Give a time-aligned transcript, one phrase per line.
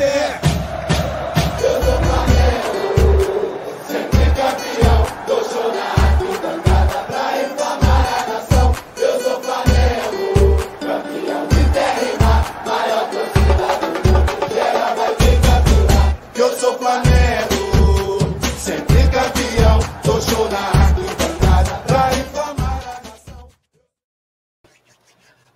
[0.00, 0.49] você.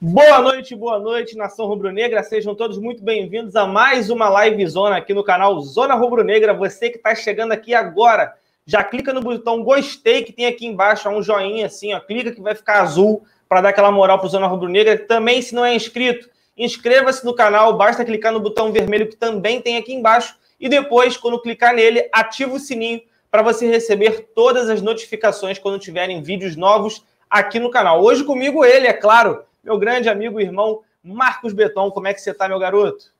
[0.06, 2.22] Boa noite, boa noite, nação rubro-negra.
[2.22, 6.52] Sejam todos muito bem-vindos a mais uma live zona aqui no canal Zona Rubro-Negra.
[6.52, 8.34] Você que está chegando aqui agora,
[8.66, 12.42] já clica no botão gostei que tem aqui embaixo, um joinha assim, ó, clica que
[12.42, 14.98] vai ficar azul para dar aquela moral para Zona Rubro-Negra.
[14.98, 19.62] Também, se não é inscrito, inscreva-se no canal, basta clicar no botão vermelho que também
[19.62, 23.00] tem aqui embaixo e depois, quando clicar nele, ativa o sininho
[23.30, 28.02] para você receber todas as notificações quando tiverem vídeos novos aqui no canal.
[28.02, 31.90] Hoje comigo ele, é claro, meu grande amigo e irmão Marcos Beton.
[31.90, 33.12] Como é que você está, meu garoto?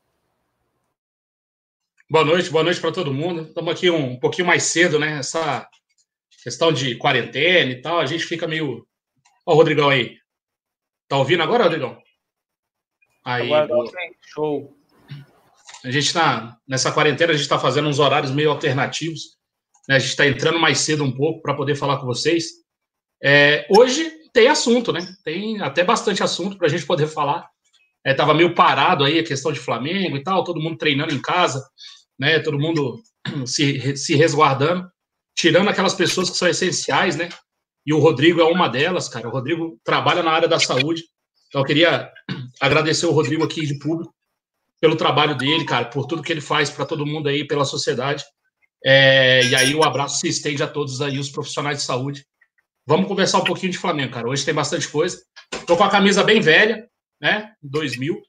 [2.09, 3.43] Boa noite, boa noite para todo mundo.
[3.43, 5.19] Estamos aqui um pouquinho mais cedo, né?
[5.19, 5.67] Essa
[6.43, 8.87] questão de quarentena e tal, a gente fica meio.
[9.47, 10.19] Ó, o Rodrigão aí.
[11.09, 11.99] Tá ouvindo agora, Rodrigão?
[13.25, 13.91] Aí, Agora, boa.
[14.21, 14.77] show.
[15.83, 19.39] a gente tá nessa quarentena, a gente está fazendo uns horários meio alternativos.
[19.89, 19.97] Né?
[19.97, 22.63] A gente está entrando mais cedo um pouco para poder falar com vocês.
[23.23, 25.01] É, hoje tem assunto, né?
[25.25, 27.49] Tem até bastante assunto para a gente poder falar.
[28.05, 31.23] É, tava meio parado aí a questão de Flamengo e tal, todo mundo treinando em
[31.23, 31.65] casa,
[32.19, 32.41] né?
[32.41, 33.01] Todo mundo
[33.47, 34.87] se, se resguardando,
[35.35, 37.29] tirando aquelas pessoas que são essenciais, né?
[37.87, 39.29] E o Rodrigo é uma delas, cara.
[39.29, 41.05] O Rodrigo trabalha na área da saúde.
[41.49, 42.11] Então eu queria
[42.61, 44.13] agradecer o Rodrigo aqui de público
[44.81, 48.25] pelo trabalho dele, cara, por tudo que ele faz para todo mundo aí, pela sociedade.
[48.85, 52.27] É, e aí o abraço se estende a todos aí, os profissionais de saúde.
[52.87, 54.29] Vamos conversar um pouquinho de Flamengo, cara.
[54.29, 55.23] Hoje tem bastante coisa.
[55.67, 56.87] Tô com a camisa bem velha,
[57.21, 57.55] né?
[57.63, 58.21] 2000,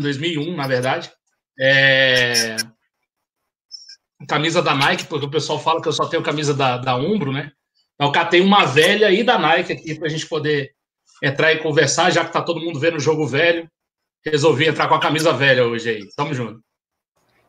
[0.00, 1.12] 2001, na verdade.
[1.60, 2.56] É...
[4.26, 7.30] Camisa da Nike, porque o pessoal fala que eu só tenho camisa da, da Umbro,
[7.30, 7.52] né?
[7.94, 10.72] Então, eu catei uma velha e da Nike aqui para a gente poder
[11.22, 13.70] entrar e conversar, já que tá todo mundo vendo o jogo velho.
[14.24, 16.08] Resolvi entrar com a camisa velha hoje aí.
[16.16, 16.64] Tamo junto.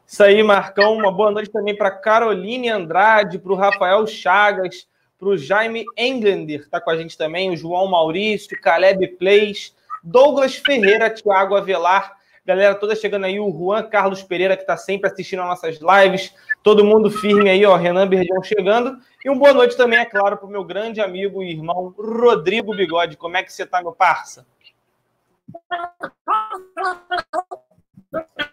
[0.06, 0.98] Isso aí, Marcão.
[0.98, 4.86] Uma boa noite também para Caroline Andrade, para o Rafael Chagas,
[5.26, 10.56] para o Jaime Englander, está com a gente também, o João Maurício, Caleb Plays, Douglas
[10.56, 12.16] Ferreira, Thiago Avelar,
[12.46, 16.32] galera toda chegando aí, o Juan Carlos Pereira, que está sempre assistindo as nossas lives,
[16.62, 20.38] todo mundo firme aí, ó, Renan Berdião chegando, e uma boa noite também, é claro,
[20.38, 23.18] para o meu grande amigo e irmão Rodrigo Bigode.
[23.18, 24.46] Como é que você está, meu parça?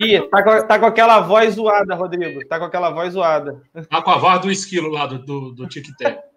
[0.00, 2.48] Ih, tá com, tá com aquela voz zoada, Rodrigo.
[2.48, 3.62] Tá com aquela voz zoada.
[3.90, 6.31] Tá com a voz do esquilo lá do, do, do Tic-Tac.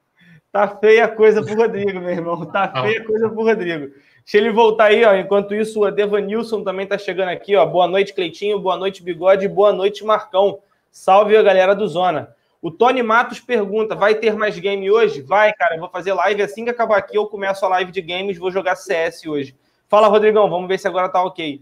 [0.55, 2.45] Tá feia a coisa pro Rodrigo, meu irmão.
[2.45, 3.87] Tá feia a coisa pro Rodrigo.
[4.23, 5.13] Deixa ele voltar aí, ó.
[5.13, 7.65] Enquanto isso, o Devanilson também tá chegando aqui, ó.
[7.65, 8.57] Boa noite, Cleitinho.
[8.57, 9.49] Boa noite, Bigode.
[9.49, 10.59] Boa noite, Marcão.
[10.89, 12.33] Salve a galera do Zona.
[12.61, 15.21] O Tony Matos pergunta: vai ter mais game hoje?
[15.21, 15.75] Vai, cara.
[15.75, 17.17] Eu vou fazer live assim que acabar aqui.
[17.17, 18.37] Eu começo a live de games.
[18.37, 19.53] Vou jogar CS hoje.
[19.89, 20.49] Fala, Rodrigão.
[20.49, 21.61] Vamos ver se agora tá ok.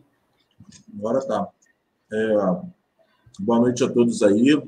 [1.00, 1.48] Agora tá.
[2.12, 2.36] É,
[3.40, 4.62] boa noite a todos aí.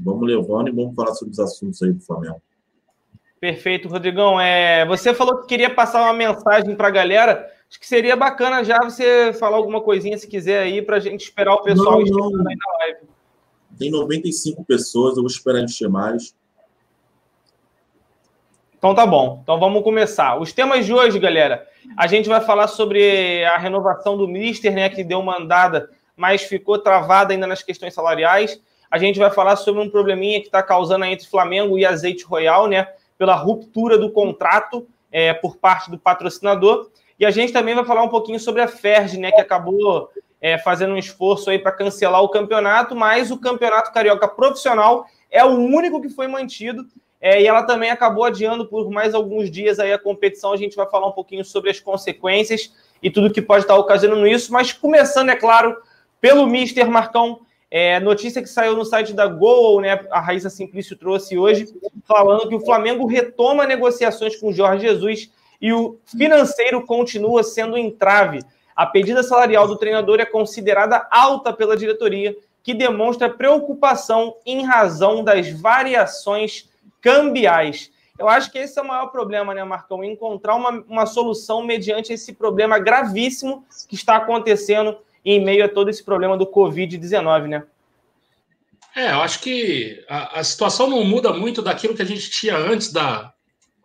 [0.00, 2.42] Vamos levando e vamos falar sobre os assuntos aí do Flamengo.
[3.40, 4.40] Perfeito, Rodrigão.
[4.40, 7.50] É, você falou que queria passar uma mensagem para a galera.
[7.68, 11.22] Acho que seria bacana já você falar alguma coisinha, se quiser, aí, para a gente
[11.22, 12.48] esperar o pessoal Não, não.
[12.48, 13.00] aí na live.
[13.78, 16.34] Tem 95 pessoas, eu vou esperar encher mais.
[18.76, 19.40] Então tá bom.
[19.42, 20.40] Então vamos começar.
[20.40, 21.66] Os temas de hoje, galera,
[21.96, 26.42] a gente vai falar sobre a renovação do Mister, né, que deu uma andada, mas
[26.42, 28.60] ficou travada ainda nas questões salariais.
[28.90, 32.24] A gente vai falar sobre um probleminha que está causando aí entre Flamengo e Azeite
[32.24, 32.88] Royal, né,
[33.18, 36.88] pela ruptura do contrato é, por parte do patrocinador.
[37.18, 40.08] E a gente também vai falar um pouquinho sobre a Ferg, né, que acabou
[40.40, 45.44] é, fazendo um esforço aí para cancelar o campeonato, mas o campeonato carioca profissional é
[45.44, 46.86] o único que foi mantido.
[47.20, 50.52] É, e ela também acabou adiando por mais alguns dias aí a competição.
[50.52, 54.24] A gente vai falar um pouquinho sobre as consequências e tudo que pode estar ocasionando
[54.24, 54.52] isso.
[54.52, 55.76] Mas começando, é claro,
[56.20, 60.00] pelo Mister Marcão, é, notícia que saiu no site da Gol, né?
[60.10, 61.66] A Raíssa Simplício trouxe hoje,
[62.06, 65.30] falando que o Flamengo retoma negociações com o Jorge Jesus
[65.60, 68.40] e o financeiro continua sendo entrave.
[68.74, 75.22] A pedida salarial do treinador é considerada alta pela diretoria, que demonstra preocupação em razão
[75.22, 76.68] das variações
[77.00, 77.90] cambiais.
[78.18, 80.02] Eu acho que esse é o maior problema, né, Marcão?
[80.02, 84.98] Encontrar uma, uma solução mediante esse problema gravíssimo que está acontecendo
[85.30, 87.64] em meio a todo esse problema do Covid-19, né?
[88.96, 92.56] É, eu acho que a, a, situação não muda muito daquilo que a gente tinha
[92.56, 93.32] antes da,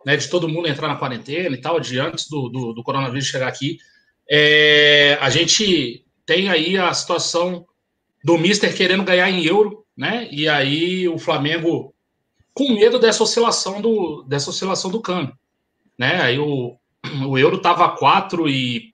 [0.04, 3.26] né, de todo mundo entrar na quarentena e tal, de antes do, do, do coronavírus
[3.26, 3.78] chegar aqui.
[4.28, 7.66] É, a gente tem aí a situação
[8.24, 10.26] do Mister querendo ganhar em euro, né?
[10.30, 11.94] E aí o Flamengo
[12.54, 15.36] com medo dessa oscilação do, dessa oscilação do câmbio,
[15.98, 16.22] né?
[16.22, 16.78] Aí o,
[17.28, 18.93] o euro estava 4 e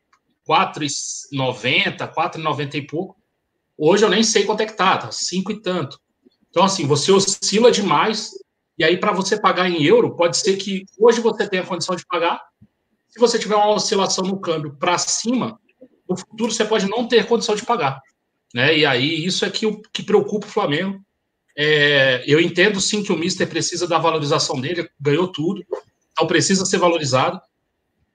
[0.51, 3.17] 4,90, 4,90 e pouco.
[3.79, 6.01] Hoje eu nem sei quanto é que tá, tá 5 e tanto.
[6.51, 8.33] Então, assim, você oscila demais,
[8.77, 12.05] e aí, para você pagar em euro, pode ser que hoje você tenha condição de
[12.05, 12.43] pagar.
[13.09, 15.61] Se você tiver uma oscilação no câmbio para cima,
[16.09, 18.01] no futuro você pode não ter condição de pagar.
[18.53, 18.79] Né?
[18.79, 21.01] E aí, isso é que, que preocupa o Flamengo.
[21.57, 25.65] É, eu entendo sim que o Mister precisa da valorização dele, ganhou tudo,
[26.11, 27.41] então precisa ser valorizado.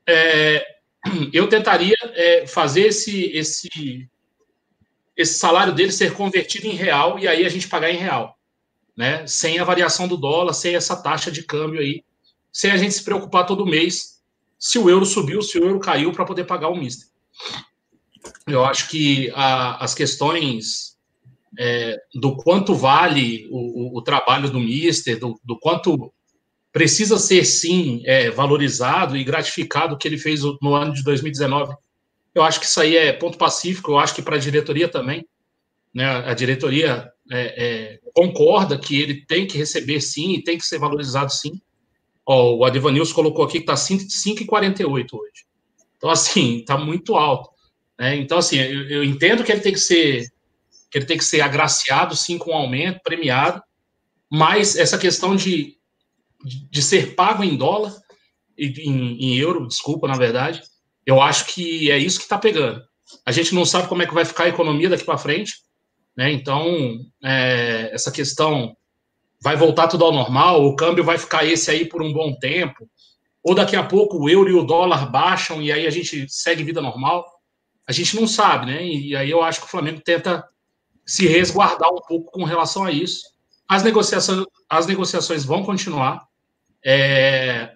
[0.08, 0.75] É,
[1.34, 4.10] eu tentaria é, fazer esse, esse,
[5.16, 8.38] esse salário dele ser convertido em real e aí a gente pagar em real,
[8.96, 9.26] né?
[9.28, 12.04] Sem a variação do dólar, sem essa taxa de câmbio aí,
[12.52, 14.16] sem a gente se preocupar todo mês
[14.58, 17.08] se o euro subiu, se o euro caiu para poder pagar o mister.
[18.48, 20.98] Eu acho que a, as questões
[21.58, 26.12] é, do quanto vale o, o, o trabalho do mister, do, do, quanto
[26.76, 31.74] precisa ser sim é, valorizado e gratificado o que ele fez no ano de 2019
[32.36, 35.26] eu acho que isso aí é ponto pacífico, eu acho que para a diretoria também.
[35.94, 40.66] Né, a diretoria é, é, concorda que ele tem que receber sim e tem que
[40.66, 41.62] ser valorizado sim.
[42.26, 45.46] Ó, o Adevanils colocou aqui que está 5,48 hoje.
[45.96, 47.50] Então, assim, está muito alto.
[47.98, 48.18] Né?
[48.18, 50.28] Então, assim, eu, eu, entendo que ele tem que ser
[50.92, 53.62] que ele tem que ser agraciado, sim, com um aumento, premiado,
[54.32, 55.75] mas essa questão de,
[56.46, 57.94] de, ser pago em dólar,
[58.58, 60.62] em, em euro, desculpa, na verdade,
[61.06, 62.82] eu acho que é isso que está pegando.
[63.26, 65.54] A gente não sabe como é que vai ficar a economia daqui para frente,
[66.16, 66.32] né?
[66.32, 68.76] Então, é, essa questão
[69.42, 72.90] vai voltar tudo ao normal, o câmbio vai ficar esse aí por um bom tempo,
[73.44, 76.64] ou daqui a pouco o euro e o dólar baixam e aí a gente segue
[76.64, 77.26] vida normal.
[77.88, 78.84] A gente não sabe, né?
[78.84, 80.44] E aí eu acho que o Flamengo tenta
[81.06, 83.24] se resguardar um pouco com relação a isso.
[83.68, 86.26] As negociações, as negociações vão continuar.
[86.86, 87.72] É,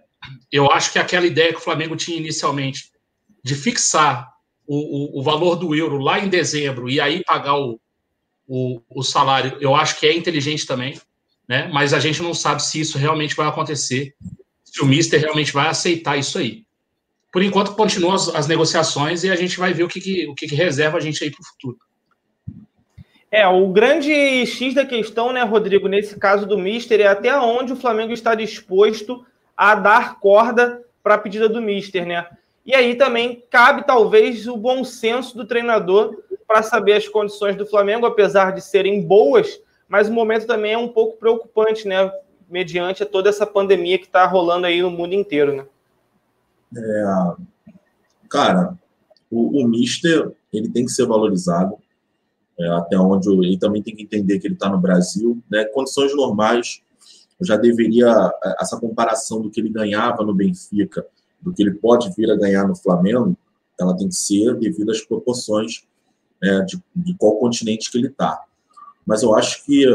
[0.52, 2.92] eu acho que aquela ideia que o Flamengo tinha inicialmente
[3.44, 4.30] de fixar
[4.68, 7.80] o, o, o, valor do euro lá em dezembro e aí pagar o,
[8.48, 11.00] o, salário, eu acho que é inteligente também,
[11.48, 11.68] né?
[11.74, 14.14] Mas a gente não sabe se isso realmente vai acontecer,
[14.64, 16.64] se o Mister realmente vai aceitar isso aí.
[17.32, 20.36] Por enquanto, continuam as, as negociações e a gente vai ver o que, que o
[20.36, 21.78] que, que reserva a gente aí para o futuro.
[23.32, 24.12] É, o grande
[24.46, 28.34] X da questão, né, Rodrigo, nesse caso do Mister, é até onde o Flamengo está
[28.34, 29.24] disposto
[29.56, 32.28] a dar corda para a pedida do Mister, né?
[32.66, 37.66] E aí também cabe talvez o bom senso do treinador para saber as condições do
[37.66, 42.12] Flamengo, apesar de serem boas, mas o momento também é um pouco preocupante, né?
[42.50, 45.66] Mediante toda essa pandemia que está rolando aí no mundo inteiro, né?
[46.76, 47.34] É,
[48.28, 48.76] cara,
[49.30, 51.78] o, o Mister ele tem que ser valorizado.
[52.60, 55.64] É, até onde ele também tem que entender que ele está no Brasil, né?
[55.66, 56.82] Condições normais,
[57.42, 61.06] já deveria essa comparação do que ele ganhava no Benfica
[61.42, 63.38] do que ele pode vir a ganhar no Flamengo,
[63.80, 65.84] ela tem que ser devido às proporções
[66.42, 68.44] né, de, de qual continente que ele está.
[69.06, 69.86] Mas eu acho que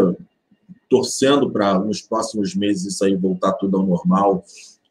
[0.88, 4.44] torcendo para nos próximos meses isso aí voltar tudo ao normal,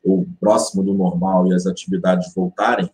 [0.04, 2.90] ou próximo do normal e as atividades voltarem,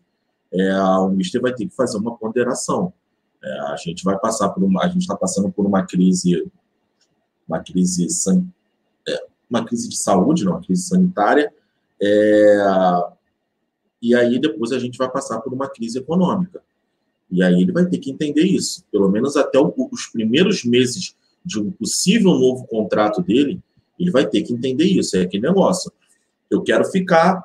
[0.54, 2.94] é, o Mister vai ter que fazer uma ponderação.
[3.44, 6.50] É, a gente vai passar por uma, a gente está passando por uma crise,
[7.48, 8.08] uma crise,
[9.08, 11.54] é, uma crise de saúde, não, uma crise sanitária.
[12.02, 13.04] É,
[14.02, 16.62] e aí depois a gente vai passar por uma crise econômica.
[17.31, 18.84] E aí ele vai ter que entender isso.
[18.92, 21.16] Pelo menos até os primeiros meses
[21.46, 23.62] de um possível novo contrato dele,
[24.00, 25.16] ele vai ter que entender isso.
[25.16, 25.92] É aquele negócio.
[26.50, 27.44] Eu quero ficar,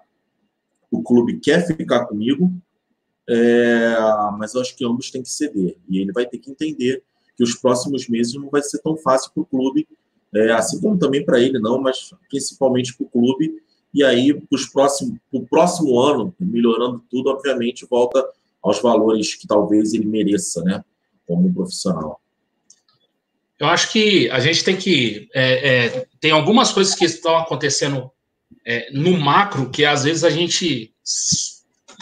[0.90, 2.52] o clube quer ficar comigo,
[3.28, 3.96] é,
[4.38, 5.76] mas eu acho que ambos têm que ceder.
[5.88, 7.02] E ele vai ter que entender
[7.36, 9.88] que os próximos meses não vai ser tão fácil para o clube,
[10.34, 13.62] é, assim como também para ele, não, mas principalmente para o clube,
[13.94, 14.98] e aí, para
[15.32, 18.26] o próximo ano, melhorando tudo, obviamente, volta
[18.60, 20.84] aos valores que talvez ele mereça, né?
[21.24, 22.20] Como profissional.
[23.58, 25.28] Eu acho que a gente tem que.
[25.32, 28.10] É, é, tem algumas coisas que estão acontecendo
[28.66, 30.92] é, no macro que às vezes a gente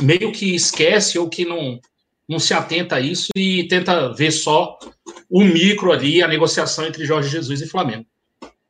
[0.01, 1.81] meio que esquece ou que não,
[2.29, 4.79] não se atenta a isso e tenta ver só
[5.29, 8.07] o micro ali, a negociação entre Jorge Jesus e Flamengo.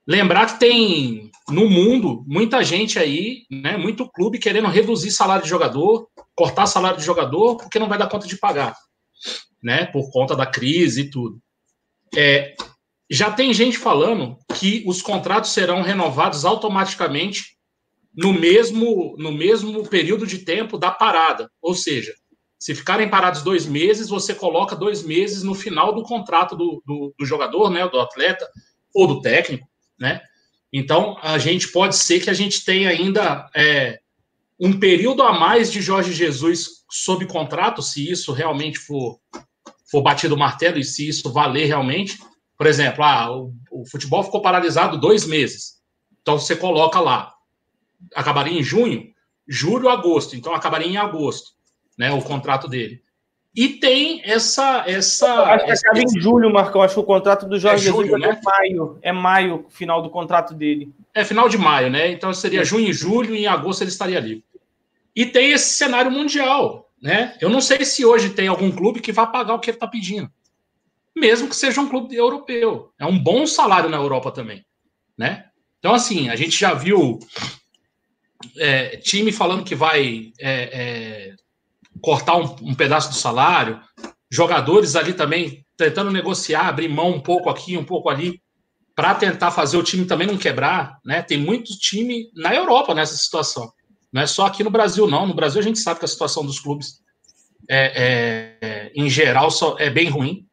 [0.06, 5.50] Lembrar que tem no mundo muita gente aí, né, muito clube querendo reduzir salário de
[5.50, 8.74] jogador, cortar salário de jogador, porque não vai dar conta de pagar,
[9.62, 11.40] né, por conta da crise e tudo.
[12.16, 12.54] É,
[13.10, 17.56] já tem gente falando que os contratos serão renovados automaticamente
[18.14, 21.50] no mesmo, no mesmo período de tempo da parada.
[21.60, 22.12] Ou seja,
[22.62, 27.12] Se ficarem parados dois meses, você coloca dois meses no final do contrato do, do,
[27.18, 28.48] do jogador, né, do atleta
[28.94, 29.66] ou do técnico,
[29.98, 30.22] né?
[30.72, 33.98] Então, a gente pode ser que a gente tenha ainda é,
[34.60, 39.18] um período a mais de Jorge Jesus sob contrato, se isso realmente for,
[39.90, 42.16] for batido o martelo e se isso valer realmente.
[42.56, 45.80] Por exemplo, ah, o, o futebol ficou paralisado dois meses.
[46.20, 47.34] Então, você coloca lá,
[48.14, 49.12] acabaria em junho,
[49.46, 50.36] julho, agosto.
[50.36, 51.52] Então, acabaria em agosto,
[51.98, 53.02] né, o contrato dele.
[53.54, 54.84] E tem essa.
[54.86, 56.80] essa acho que essa, acaba em julho, Marcão.
[56.80, 58.40] Acho que o contrato do Jorge é julho, Jesus né?
[58.40, 58.98] é maio.
[59.02, 60.90] É maio, final do contrato dele.
[61.12, 62.10] É final de maio, né?
[62.10, 64.44] Então seria junho e julho, e em agosto ele estaria livre.
[65.14, 67.36] E tem esse cenário mundial, né?
[67.42, 69.86] Eu não sei se hoje tem algum clube que vai pagar o que ele está
[69.86, 70.30] pedindo.
[71.14, 72.90] Mesmo que seja um clube europeu.
[72.98, 74.64] É um bom salário na Europa também,
[75.16, 75.44] né?
[75.78, 77.18] Então, assim, a gente já viu
[78.58, 81.34] é, time falando que vai é, é,
[82.00, 83.80] cortar um, um, pedaço do salário,
[84.30, 88.40] jogadores ali também tentando negociar, abrir mão um pouco aqui, um pouco ali,
[88.94, 91.22] para tentar fazer o time também não quebrar, né?
[91.22, 93.72] Tem muito time na Europa nessa situação.
[94.12, 95.26] Não é só aqui no Brasil, não.
[95.26, 97.00] No Brasil a gente sabe que a situação dos clubes,
[97.68, 100.46] é, é em geral, só é bem ruim,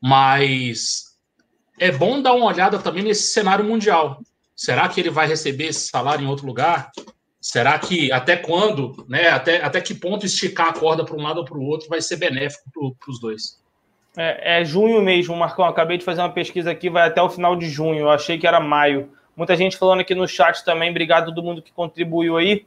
[0.00, 1.12] mas
[1.78, 4.22] é bom dar uma olhada também nesse cenário mundial.
[4.54, 6.92] Será que ele vai receber esse salário em outro lugar?
[7.42, 9.28] Será que até quando, né?
[9.30, 12.00] Até, até que ponto esticar a corda para um lado ou para o outro vai
[12.00, 13.60] ser benéfico para os dois?
[14.16, 15.64] É, é, junho mesmo, Marcão.
[15.64, 18.02] Acabei de fazer uma pesquisa aqui, vai até o final de junho.
[18.02, 19.10] Eu achei que era maio.
[19.36, 20.90] Muita gente falando aqui no chat também.
[20.90, 22.64] Obrigado a todo mundo que contribuiu aí.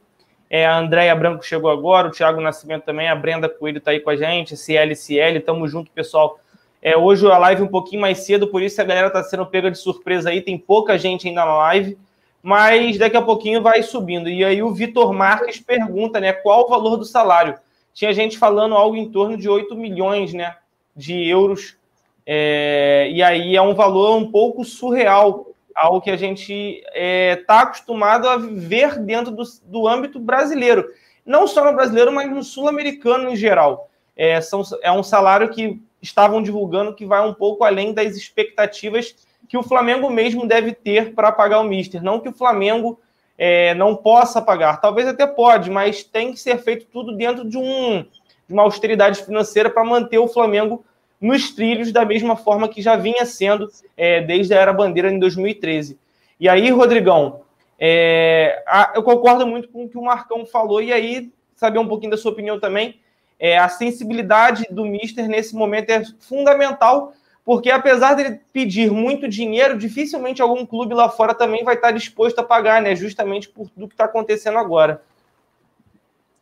[0.49, 3.99] É, a Andréia Branco chegou agora, o Thiago Nascimento também, a Brenda Coelho está aí
[3.99, 6.39] com a gente, CLCL, tamo junto, pessoal.
[6.81, 9.71] É, hoje a live um pouquinho mais cedo, por isso a galera está sendo pega
[9.71, 11.97] de surpresa aí, tem pouca gente ainda na live
[12.45, 14.29] mas daqui a pouquinho vai subindo.
[14.29, 17.57] E aí o Vitor Marques pergunta, né, qual o valor do salário?
[17.91, 20.55] Tinha gente falando algo em torno de 8 milhões, né,
[20.95, 21.75] de euros.
[22.23, 27.35] É, e aí é um valor um pouco surreal, algo que a gente está é,
[27.35, 30.87] tá acostumado a ver dentro do, do âmbito brasileiro.
[31.25, 33.89] Não só no brasileiro, mas no sul-americano em geral.
[34.15, 39.15] É, são, é um salário que estavam divulgando que vai um pouco além das expectativas
[39.47, 42.03] que o Flamengo mesmo deve ter para pagar o Mister.
[42.03, 42.99] Não que o Flamengo
[43.37, 47.57] é, não possa pagar, talvez até pode, mas tem que ser feito tudo dentro de,
[47.57, 48.05] um,
[48.47, 50.83] de uma austeridade financeira para manter o Flamengo
[51.19, 55.19] nos trilhos da mesma forma que já vinha sendo é, desde a era bandeira em
[55.19, 55.97] 2013.
[56.39, 57.41] E aí, Rodrigão,
[57.79, 61.87] é, a, eu concordo muito com o que o Marcão falou, e aí, saber um
[61.87, 62.99] pouquinho da sua opinião também.
[63.39, 67.13] É, a sensibilidade do Mister nesse momento é fundamental
[67.45, 72.39] porque apesar dele pedir muito dinheiro, dificilmente algum clube lá fora também vai estar disposto
[72.39, 72.95] a pagar, né?
[72.95, 75.03] Justamente por tudo que está acontecendo agora.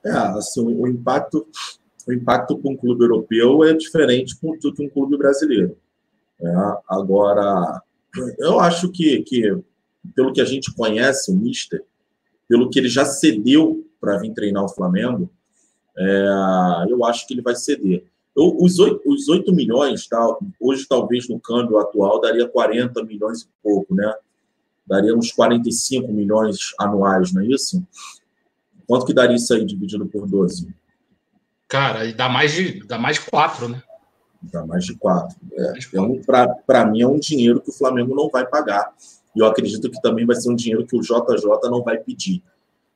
[0.06, 1.46] É, assim, o impacto,
[2.08, 5.78] o impacto para um clube europeu é diferente do que um clube brasileiro.
[6.42, 6.54] É,
[6.88, 7.82] agora,
[8.40, 9.58] eu acho que, que,
[10.16, 11.84] pelo que a gente conhece o Mister,
[12.48, 15.30] pelo que ele já cedeu para vir treinar o Flamengo,
[15.98, 18.06] é, eu acho que ele vai ceder.
[18.36, 23.44] Eu, os, 8, os 8 milhões, tá, hoje talvez no câmbio atual daria 40 milhões
[23.44, 24.12] e pouco, né?
[24.86, 27.86] Daria uns 45 milhões anuais, não é isso?
[28.88, 30.74] Quanto que daria isso aí dividido por 12?
[31.68, 33.84] Cara, dá mais de, dá mais de 4, né?
[34.42, 35.36] Dá mais de 4.
[35.54, 36.20] É, então,
[36.66, 38.94] para mim, é um dinheiro que o Flamengo não vai pagar.
[39.36, 42.44] E eu acredito que também vai ser um dinheiro que o JJ não vai pedir.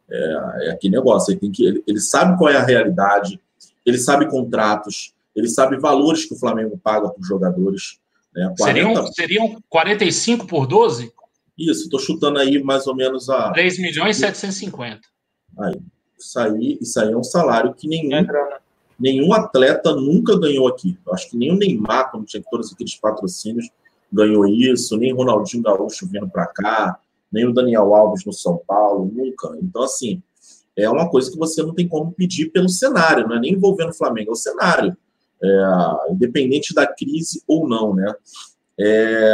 [0.09, 3.41] É, é aquele negócio, ele, tem que, ele, ele sabe qual é a realidade,
[3.85, 7.99] ele sabe contratos, ele sabe valores que o Flamengo paga para os jogadores.
[8.33, 8.51] Né?
[8.57, 8.63] 40...
[8.63, 11.13] Seriam, seriam 45 por 12?
[11.55, 13.51] Isso, estou chutando aí mais ou menos a.
[13.51, 15.01] 3 milhões e 750.
[15.59, 15.75] Aí,
[16.17, 18.25] isso aí, isso aí é um salário que nenhum,
[18.99, 20.97] nenhum atleta nunca ganhou aqui.
[21.05, 23.69] Eu acho que nem o Neymar, quando tinha todos aqueles patrocínios,
[24.11, 26.99] ganhou isso, nem o Ronaldinho Gaúcho vindo para cá,
[27.31, 29.55] nem o Daniel Alves no São Paulo, nunca.
[29.61, 30.21] Então, assim,
[30.75, 33.89] é uma coisa que você não tem como pedir pelo cenário, não é nem envolvendo
[33.89, 34.97] o Flamengo, é o cenário
[35.43, 38.13] é, independente da crise ou não, né?
[38.79, 39.33] É,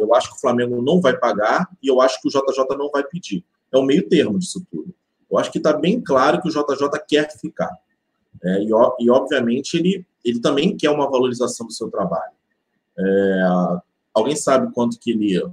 [0.00, 2.90] eu acho que o Flamengo não vai pagar e eu acho que o JJ não
[2.90, 3.44] vai pedir.
[3.72, 4.94] É o meio termo disso tudo.
[5.30, 7.76] Eu acho que está bem claro que o JJ quer ficar.
[8.42, 8.68] É, e,
[9.00, 12.32] e, obviamente, ele, ele também quer uma valorização do seu trabalho.
[12.96, 13.42] É,
[14.14, 15.44] alguém sabe quanto que ele,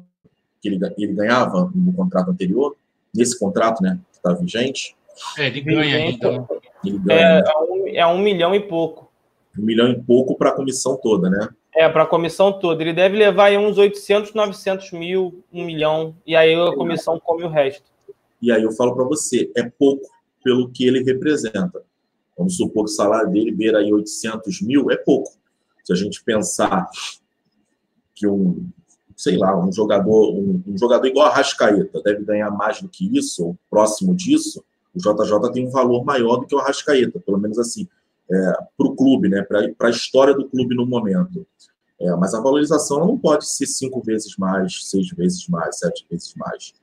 [0.61, 2.75] que ele, ele ganhava no contrato anterior?
[3.13, 3.99] Nesse contrato, né?
[4.11, 4.95] Que está vigente?
[5.37, 6.47] É, ele ganha ainda.
[6.85, 7.51] Ele ganha, é, né?
[7.69, 9.02] um, é um milhão e pouco
[9.57, 11.49] um milhão e pouco para a comissão toda, né?
[11.75, 12.83] É, para a comissão toda.
[12.83, 17.43] Ele deve levar aí uns 800, 900 mil, um milhão, e aí a comissão come
[17.43, 17.91] o resto.
[18.41, 20.07] E aí eu falo para você, é pouco
[20.43, 21.81] pelo que ele representa.
[22.37, 25.31] Vamos supor que o salário dele beira aí 800 mil, é pouco.
[25.83, 26.87] Se a gente pensar
[28.15, 28.67] que um,
[29.15, 33.17] sei lá, um jogador, um, um jogador igual a Rascaeta deve ganhar mais do que
[33.17, 37.39] isso, ou próximo disso, o JJ tem um valor maior do que o Arrascaeta, pelo
[37.39, 37.87] menos assim,
[38.33, 41.45] é, para o clube, né, para a história do clube no momento.
[42.01, 46.33] É, mas a valorização não pode ser cinco vezes mais, seis vezes mais, sete vezes
[46.35, 46.73] mais.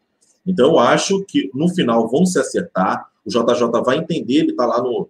[0.46, 3.10] Então, eu acho que no final vão se acertar.
[3.24, 5.08] O JJ vai entender, ele está lá no,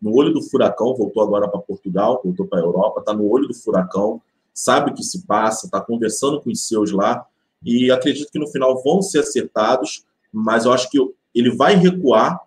[0.00, 3.48] no olho do furacão, voltou agora para Portugal, voltou para a Europa, está no olho
[3.48, 4.20] do furacão,
[4.54, 7.26] sabe o que se passa, está conversando com os seus lá,
[7.64, 10.98] e acredito que no final vão ser acertados, mas eu acho que
[11.34, 12.40] ele vai recuar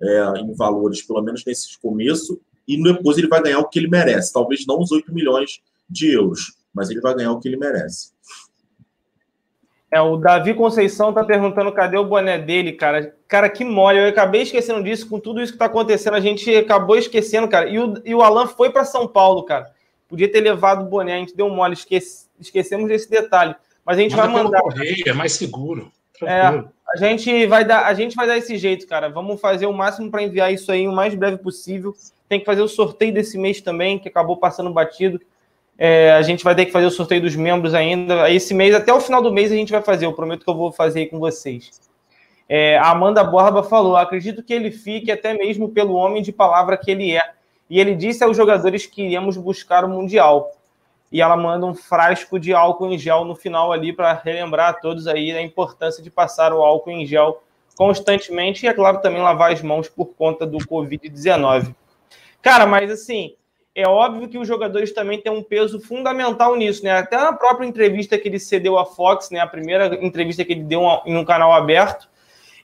[0.00, 3.88] é, em valores, pelo menos nesse começo, e depois ele vai ganhar o que ele
[3.88, 4.32] merece.
[4.32, 8.12] Talvez não os 8 milhões de euros, mas ele vai ganhar o que ele merece.
[9.90, 13.14] É, o Davi Conceição tá perguntando cadê o boné dele, cara.
[13.26, 13.98] Cara, que mole.
[13.98, 17.66] Eu acabei esquecendo disso, com tudo isso que tá acontecendo, a gente acabou esquecendo, cara.
[17.70, 19.72] E o, e o Alan foi para São Paulo, cara.
[20.06, 23.54] Podia ter levado o boné, a gente deu mole, esquece, esquecemos desse detalhe.
[23.84, 24.60] Mas a gente Manda vai mandar.
[24.60, 25.90] Correio, é mais seguro.
[26.22, 29.08] É, a gente vai dar, a gente vai dar esse jeito, cara.
[29.08, 31.94] Vamos fazer o máximo para enviar isso aí o mais breve possível.
[32.28, 35.20] Tem que fazer o sorteio desse mês também, que acabou passando batido.
[35.78, 38.30] É, a gente vai ter que fazer o sorteio dos membros ainda.
[38.30, 40.06] Esse mês, até o final do mês, a gente vai fazer.
[40.06, 41.70] Eu prometo que eu vou fazer aí com vocês.
[42.48, 46.76] É, a Amanda Borba falou: acredito que ele fique até mesmo pelo homem de palavra
[46.76, 47.22] que ele é.
[47.70, 50.50] E ele disse aos jogadores que iríamos buscar o Mundial.
[51.12, 54.72] E ela manda um frasco de álcool em gel no final ali para relembrar a
[54.72, 57.42] todos aí a importância de passar o álcool em gel
[57.76, 61.74] constantemente e, é claro, também lavar as mãos por conta do Covid-19.
[62.42, 63.34] Cara, mas assim,
[63.74, 66.92] é óbvio que os jogadores também têm um peso fundamental nisso, né?
[66.92, 69.40] Até na própria entrevista que ele cedeu à Fox, né?
[69.40, 72.08] A primeira entrevista que ele deu em um canal aberto,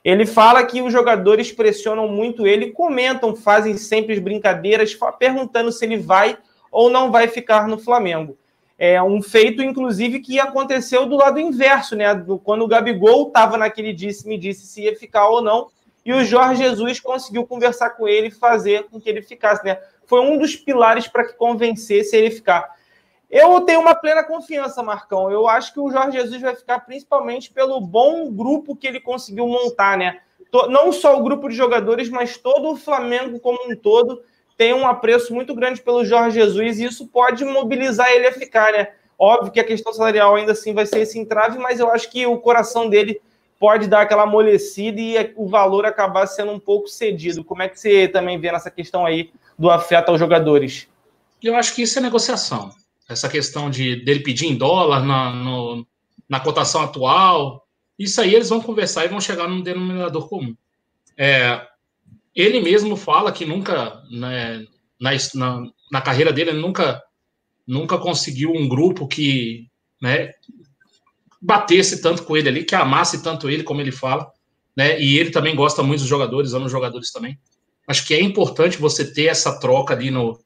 [0.03, 5.97] ele fala que os jogadores pressionam muito ele, comentam, fazem sempre brincadeiras, perguntando se ele
[5.97, 6.37] vai
[6.71, 8.37] ou não vai ficar no Flamengo.
[8.77, 12.07] É um feito, inclusive, que aconteceu do lado inverso, né?
[12.43, 15.67] Quando o Gabigol estava naquele disse, me disse se ia ficar ou não,
[16.05, 19.79] e o Jorge Jesus conseguiu conversar com ele e fazer com que ele ficasse, né?
[20.05, 22.75] foi um dos pilares para que convencesse ele ficar.
[23.29, 25.31] Eu tenho uma plena confiança, Marcão.
[25.31, 29.47] Eu acho que o Jorge Jesus vai ficar principalmente pelo bom grupo que ele conseguiu
[29.47, 30.19] montar, né?
[30.69, 34.21] Não só o grupo de jogadores, mas todo o Flamengo como um todo
[34.55, 38.71] tem um apreço muito grande pelo Jorge Jesus e isso pode mobilizar ele a ficar,
[38.71, 38.89] né?
[39.19, 42.25] Óbvio que a questão salarial ainda assim vai ser esse entrave, mas eu acho que
[42.25, 43.19] o coração dele
[43.65, 47.43] pode dar aquela amolecida e o valor acabar sendo um pouco cedido.
[47.43, 50.87] Como é que você também vê nessa questão aí do afeto aos jogadores?
[51.41, 52.69] Eu acho que isso é negociação.
[53.09, 55.83] Essa questão de dele pedir em dólar na, no,
[56.29, 57.65] na cotação atual,
[57.97, 60.55] isso aí eles vão conversar e vão chegar num denominador comum.
[61.17, 61.59] É,
[62.35, 64.63] ele mesmo fala que nunca, né,
[65.01, 67.01] na, na, na, carreira dele, nunca,
[67.65, 69.67] nunca conseguiu um grupo que
[69.99, 70.33] né,
[71.45, 74.29] batesse tanto com ele ali, que amasse tanto ele como ele fala.
[74.75, 77.39] Né, e ele também gosta muito dos jogadores, ama os jogadores também.
[77.87, 80.37] Acho que é importante você ter essa troca ali no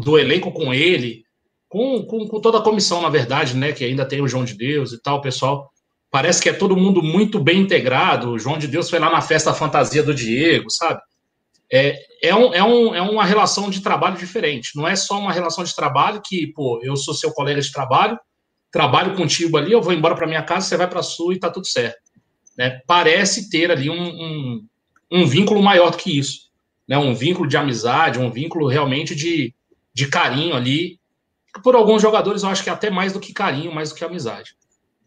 [0.00, 1.24] do elenco com ele,
[1.68, 3.72] com, com, com, toda a comissão, na verdade, né?
[3.72, 5.68] Que ainda tem o João de Deus e tal, pessoal.
[6.12, 8.30] Parece que é todo mundo muito bem integrado.
[8.30, 11.00] O João de Deus foi lá na festa fantasia do Diego, sabe?
[11.70, 14.76] É, é, um, é, um, é uma relação de trabalho diferente.
[14.76, 18.16] Não é só uma relação de trabalho que, pô, eu sou seu colega de trabalho,
[18.70, 21.38] trabalho contigo ali, eu vou embora para minha casa, você vai para a sua e
[21.38, 21.98] tá tudo certo.
[22.56, 22.80] Né?
[22.86, 24.68] Parece ter ali um, um
[25.10, 26.48] um vínculo maior do que isso.
[26.86, 26.96] Né?
[26.98, 29.54] Um vínculo de amizade, um vínculo realmente de,
[29.92, 30.98] de carinho ali.
[31.62, 34.04] Por alguns jogadores, eu acho que é até mais do que carinho, mais do que
[34.04, 34.54] amizade.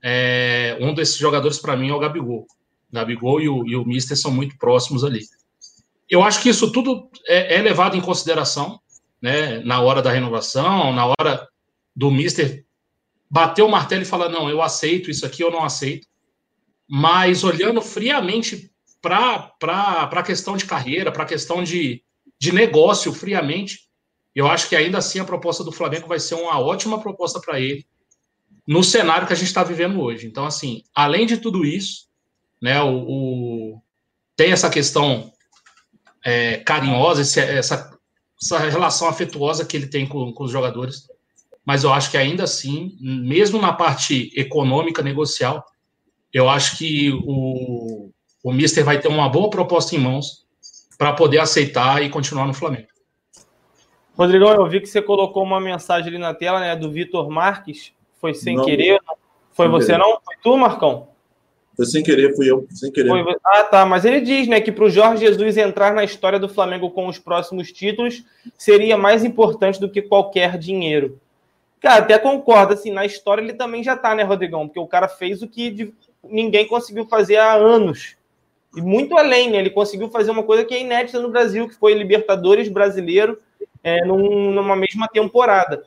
[0.04, 2.48] É, um desses jogadores, para mim, é o Gabigol.
[2.92, 5.22] O Gabigol e o, e o Mister são muito próximos ali.
[6.10, 8.80] Eu acho que isso tudo é, é levado em consideração
[9.22, 11.48] né, na hora da renovação, na hora
[11.96, 12.66] do Mister
[13.32, 16.06] bater o martelo e falar: não, eu aceito isso aqui, eu não aceito.
[16.88, 18.70] Mas olhando friamente
[19.02, 19.54] para
[20.12, 22.04] a questão de carreira, para a questão de,
[22.38, 23.90] de negócio, friamente,
[24.36, 27.60] eu acho que ainda assim a proposta do Flamengo vai ser uma ótima proposta para
[27.60, 27.88] ele
[28.68, 30.28] no cenário que a gente está vivendo hoje.
[30.28, 32.08] Então, assim, além de tudo isso,
[32.62, 33.82] né, o, o
[34.36, 35.32] tem essa questão
[36.24, 37.98] é, carinhosa, essa,
[38.42, 41.08] essa relação afetuosa que ele tem com, com os jogadores,
[41.66, 45.64] mas eu acho que ainda assim, mesmo na parte econômica, negocial,
[46.34, 48.10] eu acho que o,
[48.44, 50.46] o Mister vai ter uma boa proposta em mãos
[50.98, 52.88] para poder aceitar e continuar no Flamengo.
[54.18, 57.92] Rodrigão, eu vi que você colocou uma mensagem ali na tela, né, do Vitor Marques.
[58.20, 59.00] Foi sem não, querer?
[59.52, 59.98] Foi você querer.
[59.98, 60.20] não?
[60.24, 61.08] Foi tu, Marcão?
[61.76, 63.10] Foi sem querer, fui eu, sem querer.
[63.10, 63.24] Foi...
[63.44, 63.86] Ah, tá.
[63.86, 67.08] Mas ele diz, né, que para o Jorge Jesus entrar na história do Flamengo com
[67.08, 68.24] os próximos títulos
[68.58, 71.20] seria mais importante do que qualquer dinheiro.
[71.82, 74.68] Cara, até concordo, assim, na história ele também já tá, né, Rodrigão?
[74.68, 75.92] Porque o cara fez o que
[76.24, 78.16] ninguém conseguiu fazer há anos.
[78.78, 79.58] E muito além, né?
[79.58, 83.38] Ele conseguiu fazer uma coisa que é inédita no Brasil, que foi Libertadores brasileiro
[83.84, 85.84] é, num, numa mesma temporada.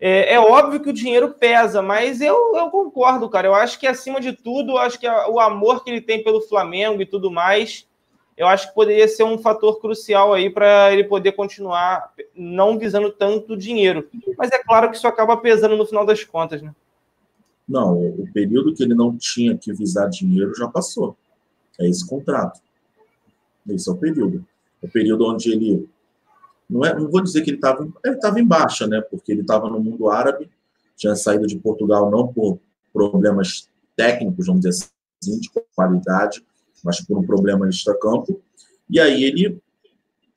[0.00, 3.46] É, é, óbvio que o dinheiro pesa, mas eu, eu concordo, cara.
[3.46, 6.40] Eu acho que, acima de tudo, acho que a, o amor que ele tem pelo
[6.40, 7.86] Flamengo e tudo mais,
[8.38, 13.10] eu acho que poderia ser um fator crucial aí para ele poder continuar não visando
[13.10, 14.08] tanto dinheiro.
[14.38, 16.72] Mas é claro que isso acaba pesando no final das contas, né?
[17.68, 21.16] Não, o período que ele não tinha que visar dinheiro já passou.
[21.80, 22.60] É esse contrato.
[23.68, 24.46] Esse é o período.
[24.80, 25.88] O período onde ele
[26.70, 29.00] não, é, não vou dizer que ele estava ele estava em baixa, né?
[29.00, 30.48] Porque ele estava no mundo árabe,
[30.96, 32.60] tinha saído de Portugal não por
[32.92, 34.86] problemas técnicos, vamos dizer
[35.20, 36.44] assim, de qualidade,
[36.84, 38.40] mas por um problema extra-campo.
[38.88, 39.60] E aí ele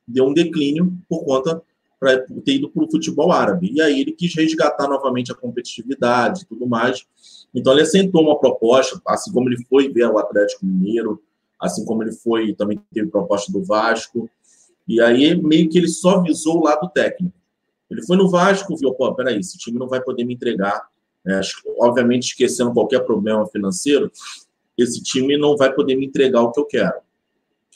[0.07, 1.61] deu um declínio por conta
[1.99, 3.71] para ter ido para o futebol árabe.
[3.71, 7.05] E aí ele quis resgatar novamente a competitividade e tudo mais.
[7.53, 11.21] Então ele assentou uma proposta, assim como ele foi ver o Atlético Mineiro,
[11.59, 14.27] assim como ele foi, também teve proposta do Vasco.
[14.87, 17.35] E aí meio que ele só visou o lado técnico.
[17.89, 20.81] Ele foi no Vasco, viu, pô, peraí, esse time não vai poder me entregar.
[21.27, 21.39] É,
[21.79, 24.11] obviamente, esquecendo qualquer problema financeiro,
[24.81, 26.95] esse time não vai poder me entregar o que eu quero.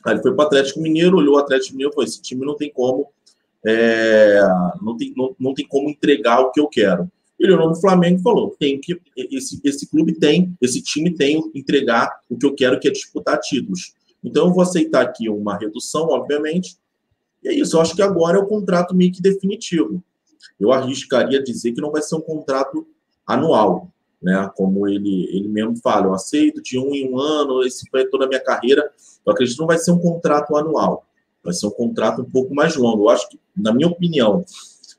[0.05, 2.45] Aí ele foi para o Atlético Mineiro, olhou o Atlético Mineiro e falou: esse time
[2.45, 3.07] não tem como,
[3.65, 4.39] é,
[4.81, 7.09] não, tem, não, não tem como entregar o que eu quero.
[7.39, 11.51] Ele olhou no Flamengo e falou: tem que esse, esse clube tem, esse time tem
[11.55, 13.93] entregar o que eu quero, que é disputar títulos.
[14.23, 16.77] Então eu vou aceitar aqui uma redução, obviamente.
[17.43, 17.75] E é isso.
[17.75, 20.03] Eu acho que agora é o contrato meio que definitivo.
[20.59, 22.87] Eu arriscaria dizer que não vai ser um contrato
[23.25, 23.91] anual
[24.25, 24.51] né?
[24.55, 28.25] Como ele, ele mesmo fala, eu aceito de um em um ano, esse foi toda
[28.25, 28.91] a minha carreira.
[29.23, 31.05] Eu acredito que não vai ser um contrato anual,
[31.43, 33.03] vai ser um contrato um pouco mais longo.
[33.03, 34.43] Eu acho que, na minha opinião,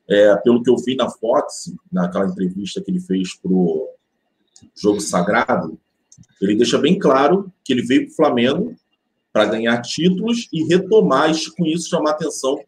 [0.08, 3.88] é, pelo que eu vi na Fox, naquela entrevista que ele fez para o
[4.80, 5.76] Jogo Sagrado,
[6.40, 8.76] ele deixa bem claro que ele veio para o Flamengo
[9.32, 12.60] para ganhar títulos e retomar, e com isso chamar a atenção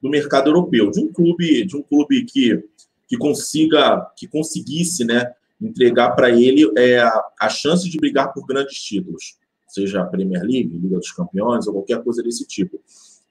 [0.00, 2.62] do mercado europeu, de um clube, de um clube que,
[3.08, 5.34] que consiga, que conseguisse, né,
[5.66, 7.00] entregar para ele é,
[7.40, 9.36] a chance de brigar por grandes títulos,
[9.68, 12.80] seja a Premier League, Liga dos Campeões ou qualquer coisa desse tipo.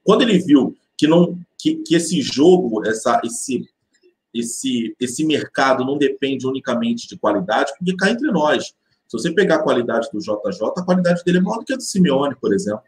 [0.04, 3.66] Quando ele viu que não que, que esse jogo, essa, esse,
[4.34, 8.74] esse, esse mercado não depende unicamente de qualidade, porque cá entre nós, se
[9.12, 11.84] você pegar a qualidade do JJ, a qualidade dele é maior do que a do
[11.84, 12.84] Simeone, por exemplo.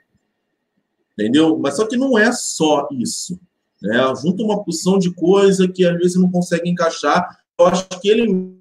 [1.14, 1.58] Entendeu?
[1.58, 3.40] Mas só que não é só isso.
[3.82, 3.98] Né?
[4.22, 7.40] Junta uma porção de coisa que às vezes não consegue encaixar.
[7.58, 8.55] Eu acho que ele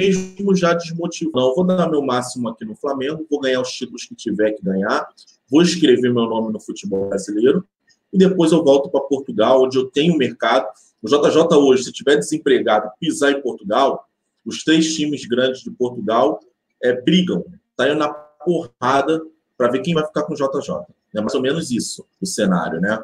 [0.00, 1.36] mesmo já desmotivado.
[1.36, 4.62] Não, vou dar meu máximo aqui no Flamengo, vou ganhar os títulos que tiver que
[4.62, 5.06] ganhar,
[5.50, 7.66] vou escrever meu nome no futebol brasileiro
[8.10, 10.66] e depois eu volto para Portugal, onde eu tenho mercado.
[11.02, 14.08] O JJ hoje, se tiver desempregado, pisar em Portugal,
[14.44, 16.40] os três times grandes de Portugal
[16.82, 17.44] é, brigam,
[17.76, 19.22] tá indo na porrada
[19.56, 20.74] para ver quem vai ficar com o JJ.
[21.14, 22.98] É mais ou menos isso o cenário, né?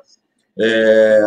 [0.59, 1.21] É,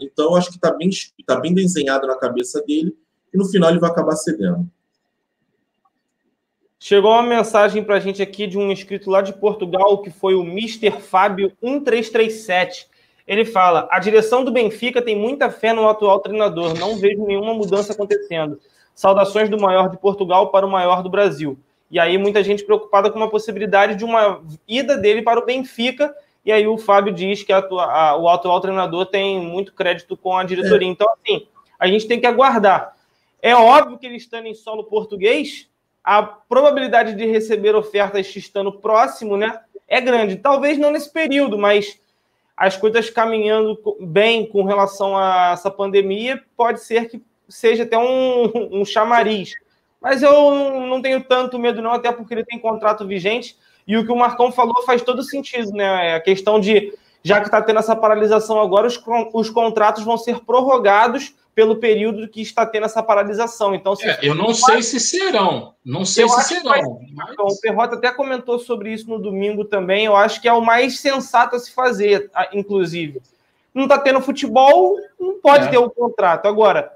[0.00, 0.88] então, acho que está bem,
[1.26, 2.96] tá bem desenhado na cabeça dele
[3.34, 4.70] e no final ele vai acabar cedendo.
[6.80, 10.36] Chegou uma mensagem para a gente aqui de um inscrito lá de Portugal, que foi
[10.36, 10.92] o Mr.
[10.92, 12.86] Fábio 1337.
[13.26, 17.52] Ele fala: a direção do Benfica tem muita fé no atual treinador, não vejo nenhuma
[17.52, 18.60] mudança acontecendo.
[18.94, 21.58] Saudações do maior de Portugal para o maior do Brasil.
[21.90, 26.14] E aí, muita gente preocupada com uma possibilidade de uma ida dele para o Benfica.
[26.44, 30.36] E aí, o Fábio diz que a, a, o atual treinador tem muito crédito com
[30.36, 30.86] a diretoria.
[30.86, 30.90] É.
[30.90, 31.46] Então, assim,
[31.78, 32.94] a gente tem que aguardar.
[33.40, 35.68] É óbvio que ele estando em solo português,
[36.08, 40.36] a probabilidade de receber ofertas estando próximo, né, é grande.
[40.36, 42.00] Talvez não nesse período, mas
[42.56, 48.80] as coisas caminhando bem com relação a essa pandemia, pode ser que seja até um,
[48.80, 49.52] um chamariz.
[50.00, 50.50] Mas eu
[50.86, 53.58] não tenho tanto medo, não, até porque ele tem contrato vigente.
[53.86, 56.14] E o que o Marcão falou faz todo sentido, né?
[56.14, 58.98] A questão de, já que está tendo essa paralisação agora, os,
[59.34, 63.74] os contratos vão ser prorrogados pelo período que está tendo essa paralisação.
[63.74, 67.00] Então, é, eu não sei se serão, não sei eu se serão.
[67.12, 67.34] Mas...
[67.36, 70.04] O Perrota até comentou sobre isso no domingo também.
[70.04, 73.20] Eu acho que é o mais sensato a se fazer, inclusive.
[73.74, 75.70] Não está tendo futebol, não pode é.
[75.70, 76.46] ter o contrato.
[76.46, 76.92] Agora,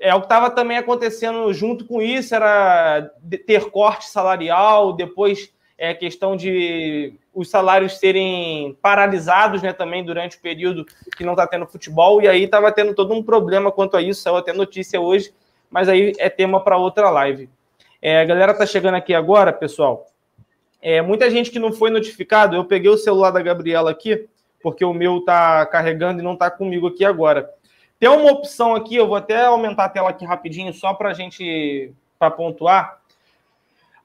[0.00, 3.08] é o que estava também acontecendo junto com isso era
[3.46, 10.40] ter corte salarial, depois é questão de os salários serem paralisados né, também durante o
[10.40, 10.84] período
[11.16, 14.22] que não está tendo futebol, e aí estava tendo todo um problema quanto a isso,
[14.22, 15.32] saiu até notícia hoje,
[15.70, 17.48] mas aí é tema para outra live.
[18.00, 20.06] É, a galera está chegando aqui agora, pessoal.
[20.80, 24.28] É, muita gente que não foi notificado, eu peguei o celular da Gabriela aqui,
[24.62, 27.50] porque o meu tá carregando e não tá comigo aqui agora.
[27.98, 31.14] Tem uma opção aqui, eu vou até aumentar a tela aqui rapidinho, só para a
[31.14, 33.00] gente para pontuar.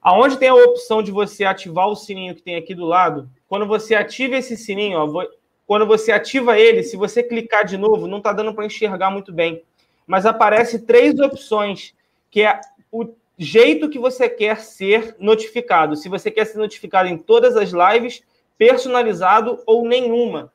[0.00, 3.66] Aonde tem a opção de você ativar o sininho que tem aqui do lado, quando
[3.66, 5.26] você ativa esse sininho, ó,
[5.66, 9.32] quando você ativa ele, se você clicar de novo, não está dando para enxergar muito
[9.32, 9.62] bem.
[10.06, 11.94] Mas aparece três opções,
[12.30, 15.94] que é o jeito que você quer ser notificado.
[15.94, 18.22] Se você quer ser notificado em todas as lives,
[18.56, 20.52] personalizado ou nenhuma.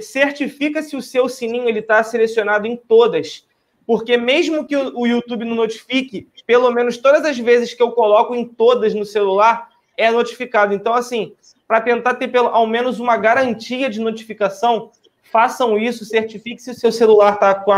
[0.00, 3.46] Certifica se o seu sininho ele está selecionado em todas.
[3.92, 8.34] Porque mesmo que o YouTube não notifique, pelo menos todas as vezes que eu coloco
[8.34, 10.72] em todas no celular, é notificado.
[10.72, 11.34] Então, assim,
[11.68, 14.90] para tentar ter pelo, ao menos uma garantia de notificação,
[15.24, 17.70] façam isso, certifique se o seu celular está com,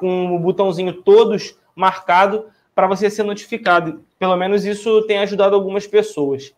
[0.00, 4.02] com o botãozinho todos marcado para você ser notificado.
[4.18, 6.54] Pelo menos isso tem ajudado algumas pessoas.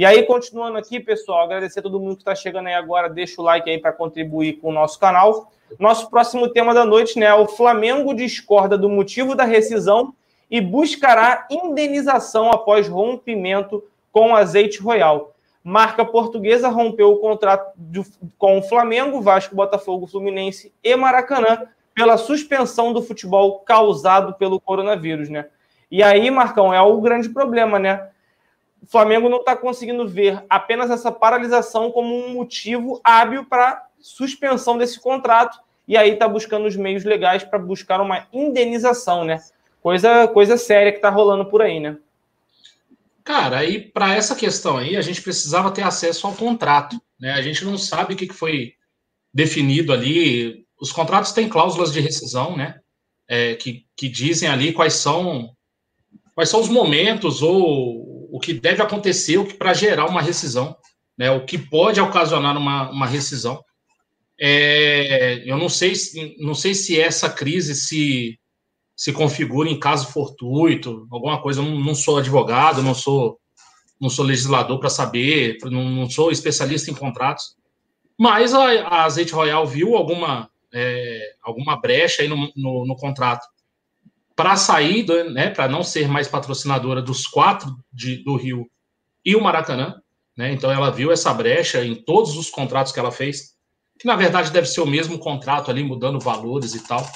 [0.00, 3.06] E aí, continuando aqui, pessoal, agradecer a todo mundo que está chegando aí agora.
[3.06, 5.52] Deixa o like aí para contribuir com o nosso canal.
[5.78, 7.34] Nosso próximo tema da noite, né?
[7.34, 10.14] O Flamengo discorda do motivo da rescisão
[10.50, 15.34] e buscará indenização após rompimento com azeite royal.
[15.62, 17.74] Marca portuguesa rompeu o contrato
[18.38, 25.28] com o Flamengo, Vasco, Botafogo, Fluminense e Maracanã pela suspensão do futebol causado pelo coronavírus,
[25.28, 25.44] né?
[25.90, 28.08] E aí, Marcão, é o grande problema, né?
[28.82, 34.78] O Flamengo não está conseguindo ver apenas essa paralisação como um motivo hábil para suspensão
[34.78, 39.42] desse contrato e aí está buscando os meios legais para buscar uma indenização, né?
[39.82, 41.96] Coisa, coisa séria que está rolando por aí, né?
[43.24, 47.00] Cara, aí para essa questão aí, a gente precisava ter acesso ao contrato.
[47.18, 47.32] Né?
[47.32, 48.74] A gente não sabe o que foi
[49.32, 50.66] definido ali.
[50.80, 52.80] Os contratos têm cláusulas de rescisão, né?
[53.28, 55.54] É, que, que dizem ali quais são
[56.34, 60.76] quais são os momentos ou o que deve acontecer para gerar uma rescisão,
[61.18, 61.30] né?
[61.30, 63.62] O que pode ocasionar uma, uma rescisão.
[64.40, 65.92] É, eu não sei,
[66.38, 68.40] não sei se essa crise se
[69.00, 71.62] se configura em caso fortuito, alguma coisa.
[71.62, 73.38] Eu não, não sou advogado, não sou,
[73.98, 77.56] não sou legislador para saber, não, não, sou especialista em contratos.
[78.18, 83.46] Mas a, a Azeite Royal viu alguma, é, alguma brecha aí no, no, no contrato
[84.40, 88.66] para sair, né, para não ser mais patrocinadora dos quatro de, do Rio
[89.22, 90.00] e o Maracanã.
[90.34, 93.56] Né, então ela viu essa brecha em todos os contratos que ela fez,
[93.98, 97.06] que na verdade deve ser o mesmo contrato ali, mudando valores e tal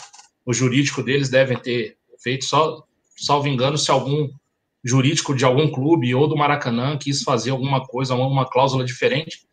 [0.45, 2.85] o jurídico deles devem ter feito, só,
[3.17, 4.29] salvo engano, se algum
[4.85, 9.47] jurídico de algum clube ou do Maracanã quis fazer alguma coisa, uma cláusula diferente,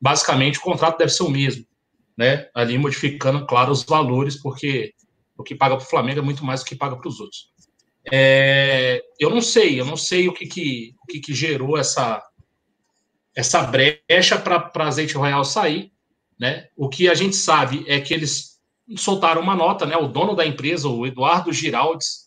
[0.00, 1.66] basicamente o contrato deve ser o mesmo,
[2.16, 2.48] né?
[2.54, 4.94] Ali modificando, claro, os valores, porque
[5.36, 7.50] o que paga para o Flamengo é muito mais do que paga para os outros.
[8.10, 12.22] É, eu não sei, eu não sei o que, que, o que, que gerou essa,
[13.34, 15.92] essa brecha para Azeite Royal sair,
[16.38, 16.68] né?
[16.76, 18.60] O que a gente sabe é que eles
[18.96, 19.96] soltaram uma nota, né?
[19.96, 22.26] O dono da empresa, o Eduardo Giraldes,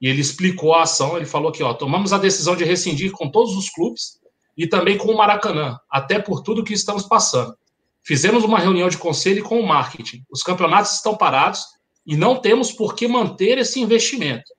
[0.00, 1.16] e ele explicou a ação.
[1.16, 4.20] Ele falou que, ó, tomamos a decisão de rescindir com todos os clubes
[4.56, 7.54] e também com o Maracanã, até por tudo que estamos passando.
[8.02, 10.24] Fizemos uma reunião de conselho com o marketing.
[10.30, 11.64] Os campeonatos estão parados
[12.06, 14.52] e não temos por que manter esse investimento.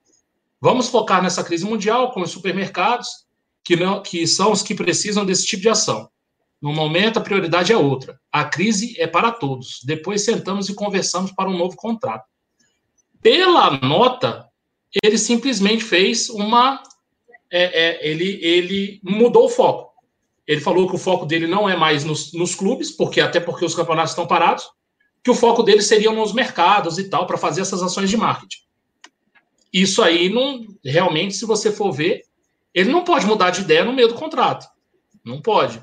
[0.60, 3.08] Vamos focar nessa crise mundial com os supermercados,
[3.63, 6.10] que, não, que são os que precisam desse tipo de ação.
[6.62, 8.19] No momento, a prioridade é outra.
[8.32, 9.80] A crise é para todos.
[9.84, 12.25] Depois sentamos e conversamos para um novo contrato.
[13.21, 14.47] Pela nota,
[15.04, 16.82] ele simplesmente fez uma.
[17.51, 19.91] É, é, ele, ele mudou o foco.
[20.45, 23.65] Ele falou que o foco dele não é mais nos, nos clubes, porque até porque
[23.65, 24.69] os campeonatos estão parados,
[25.23, 28.60] que o foco dele seria nos mercados e tal, para fazer essas ações de marketing.
[29.71, 32.23] Isso aí, não, realmente, se você for ver,
[32.73, 34.67] ele não pode mudar de ideia no meio do contrato.
[35.23, 35.81] Não pode.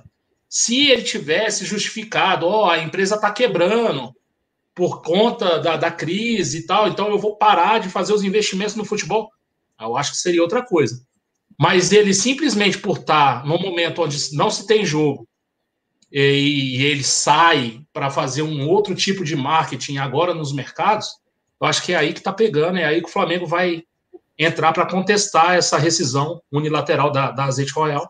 [0.49, 4.15] Se ele tivesse justificado, ó, oh, a empresa está quebrando
[4.75, 8.75] por conta da, da crise e tal, então eu vou parar de fazer os investimentos
[8.75, 9.31] no futebol,
[9.81, 11.03] eu acho que seria outra coisa.
[11.59, 15.28] Mas ele simplesmente por estar no momento onde não se tem jogo
[16.11, 21.09] e ele sai para fazer um outro tipo de marketing agora nos mercados,
[21.61, 23.83] eu acho que é aí que está pegando, é aí que o Flamengo vai
[24.39, 28.09] entrar para contestar essa rescisão unilateral da, da Azeite Royal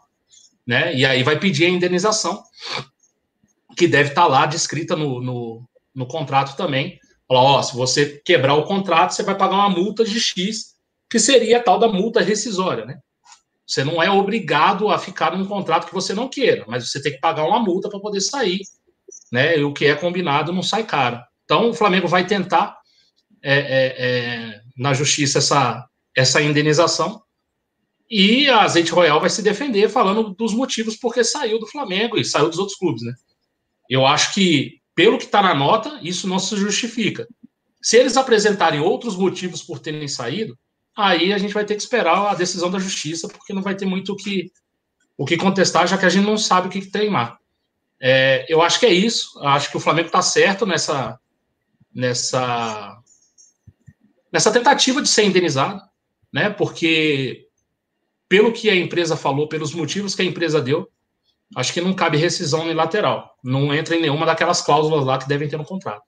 [0.69, 0.95] né?
[0.95, 2.43] E aí vai pedir a indenização,
[3.75, 7.01] que deve estar tá lá descrita no, no, no contrato também.
[7.27, 10.75] Falar, ó, se você quebrar o contrato, você vai pagar uma multa de X,
[11.11, 12.99] que seria a tal da multa rescisória, né?
[13.69, 17.13] Você não é obrigado a ficar num contrato que você não queira, mas você tem
[17.13, 18.63] que pagar uma multa para poder sair,
[19.31, 19.59] né?
[19.59, 21.21] E o que é combinado não sai caro.
[21.45, 22.79] Então, o Flamengo vai tentar
[23.43, 27.23] é, é, é, na justiça essa, essa indenização
[28.11, 32.25] E a Azeite Royal vai se defender falando dos motivos porque saiu do Flamengo e
[32.25, 33.13] saiu dos outros clubes, né?
[33.89, 37.29] Eu acho que, pelo que está na nota, isso não se justifica.
[37.83, 40.59] Se eles apresentarem outros motivos por terem saído,
[40.99, 43.87] aí a gente vai ter que esperar a decisão da justiça, porque não vai ter
[43.87, 44.51] muito o que,
[45.17, 47.39] o que contestar, já que a gente não sabe o que, que tem lá.
[48.01, 49.39] É, eu acho que é isso.
[49.41, 51.17] Acho que o Flamengo está certo nessa,
[51.95, 52.99] nessa,
[54.33, 55.81] nessa tentativa de ser indenizado,
[56.33, 56.51] né?
[56.51, 57.47] Porque
[58.29, 60.89] pelo que a empresa falou, pelos motivos que a empresa deu,
[61.55, 63.37] acho que não cabe rescisão unilateral.
[63.43, 66.03] Não entra em nenhuma daquelas cláusulas lá que devem ter no contrato.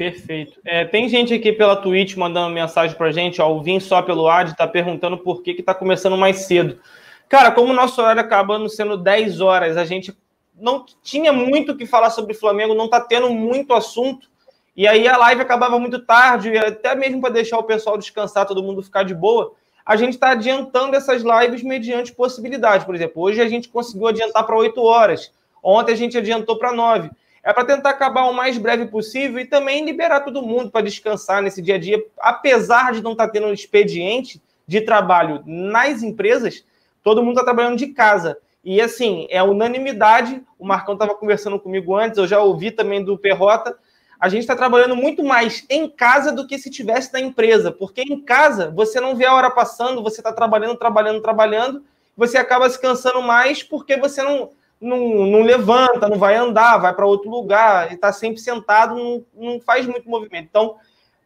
[0.00, 0.58] Perfeito.
[0.64, 4.28] É, tem gente aqui pela Twitch mandando mensagem pra gente, ó, o Vim só pelo
[4.28, 6.80] AD tá perguntando por que que tá começando mais cedo.
[7.28, 10.16] Cara, como o nosso horário acabando sendo 10 horas, a gente
[10.58, 14.26] não tinha muito o que falar sobre o Flamengo, não tá tendo muito assunto,
[14.74, 18.62] e aí a live acabava muito tarde, até mesmo para deixar o pessoal descansar, todo
[18.62, 19.52] mundo ficar de boa
[19.84, 22.86] a gente está adiantando essas lives mediante possibilidade.
[22.86, 25.32] Por exemplo, hoje a gente conseguiu adiantar para 8 horas,
[25.62, 27.10] ontem a gente adiantou para 9.
[27.42, 31.42] É para tentar acabar o mais breve possível e também liberar todo mundo para descansar
[31.42, 32.02] nesse dia a dia.
[32.18, 36.64] Apesar de não estar tá tendo um expediente de trabalho nas empresas,
[37.02, 38.36] todo mundo está trabalhando de casa.
[38.62, 40.42] E assim, é unanimidade.
[40.58, 43.76] O Marcão estava conversando comigo antes, eu já ouvi também do Perrota
[44.20, 48.02] a gente está trabalhando muito mais em casa do que se tivesse na empresa, porque
[48.02, 51.82] em casa você não vê a hora passando, você está trabalhando, trabalhando, trabalhando,
[52.14, 54.50] você acaba se cansando mais porque você não,
[54.80, 59.60] não, não levanta, não vai andar, vai para outro lugar, está sempre sentado, não, não
[59.60, 60.46] faz muito movimento.
[60.48, 60.76] Então,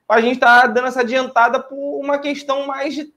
[0.09, 3.13] a gente está dando essa adiantada por uma questão mais de,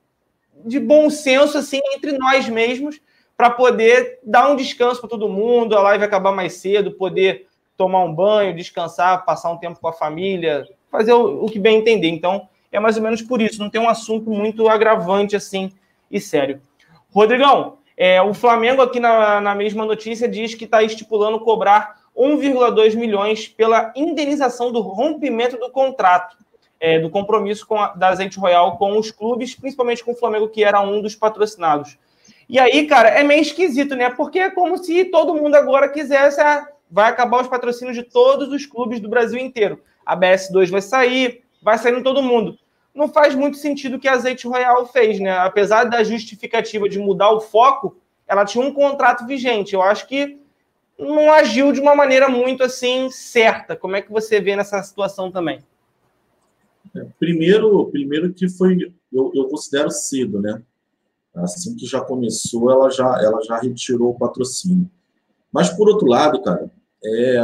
[0.66, 3.02] de bom senso assim entre nós mesmos,
[3.36, 8.04] para poder dar um descanso para todo mundo, a live acabar mais cedo, poder tomar
[8.04, 12.08] um banho, descansar, passar um tempo com a família, fazer o, o que bem entender.
[12.10, 13.60] Então, é mais ou menos por isso.
[13.60, 15.72] Não tem um assunto muito agravante assim
[16.10, 16.62] e sério.
[17.12, 22.96] Rodrigão, é, o Flamengo aqui na, na mesma notícia diz que está estipulando cobrar 1,2
[22.96, 26.38] milhões pela indenização do rompimento do contrato,
[26.80, 30.48] é, do compromisso com a, da Azeite Royal com os clubes, principalmente com o Flamengo,
[30.48, 31.98] que era um dos patrocinados.
[32.48, 34.12] E aí, cara, é meio esquisito, né?
[34.12, 38.50] Porque é como se todo mundo agora quisesse a, vai acabar os patrocínios de todos
[38.50, 39.82] os clubes do Brasil inteiro.
[40.06, 42.58] A BS2 vai sair, vai saindo todo mundo.
[42.98, 45.38] Não faz muito sentido o que a Azeite Royal fez, né?
[45.38, 47.96] Apesar da justificativa de mudar o foco,
[48.28, 49.76] ela tinha um contrato vigente.
[49.76, 50.40] Eu acho que
[50.98, 53.76] não agiu de uma maneira muito assim certa.
[53.76, 55.60] Como é que você vê nessa situação também?
[56.96, 60.60] É, primeiro, primeiro que foi, eu, eu considero cedo, né?
[61.36, 64.90] Assim que já começou, ela já, ela já retirou o patrocínio.
[65.52, 66.68] Mas, por outro lado, cara,
[67.06, 67.38] é,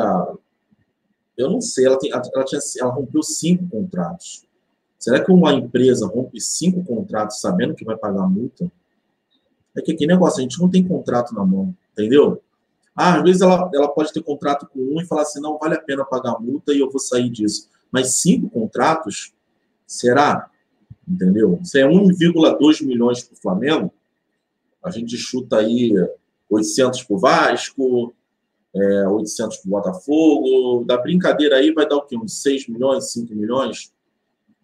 [1.37, 4.47] eu não sei, ela, tem, ela, tinha, ela rompeu cinco contratos.
[5.03, 8.71] Será que uma empresa rompe cinco contratos sabendo que vai pagar multa?
[9.75, 12.41] É que aqui negócio, a gente não tem contrato na mão, entendeu?
[12.95, 15.75] Ah, às vezes ela, ela pode ter contrato com um e falar assim, não vale
[15.75, 17.67] a pena pagar multa e eu vou sair disso.
[17.91, 19.33] Mas cinco contratos,
[19.85, 20.49] será?
[21.05, 21.59] Entendeu?
[21.65, 23.93] Se é 1,2 milhões para o Flamengo,
[24.81, 25.91] a gente chuta aí
[26.49, 28.13] 800 para o Vasco,
[28.73, 30.85] é, 800 para o Botafogo.
[30.85, 32.15] Da brincadeira aí vai dar o quê?
[32.17, 33.91] Uns 6 milhões, 5 milhões?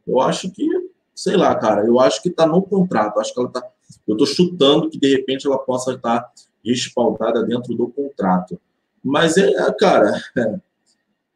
[0.10, 0.68] Eu acho que,
[1.14, 3.20] sei lá, cara, eu acho que está no contrato.
[3.20, 3.64] Acho que ela tá.
[4.08, 6.32] Eu estou chutando que de repente ela possa estar
[6.66, 8.60] respaldada dentro do contrato.
[9.04, 10.60] Mas é, cara, é,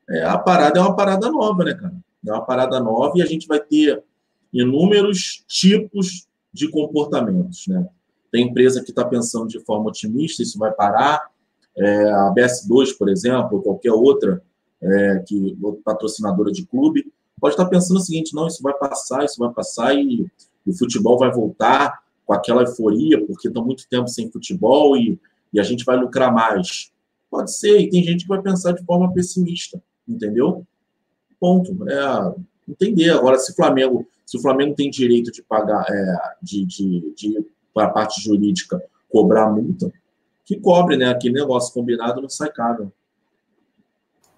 [0.10, 1.94] é, a parada é uma parada nova, né, cara?
[2.26, 4.04] É uma parada nova e a gente vai ter
[4.52, 7.88] inúmeros tipos de comportamentos, né?
[8.32, 11.32] Tem empresa que está pensando de forma otimista, isso vai parar.
[11.76, 14.42] É, a BS2, por exemplo, ou qualquer outra
[14.82, 17.12] é, que patrocinadora de clube,
[17.44, 20.26] pode estar pensando o seguinte: não, isso vai passar, isso vai passar e,
[20.66, 25.20] e o futebol vai voltar com aquela euforia, porque estão muito tempo sem futebol e,
[25.52, 26.94] e a gente vai lucrar mais.
[27.30, 30.66] Pode ser, e tem gente que vai pensar de forma pessimista, entendeu?
[31.38, 31.76] Ponto.
[31.90, 32.36] É,
[32.72, 33.10] entender.
[33.10, 37.46] Agora, se o Flamengo, se o Flamengo tem direito de pagar, é, de, de, de
[37.74, 39.92] para a parte jurídica cobrar multa,
[40.46, 41.10] que cobre, né?
[41.10, 42.90] Aquele negócio combinado não sai caro.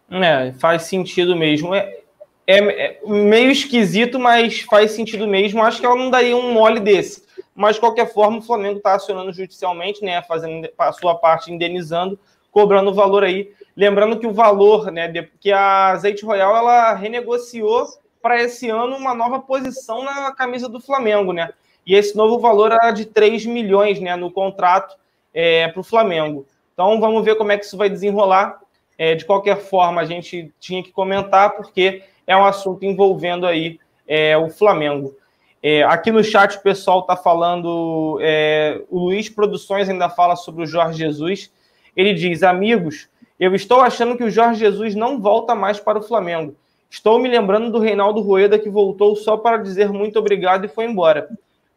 [0.09, 1.75] É, faz sentido mesmo.
[1.75, 2.04] É,
[2.47, 5.63] é, é, meio esquisito, mas faz sentido mesmo.
[5.63, 7.25] Acho que ela não daria um mole desse.
[7.53, 10.21] Mas, de qualquer forma, o Flamengo está acionando judicialmente, né?
[10.23, 12.19] Fazendo a sua parte, indenizando,
[12.51, 13.51] cobrando o valor aí.
[13.75, 15.11] Lembrando que o valor, né?
[15.39, 17.87] Que a Azeite Royal ela renegociou
[18.21, 21.49] para esse ano uma nova posição na camisa do Flamengo, né?
[21.85, 24.95] e esse novo valor era de 3 milhões né, no contrato
[25.33, 26.45] é, para o Flamengo.
[26.73, 28.59] Então vamos ver como é que isso vai desenrolar.
[28.97, 33.79] É, de qualquer forma, a gente tinha que comentar, porque é um assunto envolvendo aí
[34.07, 35.15] é, o Flamengo.
[35.61, 40.63] É, aqui no chat o pessoal está falando, é, o Luiz Produções ainda fala sobre
[40.63, 41.51] o Jorge Jesus.
[41.95, 43.07] Ele diz: Amigos,
[43.39, 46.55] eu estou achando que o Jorge Jesus não volta mais para o Flamengo.
[46.89, 50.85] Estou me lembrando do Reinaldo Rueda que voltou só para dizer muito obrigado e foi
[50.85, 51.27] embora.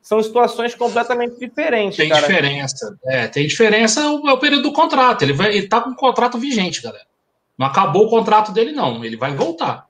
[0.01, 1.97] São situações completamente diferentes.
[1.97, 2.27] Tem cara.
[2.27, 2.97] diferença.
[3.05, 5.23] É, tem diferença é o, período do contrato.
[5.23, 7.05] Ele, vai, ele tá com o contrato vigente, galera.
[7.59, 9.05] Não acabou o contrato dele, não.
[9.05, 9.88] Ele vai voltar.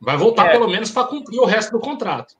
[0.00, 0.52] Vai voltar, É.
[0.52, 2.34] pelo menos, para cumprir o resto do contrato.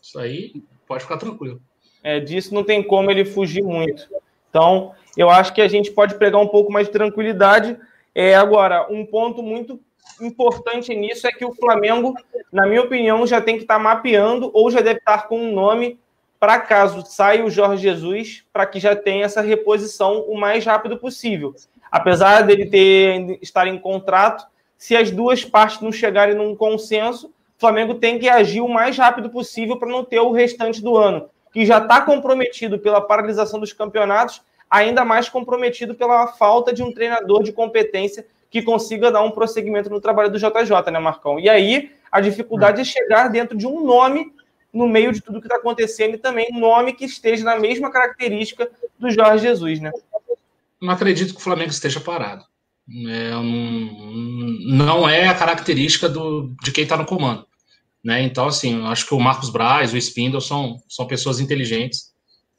[0.00, 1.60] Isso aí pode ficar tranquilo.
[2.02, 4.08] É, disso não tem como ele fugir muito.
[4.50, 7.76] Então, eu acho que a gente pode pegar um pouco mais de tranquilidade.
[8.14, 9.80] É, agora, um ponto muito
[10.20, 12.14] importante nisso é que o Flamengo,
[12.52, 15.98] na minha opinião, já tem que estar mapeando ou já deve estar com um nome
[16.40, 20.96] para caso saia o Jorge Jesus, para que já tenha essa reposição o mais rápido
[20.96, 21.54] possível.
[21.90, 24.46] Apesar dele ter estar em contrato,
[24.78, 28.96] se as duas partes não chegarem num consenso, o Flamengo tem que agir o mais
[28.96, 33.58] rápido possível para não ter o restante do ano, que já está comprometido pela paralisação
[33.58, 39.22] dos campeonatos, ainda mais comprometido pela falta de um treinador de competência que consiga dar
[39.22, 41.40] um prosseguimento no trabalho do JJ, né, Marcão?
[41.40, 44.32] E aí a dificuldade é chegar dentro de um nome
[44.72, 47.90] no meio de tudo que está acontecendo e também um nome que esteja na mesma
[47.90, 49.90] característica do Jorge Jesus, né?
[50.80, 52.44] Não acredito que o Flamengo esteja parado.
[52.90, 53.30] É,
[54.66, 57.46] não, é a característica do, de quem está no comando.
[58.02, 58.22] Né?
[58.22, 62.12] Então, assim, acho que o Marcos Braz, o Spindle são, são pessoas inteligentes.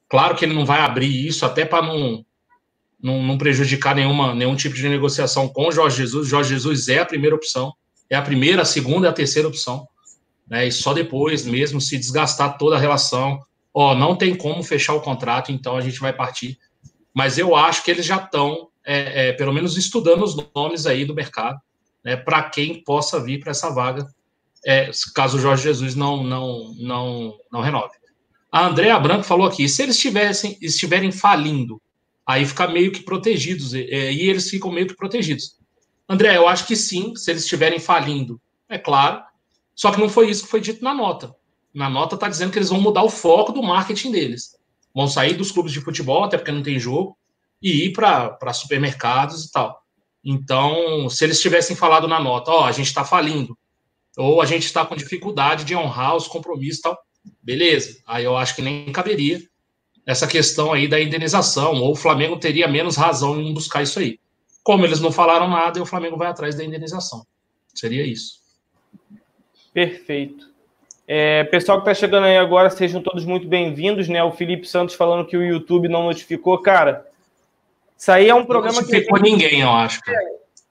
[0.07, 2.25] Claro que ele não vai abrir isso até para não,
[3.01, 6.27] não, não prejudicar nenhuma, nenhum tipo de negociação com o Jorge Jesus.
[6.27, 7.73] Jorge Jesus é a primeira opção,
[8.09, 9.87] é a primeira, a segunda e a terceira opção.
[10.47, 10.67] Né?
[10.67, 13.39] E só depois mesmo se desgastar toda a relação.
[13.73, 16.57] Ó, não tem como fechar o contrato, então a gente vai partir.
[17.13, 21.05] Mas eu acho que eles já estão, é, é, pelo menos, estudando os nomes aí
[21.05, 21.59] do mercado,
[22.03, 24.07] né, para quem possa vir para essa vaga,
[24.65, 27.93] é, caso o Jorge Jesus não, não, não, não renove.
[28.51, 31.79] A Andrea Branco falou aqui: se eles tivessem, estiverem falindo,
[32.25, 35.55] aí fica meio que protegidos, e, e eles ficam meio que protegidos.
[36.09, 39.21] André, eu acho que sim, se eles estiverem falindo, é claro.
[39.75, 41.33] Só que não foi isso que foi dito na nota.
[41.71, 44.57] Na nota está dizendo que eles vão mudar o foco do marketing deles.
[44.95, 47.15] Vão sair dos clubes de futebol, até porque não tem jogo,
[47.61, 49.81] e ir para supermercados e tal.
[50.23, 53.57] Então, se eles tivessem falado na nota, ó, a gente está falindo,
[54.17, 56.97] ou a gente está com dificuldade de honrar os compromissos e tal,
[57.41, 58.01] beleza.
[58.05, 59.41] Aí eu acho que nem caberia
[60.05, 64.19] essa questão aí da indenização, ou o Flamengo teria menos razão em buscar isso aí.
[64.63, 67.25] Como eles não falaram nada, o Flamengo vai atrás da indenização.
[67.73, 68.39] Seria isso.
[69.73, 70.49] Perfeito.
[71.07, 74.23] É, pessoal que está chegando aí agora, sejam todos muito bem-vindos, né?
[74.23, 76.57] O Felipe Santos falando que o YouTube não notificou.
[76.61, 77.08] Cara,
[77.99, 79.11] isso aí é um problema não que.
[79.11, 79.99] Não ninguém, eu acho.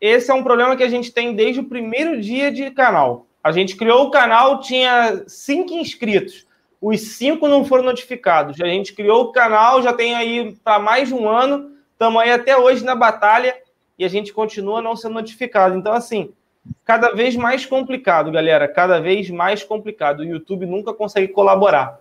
[0.00, 3.26] Esse é um problema que a gente tem desde o primeiro dia de canal.
[3.44, 6.46] A gente criou o canal, tinha cinco inscritos.
[6.80, 8.58] Os cinco não foram notificados.
[8.62, 11.72] A gente criou o canal, já tem aí para mais de um ano.
[11.92, 13.54] Estamos aí até hoje na batalha
[13.98, 15.76] e a gente continua não sendo notificado.
[15.76, 16.32] Então, assim,
[16.82, 18.66] cada vez mais complicado, galera.
[18.66, 20.20] Cada vez mais complicado.
[20.20, 22.00] O YouTube nunca consegue colaborar.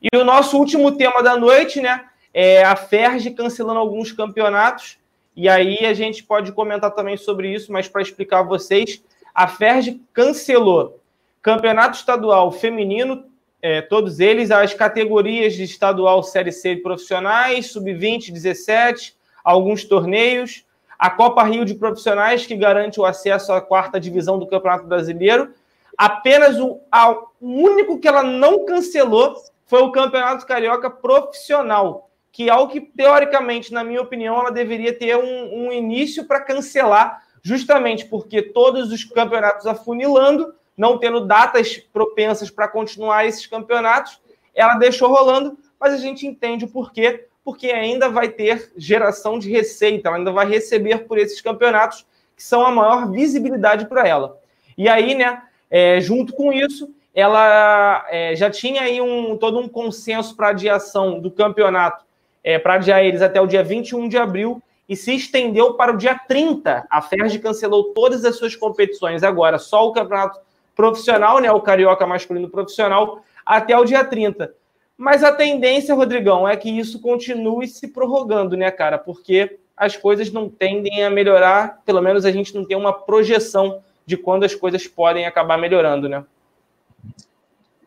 [0.00, 2.06] E o nosso último tema da noite, né?
[2.38, 4.98] É a Ferge cancelando alguns campeonatos.
[5.34, 9.02] E aí a gente pode comentar também sobre isso, mas para explicar a vocês,
[9.34, 11.00] a Ferge cancelou
[11.40, 13.24] campeonato estadual feminino,
[13.62, 20.66] é, todos eles, as categorias de estadual Série C profissionais, sub-20, 17, alguns torneios,
[20.98, 25.54] a Copa Rio de Profissionais, que garante o acesso à quarta divisão do Campeonato Brasileiro.
[25.96, 32.50] Apenas o, a, o único que ela não cancelou foi o Campeonato Carioca Profissional, que
[32.50, 37.22] é o que, teoricamente, na minha opinião, ela deveria ter um, um início para cancelar,
[37.42, 44.20] justamente porque todos os campeonatos afunilando, não tendo datas propensas para continuar esses campeonatos,
[44.54, 49.50] ela deixou rolando, mas a gente entende o porquê, porque ainda vai ter geração de
[49.50, 52.04] receita, ela ainda vai receber por esses campeonatos
[52.36, 54.38] que são a maior visibilidade para ela.
[54.76, 59.66] E aí, né, é, junto com isso, ela é, já tinha aí um, todo um
[59.66, 62.04] consenso para adiação do campeonato,
[62.46, 65.96] é, para adiar eles até o dia 21 de abril, e se estendeu para o
[65.96, 66.86] dia 30.
[66.88, 70.38] A Ferdi cancelou todas as suas competições agora, só o campeonato
[70.76, 74.54] profissional, né, o carioca masculino profissional, até o dia 30.
[74.96, 78.96] Mas a tendência, Rodrigão, é que isso continue se prorrogando, né, cara?
[78.96, 83.80] Porque as coisas não tendem a melhorar, pelo menos a gente não tem uma projeção
[84.06, 86.24] de quando as coisas podem acabar melhorando, né?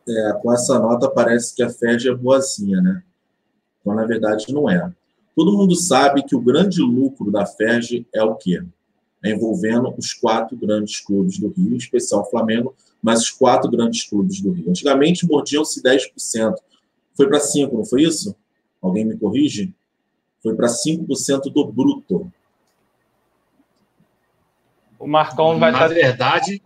[0.06, 3.02] É, com essa nota parece que a FED é boazinha, né?
[3.82, 4.92] Então, na verdade, não é.
[5.36, 8.62] Todo mundo sabe que o grande lucro da FERJ é o quê?
[9.24, 13.70] É envolvendo os quatro grandes clubes do Rio, em especial o Flamengo, mas os quatro
[13.70, 14.70] grandes clubes do Rio.
[14.70, 16.56] Antigamente mordiam-se 10%.
[17.16, 18.36] Foi para 5%, não foi isso?
[18.82, 19.74] Alguém me corrige?
[20.42, 22.32] Foi para 5% do bruto.
[24.98, 26.62] O Marcão vai Na verdade,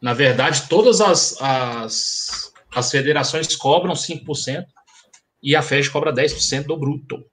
[0.00, 4.64] na verdade, todas as, as, as federações cobram 5%
[5.42, 7.24] e a FED cobra 10% do bruto.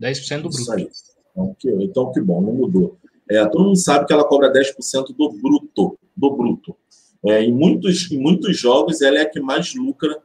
[0.00, 0.72] 10% do Isso bruto.
[0.72, 0.88] aí.
[1.30, 2.98] Então que, então, que bom, não mudou.
[3.28, 5.98] É, todo mundo sabe que ela cobra 10% do bruto.
[6.16, 6.76] Do bruto.
[7.24, 10.18] É, em, muitos, em muitos jogos, ela é a que mais lucra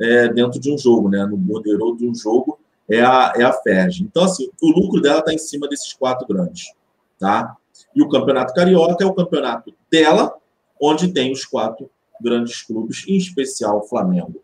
[0.00, 1.24] é, dentro de um jogo, né?
[1.24, 2.58] No borderô de um jogo,
[2.88, 4.02] é a, é a FERJ.
[4.02, 6.72] Então, assim, o lucro dela está em cima desses quatro grandes,
[7.18, 7.56] tá?
[7.94, 10.34] E o Campeonato Carioca é o campeonato dela,
[10.80, 11.90] onde tem os quatro
[12.20, 14.42] grandes clubes, em especial o Flamengo.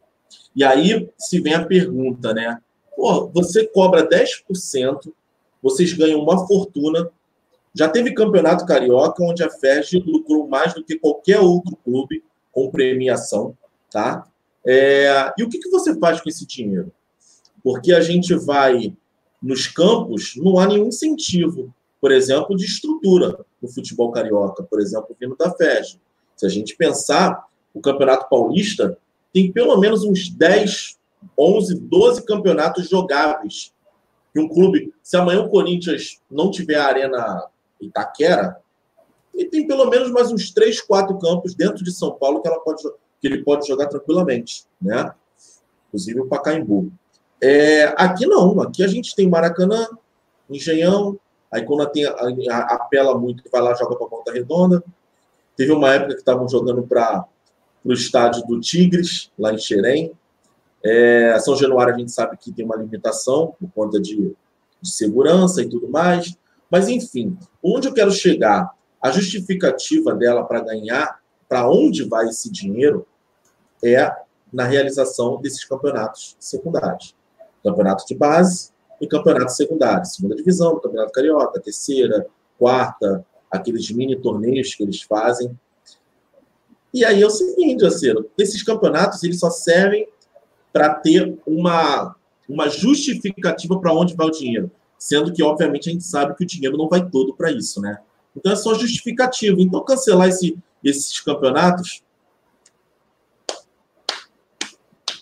[0.55, 2.59] E aí se vem a pergunta, né?
[2.97, 5.13] Pô, você cobra 10%,
[5.63, 7.11] vocês ganham uma fortuna.
[7.75, 12.71] Já teve campeonato carioca onde a FERJ lucrou mais do que qualquer outro clube com
[12.71, 13.57] premiação,
[13.91, 14.29] tá?
[14.65, 16.93] É, e o que, que você faz com esse dinheiro?
[17.63, 18.95] Porque a gente vai
[19.43, 25.17] nos campos, não há nenhum incentivo, por exemplo, de estrutura no futebol carioca, por exemplo,
[25.19, 25.99] vindo da FERJ.
[26.37, 28.97] Se a gente pensar, o Campeonato Paulista
[29.35, 30.97] tem pelo menos uns 10,
[31.37, 33.75] 11, 12 campeonatos jogáveis.
[34.33, 37.45] E um clube, se amanhã o Corinthians não tiver a Arena
[37.81, 38.61] Itaquera,
[39.35, 42.61] ele tem pelo menos mais uns 3, 4 campos dentro de São Paulo que, ela
[42.61, 42.83] pode,
[43.21, 45.13] que ele pode jogar tranquilamente, né?
[45.89, 46.93] Inclusive o Pacaembu.
[47.43, 49.89] É, aqui não, aqui a gente tem Maracanã,
[50.49, 51.19] Engenhão,
[51.51, 54.85] aí quando tem, apela muito, vai lá joga para Volta Redonda.
[55.57, 57.25] Teve uma época que estavam jogando para
[57.85, 60.13] o estádio do Tigres, lá em Xerém.
[60.83, 64.35] É, São Januário a gente sabe que tem uma limitação por conta de,
[64.81, 66.37] de segurança e tudo mais.
[66.71, 68.71] Mas, enfim, onde eu quero chegar?
[69.01, 73.07] A justificativa dela para ganhar, para onde vai esse dinheiro,
[73.85, 74.11] é
[74.53, 77.15] na realização desses campeonatos secundários.
[77.63, 78.71] Campeonato de base
[79.01, 80.07] e campeonato secundário.
[80.07, 82.27] Segunda divisão, campeonato carioca, terceira,
[82.59, 85.59] quarta, aqueles mini torneios que eles fazem.
[86.95, 90.07] E aí é o seguinte, Acero, esses campeonatos eles só servem
[90.73, 92.15] para ter uma,
[92.49, 94.71] uma justificativa para onde vai o dinheiro.
[94.97, 97.99] Sendo que, obviamente, a gente sabe que o dinheiro não vai todo para isso, né?
[98.37, 99.61] Então é só justificativa.
[99.61, 102.01] Então, cancelar esse, esses campeonatos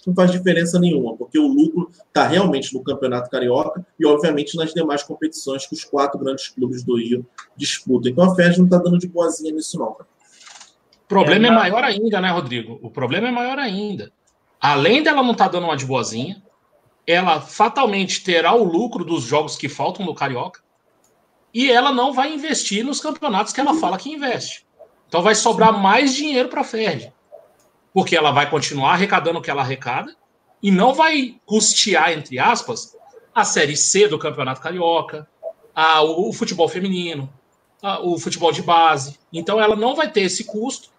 [0.07, 4.75] não faz diferença nenhuma, porque o lucro está realmente no Campeonato Carioca e, obviamente, nas
[4.75, 7.25] demais competições que os quatro grandes clubes do Rio
[7.57, 8.11] disputam.
[8.11, 9.95] Então a FED não está dando de boazinha nisso, não.
[9.95, 10.12] Cara.
[11.13, 12.79] O problema é, é maior ainda, né, Rodrigo?
[12.83, 14.13] O problema é maior ainda.
[14.61, 16.43] Além dela não estar tá dando uma de boazinha,
[17.07, 20.61] ela fatalmente terá o lucro dos jogos que faltam no Carioca
[21.53, 24.65] e ela não vai investir nos campeonatos que ela fala que investe.
[25.09, 27.13] Então vai sobrar mais dinheiro para a FERJ
[27.93, 30.17] porque ela vai continuar arrecadando o que ela arrecada
[30.63, 32.97] e não vai custear, entre aspas,
[33.35, 35.29] a Série C do Campeonato Carioca,
[35.75, 37.33] a, o, o futebol feminino,
[37.83, 39.19] a, o futebol de base.
[39.33, 40.92] Então ela não vai ter esse custo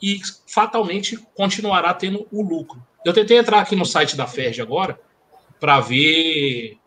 [0.00, 2.84] e fatalmente continuará tendo o lucro.
[3.04, 5.00] Eu tentei entrar aqui no site da Ferg agora
[5.58, 6.78] para ver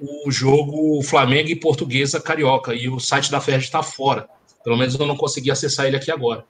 [0.00, 4.28] o jogo Flamengo e Portuguesa Carioca e o site da Ferg está fora.
[4.62, 6.44] Pelo menos eu não consegui acessar ele aqui agora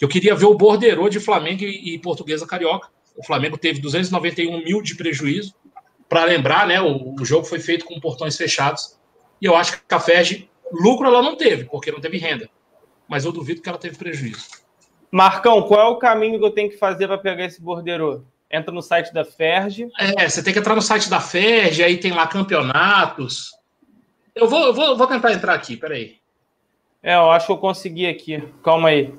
[0.00, 2.88] eu queria ver o borderô de Flamengo e, Portuguesa Carioca.
[3.16, 5.54] O Flamengo teve 291 mil de prejuízo.
[6.08, 8.96] Para lembrar, né, o, o, jogo foi feito com portões fechados.
[9.42, 12.48] E eu acho que a FERJ, lucro ela não teve, porque não teve renda.
[13.08, 14.46] Mas eu duvido que ela teve prejuízo.
[15.10, 18.22] Marcão, qual é o caminho que eu tenho que fazer para pegar esse borderô?
[18.50, 19.88] Entra no site da FERJ.
[19.98, 23.52] É, você tem que entrar no site da FERJ, aí tem lá campeonatos.
[24.34, 26.16] Eu vou, eu vou, vou tentar entrar aqui, peraí.
[27.02, 28.42] É, eu acho que eu consegui aqui.
[28.62, 29.12] Calma aí.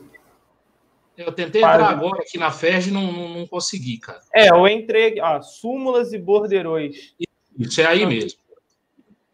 [1.17, 4.21] Eu tentei entrar agora aqui na FERJ e não, não, não, consegui, cara.
[4.33, 7.13] É, eu entrei, ó, súmulas e borderões.
[7.57, 8.39] Isso é aí mesmo.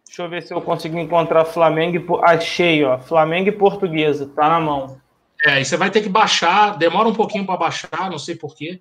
[0.06, 2.20] Deixa eu ver se eu consigo encontrar Flamengo.
[2.24, 4.99] Achei, ó, Flamengo e Portuguesa, tá na mão.
[5.43, 8.79] É, aí você vai ter que baixar, demora um pouquinho para baixar, não sei porquê,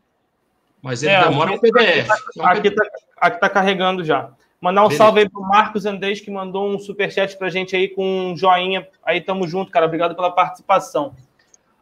[0.81, 2.11] mas ele é, demora um PDF.
[2.11, 2.85] Aqui tá, aqui, tá,
[3.17, 4.31] aqui tá carregando já.
[4.61, 5.05] Mandar um Beleza.
[5.05, 8.89] salve aí pro Marcos Andrés, que mandou um superchat pra gente aí com um joinha.
[9.05, 9.85] Aí tamo junto, cara.
[9.85, 11.15] Obrigado pela participação.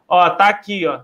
[0.09, 1.03] Ó, tá aqui, ó.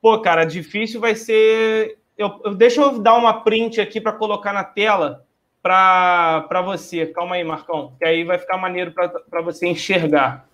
[0.00, 1.98] Pô, cara, difícil vai ser.
[2.16, 5.24] Eu, eu deixa eu dar uma print aqui para colocar na tela
[5.60, 7.06] para você.
[7.06, 10.46] Calma aí, Marcão, que aí vai ficar maneiro para você enxergar.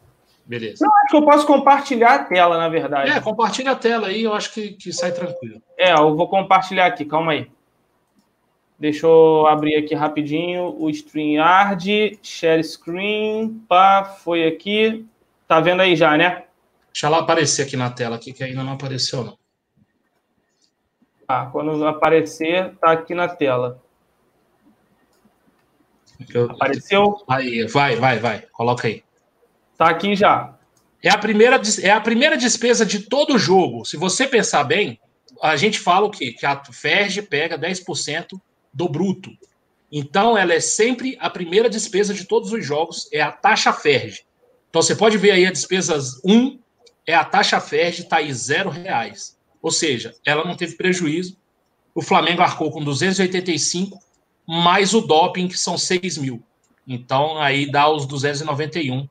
[0.51, 0.85] Beleza.
[0.85, 3.13] Eu acho que eu posso compartilhar a tela, na verdade.
[3.13, 5.63] É, compartilha a tela aí, eu acho que, que sai tranquilo.
[5.79, 7.49] É, eu vou compartilhar aqui, calma aí.
[8.77, 15.07] Deixa eu abrir aqui rapidinho o StreamYard, share screen, pá, foi aqui.
[15.47, 16.47] Tá vendo aí já, né?
[16.93, 19.39] Deixa ela aparecer aqui na tela, aqui, que ainda não apareceu, não.
[21.29, 23.81] Ah, quando aparecer, tá aqui na tela.
[26.35, 26.51] Eu...
[26.51, 27.23] Apareceu?
[27.29, 28.41] Aí, vai, vai, vai.
[28.51, 29.05] Coloca aí.
[29.81, 30.59] Tá aqui já.
[31.03, 33.87] É a primeira, é a primeira despesa de todo jogo.
[33.87, 35.01] Se você pensar bem,
[35.41, 36.33] a gente fala o quê?
[36.33, 38.39] Que a FERJ pega 10%
[38.75, 39.31] do bruto.
[39.91, 44.21] Então, ela é sempre a primeira despesa de todos os jogos, é a taxa FERJ.
[44.69, 46.59] Então, você pode ver aí a despesa 1,
[47.07, 49.39] é a taxa FERJ, está aí zero reais.
[49.63, 51.39] Ou seja, ela não teve prejuízo.
[51.95, 53.99] O Flamengo arcou com 285,
[54.47, 56.43] mais o doping, que são 6 mil.
[56.87, 59.09] Então, aí dá os 291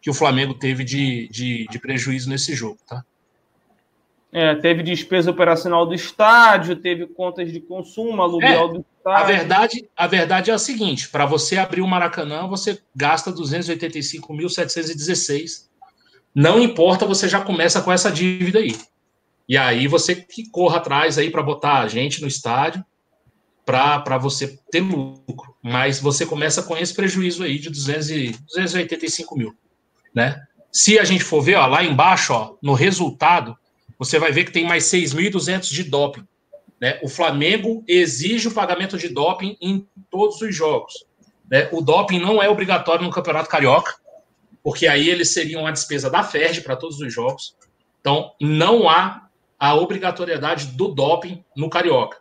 [0.00, 3.04] que o Flamengo teve de, de, de prejuízo nesse jogo, tá?
[4.32, 8.98] É, teve despesa operacional do estádio, teve contas de consumo, aluguel é, do estádio.
[9.04, 15.68] A verdade, a verdade é a seguinte: para você abrir o Maracanã, você gasta 285.716.
[16.32, 18.78] Não importa, você já começa com essa dívida aí.
[19.48, 22.84] E aí você que corra atrás aí para botar a gente no estádio
[23.66, 25.56] para você ter lucro.
[25.60, 29.52] Mas você começa com esse prejuízo aí de 200 e, 285 mil
[30.14, 30.42] né?
[30.72, 33.56] Se a gente for ver, ó, lá embaixo, ó, no resultado,
[33.98, 36.26] você vai ver que tem mais 6.200 de doping.
[36.80, 36.98] Né?
[37.02, 41.04] O Flamengo exige o pagamento de doping em todos os jogos.
[41.50, 41.68] Né?
[41.72, 43.94] O doping não é obrigatório no Campeonato Carioca,
[44.62, 47.54] porque aí eles seriam a despesa da FERJ para todos os jogos.
[48.00, 52.16] Então, não há a obrigatoriedade do doping no Carioca.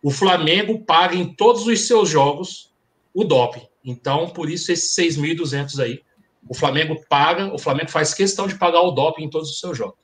[0.00, 2.70] O Flamengo paga em todos os seus jogos
[3.12, 3.66] o doping.
[3.84, 6.02] Então, por isso, esses 6.200 aí
[6.48, 9.76] o Flamengo paga, o Flamengo faz questão de pagar o doping em todos os seus
[9.76, 9.96] jogos.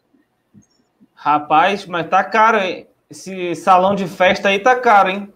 [1.14, 2.86] Rapaz, mas tá caro, hein?
[3.10, 5.32] Esse salão de festa aí tá caro, hein?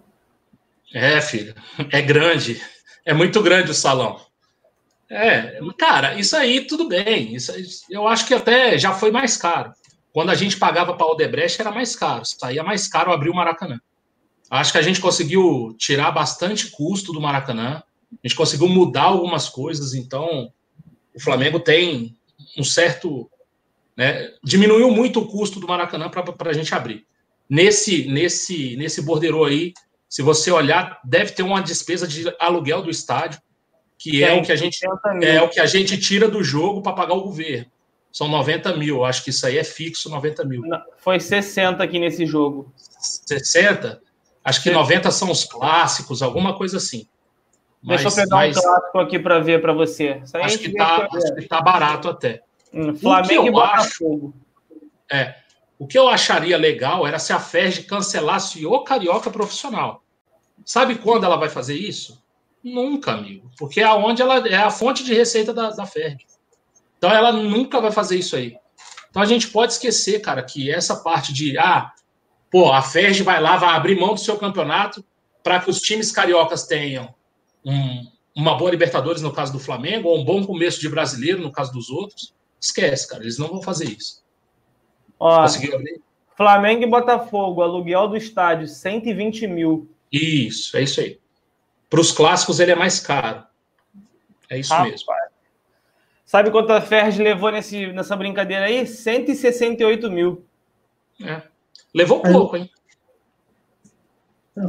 [0.94, 1.54] É, filho,
[1.90, 2.62] é grande.
[3.04, 4.18] É muito grande o salão.
[5.10, 7.34] É, cara, isso aí tudo bem.
[7.34, 7.52] Isso,
[7.90, 9.72] eu acho que até já foi mais caro.
[10.12, 12.24] Quando a gente pagava para o Odebrecht era mais caro.
[12.24, 13.78] Saía mais caro abrir o Maracanã.
[14.48, 17.82] Acho que a gente conseguiu tirar bastante custo do Maracanã.
[18.12, 19.92] A gente conseguiu mudar algumas coisas.
[19.92, 20.52] Então,
[21.14, 22.16] o Flamengo tem
[22.58, 23.30] um certo.
[23.96, 27.06] Né, diminuiu muito o custo do Maracanã para a gente abrir.
[27.48, 29.72] Nesse, nesse, nesse borderô aí,
[30.08, 33.40] se você olhar, deve ter uma despesa de aluguel do estádio,
[33.98, 34.78] que é, o que a gente
[35.22, 37.70] é o que a gente tira do jogo para pagar o governo.
[38.12, 40.62] São 90 mil, acho que isso aí é fixo, 90 mil.
[40.98, 42.72] Foi 60 aqui nesse jogo.
[42.76, 44.00] 60?
[44.44, 47.08] Acho que 90 são os clássicos, alguma coisa assim.
[47.84, 48.56] Mas, Deixa eu pegar mas...
[48.56, 50.22] um clássico aqui para ver para você.
[50.32, 52.42] Acho que, tá, acho que tá barato até.
[52.72, 54.34] Hum, Flamengo e Botafogo.
[55.10, 55.34] Acho, é,
[55.78, 60.02] o que eu acharia legal era se a Ferg cancelasse o Carioca profissional.
[60.64, 62.24] Sabe quando ela vai fazer isso?
[62.62, 63.50] Nunca, amigo.
[63.58, 65.86] Porque é onde ela é a fonte de receita da, da.
[66.96, 68.56] Então ela nunca vai fazer isso aí.
[69.10, 71.92] Então a gente pode esquecer, cara, que essa parte de ah,
[72.50, 75.04] pô, a Ferg vai lá, vai abrir mão do seu campeonato
[75.42, 77.14] para que os times cariocas tenham
[77.64, 81.52] um, uma boa Libertadores no caso do Flamengo, ou um bom começo de brasileiro no
[81.52, 84.22] caso dos outros, esquece, cara, eles não vão fazer isso.
[85.18, 85.46] Ó,
[86.36, 89.88] Flamengo e Botafogo, aluguel do estádio, 120 mil.
[90.10, 91.20] Isso, é isso aí.
[91.88, 93.44] Para os clássicos ele é mais caro.
[94.50, 94.90] É isso Rapaz.
[94.90, 95.06] mesmo.
[96.24, 98.86] Sabe quanto a Ferg levou nesse, nessa brincadeira aí?
[98.86, 100.44] 168 mil.
[101.22, 101.42] É.
[101.94, 102.68] Levou pouco, hein?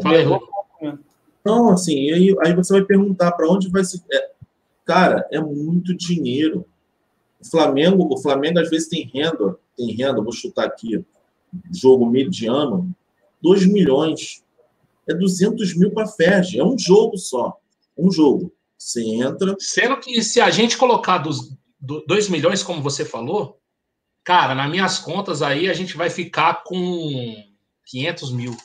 [0.01, 0.54] Falei, levou.
[1.45, 4.03] Então, assim, aí, aí você vai perguntar para onde vai se.
[4.11, 4.31] É,
[4.83, 6.65] cara, é muito dinheiro.
[7.39, 11.05] O Flamengo, o Flamengo às vezes tem renda, tem renda, vou chutar aqui,
[11.71, 12.91] jogo mediano,
[13.43, 14.43] 2 milhões.
[15.07, 16.57] É 200 mil para a FERJ.
[16.57, 17.55] É um jogo só.
[17.95, 18.51] Um jogo.
[18.75, 19.55] Você entra.
[19.59, 23.59] Sendo que se a gente colocar dos 2 milhões, como você falou,
[24.23, 27.35] cara, nas minhas contas aí a gente vai ficar com
[27.85, 28.57] 500 mil.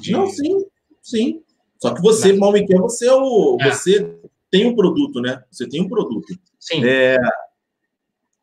[0.00, 0.12] De...
[0.12, 0.64] Não, sim,
[1.02, 1.42] sim.
[1.80, 3.56] Só que você, mal me quer, você é o.
[3.60, 3.70] É.
[3.70, 4.18] Você
[4.50, 5.42] tem um produto, né?
[5.50, 6.26] Você tem um produto.
[6.58, 6.84] Sim.
[6.84, 7.16] É,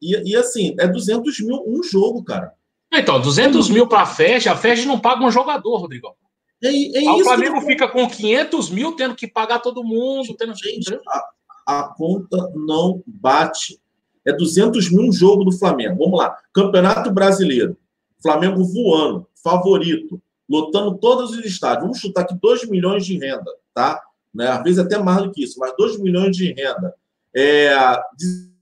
[0.02, 2.54] e, e assim, é 200 mil um jogo, cara.
[2.94, 6.16] Então, 200 mil para a FED, a FED não paga um jogador, Rodrigo.
[6.64, 7.66] É, é o Flamengo que...
[7.66, 10.36] fica com 500 mil tendo que pagar todo mundo.
[10.38, 10.54] Tendo...
[10.56, 13.80] Gente, a, a, conta não bate.
[14.26, 15.98] É 200 mil um jogo do Flamengo.
[15.98, 16.38] Vamos lá.
[16.54, 17.76] Campeonato Brasileiro.
[18.22, 20.22] Flamengo voando, favorito
[20.54, 21.82] lotando todos os estádios.
[21.82, 24.00] Vamos chutar aqui 2 milhões de renda, tá?
[24.32, 24.48] Né?
[24.48, 26.94] Às vezes até mais do que isso, mas 2 milhões de renda.
[27.36, 27.74] É,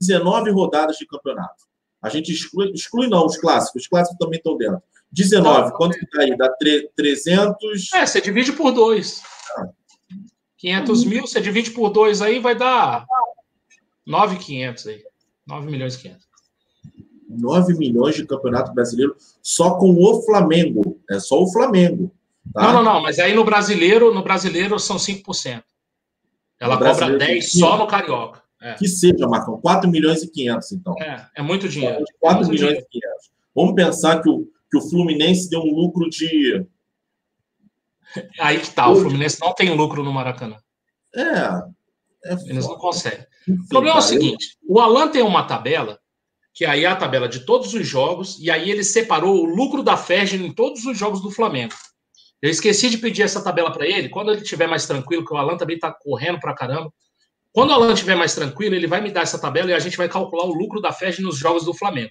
[0.00, 1.64] 19 rodadas de campeonato.
[2.00, 3.82] A gente exclui, exclui não, os clássicos.
[3.82, 4.82] Os clássicos também estão dentro.
[5.12, 6.34] 19, não, quanto que dá aí?
[6.34, 6.50] Dá
[6.96, 7.92] 300...
[7.92, 9.22] É, você divide por dois.
[9.58, 9.68] Ah.
[10.56, 13.04] 500 mil, você divide por dois aí, vai dar
[14.06, 15.04] 9,500 aí.
[15.46, 16.31] 9 milhões e 500.
[17.38, 21.00] 9 milhões de campeonato brasileiro só com o Flamengo.
[21.10, 22.12] É só o Flamengo.
[22.52, 22.62] Tá?
[22.62, 25.62] Não, não, não, mas aí no brasileiro, no brasileiro são 5%.
[26.58, 28.42] Ela cobra brasileiro 10 tem só no Carioca.
[28.60, 30.94] É, Que seja, Marcão, 4 milhões e 500, então.
[31.00, 32.04] é, é muito dinheiro.
[32.20, 32.86] 4 É milhões dinheiro.
[32.88, 33.30] e 500.
[33.54, 36.64] Vamos pensar que o, que o Fluminense deu um lucro de.
[38.38, 40.56] Aí que tá, o Fluminense não tem lucro no Maracanã.
[41.14, 41.20] É.
[42.30, 43.26] é Eles não conseguem.
[43.48, 45.98] O problema é o seguinte: o Alan tem uma tabela,
[46.54, 49.82] que aí é a tabela de todos os jogos, e aí ele separou o lucro
[49.82, 51.74] da Ferg em todos os jogos do Flamengo.
[52.42, 54.08] Eu esqueci de pedir essa tabela para ele.
[54.08, 56.92] Quando ele estiver mais tranquilo, que o Alan também está correndo pra caramba.
[57.52, 59.96] Quando o Alan estiver mais tranquilo, ele vai me dar essa tabela e a gente
[59.96, 62.10] vai calcular o lucro da Ferg nos jogos do Flamengo.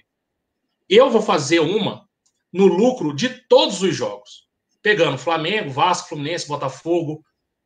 [0.88, 2.08] Eu vou fazer uma
[2.52, 4.48] no lucro de todos os jogos,
[4.82, 7.22] pegando Flamengo, Vasco, Fluminense, Botafogo,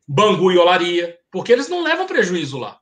[0.06, 2.78] Bangu e Olaria, porque eles não levam prejuízo lá.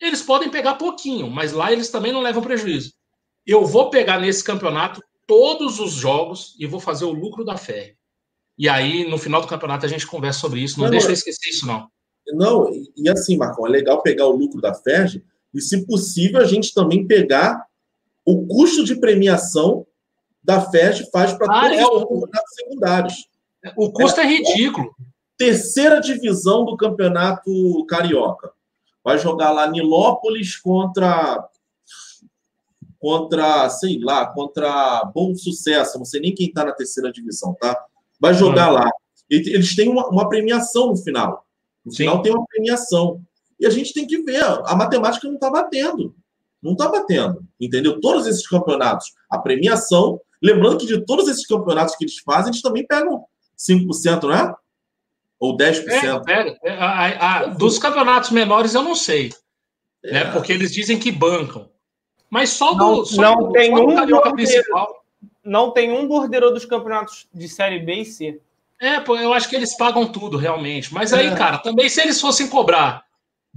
[0.00, 2.92] Eles podem pegar pouquinho, mas lá eles também não levam prejuízo.
[3.46, 7.96] Eu vou pegar nesse campeonato todos os jogos e vou fazer o lucro da Ferre.
[8.56, 10.78] E aí, no final do campeonato, a gente conversa sobre isso.
[10.78, 11.88] Não Não, deixa eu esquecer isso, não.
[12.28, 15.22] Não, e- assim, Marcão, é legal pegar o lucro da FERJ
[15.52, 17.66] e, se possível, a gente também pegar
[18.24, 19.86] o custo de premiação
[20.42, 23.28] da FERJ faz para Ah, todos é os o- campeonatos secundários.
[23.76, 24.94] O custo é ridículo.
[25.36, 28.52] Terceira divisão do campeonato carioca.
[29.02, 31.46] Vai jogar lá Nilópolis contra
[33.04, 37.78] contra, sei lá, contra Bom Sucesso, não sei nem quem está na terceira divisão, tá?
[38.18, 38.88] Vai jogar lá.
[39.30, 41.44] E Eles têm uma, uma premiação no final.
[41.84, 41.98] No Sim.
[41.98, 43.20] final tem uma premiação.
[43.60, 46.16] E a gente tem que ver, a matemática não está batendo.
[46.62, 48.00] Não está batendo, entendeu?
[48.00, 52.62] Todos esses campeonatos, a premiação, lembrando que de todos esses campeonatos que eles fazem, eles
[52.62, 53.22] também pegam
[53.58, 54.54] 5%, não é?
[55.38, 55.84] Ou 10%.
[55.84, 56.58] Pega, pega.
[56.64, 59.28] É, a- a- dos campeonatos menores eu não sei,
[60.02, 60.20] né?
[60.22, 60.24] É.
[60.32, 61.68] Porque eles dizem que bancam.
[62.34, 64.50] Mas só do, Não- só não do, tem só do um Carioca bordeiro.
[64.52, 65.04] principal.
[65.44, 68.40] Não tem um bordeiro dos campeonatos de Série B e C.
[68.80, 70.92] É, pô, eu acho que eles pagam tudo, realmente.
[70.92, 71.36] Mas aí, É.
[71.36, 73.04] cara, também se eles fossem cobrar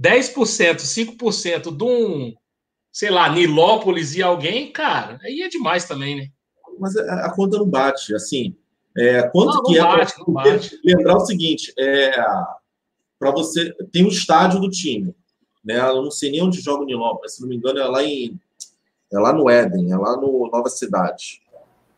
[0.00, 2.32] 10%, 5% de um,
[2.92, 6.28] sei lá, Nilópolis e alguém, cara, aí é demais também, né?
[6.78, 8.14] Mas a, a conta não bate.
[8.14, 8.54] Assim,
[8.96, 9.80] é, quanto Não, não que é?
[9.82, 10.80] pra- bate, não bate.
[10.84, 12.12] Lembrar o seguinte: é,
[13.18, 13.72] para você.
[13.90, 15.12] Tem o estádio do time.
[15.64, 15.80] Né?
[15.80, 18.38] Eu não sei nem onde joga o Nilópolis, se não me engano, é lá em.
[19.12, 21.40] É lá no Éden, é lá no Nova Cidade.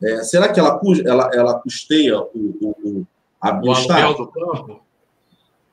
[0.03, 3.07] É, será que ela, ela, ela custeia o, o, o,
[3.41, 4.81] a, O aluguel do campo.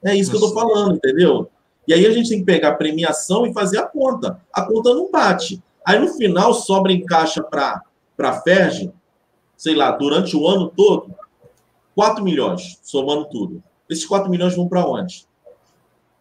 [0.04, 1.50] É isso que eu tô falando, entendeu?
[1.88, 4.42] E aí a gente tem que pegar a premiação e fazer a conta.
[4.54, 5.64] A conta não bate.
[5.86, 7.82] Aí no final sobra em caixa para
[8.20, 8.92] a Ferg,
[9.56, 11.16] sei lá, durante o ano todo,
[11.96, 13.64] 4 milhões, somando tudo.
[13.90, 15.26] Esses 4 milhões vão para onde?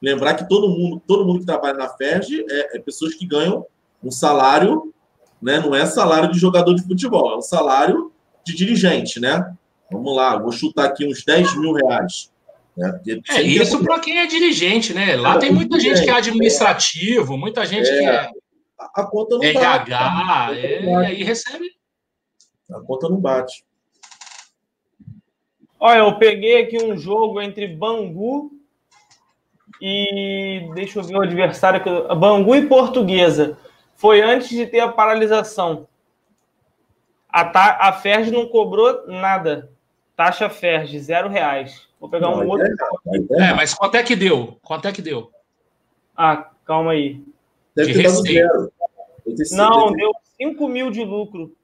[0.01, 3.67] Lembrar que todo mundo, todo mundo que trabalha na Ferg é, é pessoas que ganham
[4.03, 4.95] um salário,
[5.41, 5.59] né?
[5.61, 8.13] Não é salário de jogador de futebol, é um salário
[8.45, 9.53] de dirigente, né?
[9.91, 12.31] Vamos lá, vou chutar aqui uns 10 mil reais.
[12.77, 13.01] Né?
[13.31, 15.17] É isso para quem é dirigente, né?
[15.17, 16.17] Lá É, tem muita gente que é é.
[16.17, 18.31] administrativo, muita gente que é a
[18.79, 19.93] a conta não bate.
[19.93, 21.77] RH, é, e aí recebe.
[22.71, 23.65] A conta não bate.
[25.79, 28.51] Olha, eu peguei aqui um jogo entre Bangu
[29.81, 30.69] e.
[30.75, 31.83] Deixa eu ver o adversário.
[32.17, 33.59] Bangu e Portuguesa.
[33.97, 35.89] Foi antes de ter a paralisação.
[37.29, 37.79] A, ta...
[37.81, 39.71] a Ferg não cobrou nada.
[40.17, 41.87] Taxa Ferg, zero reais.
[42.01, 42.67] Vou pegar Não, um outro.
[42.67, 43.57] é É, errado.
[43.57, 44.59] mas quanto é que deu?
[44.63, 45.31] Quanto é que deu?
[46.17, 47.23] Ah, calma aí.
[47.75, 48.49] Deve de ter dado receita.
[48.49, 48.73] zero.
[49.53, 51.55] Não, deve- deu 5 mil de lucro.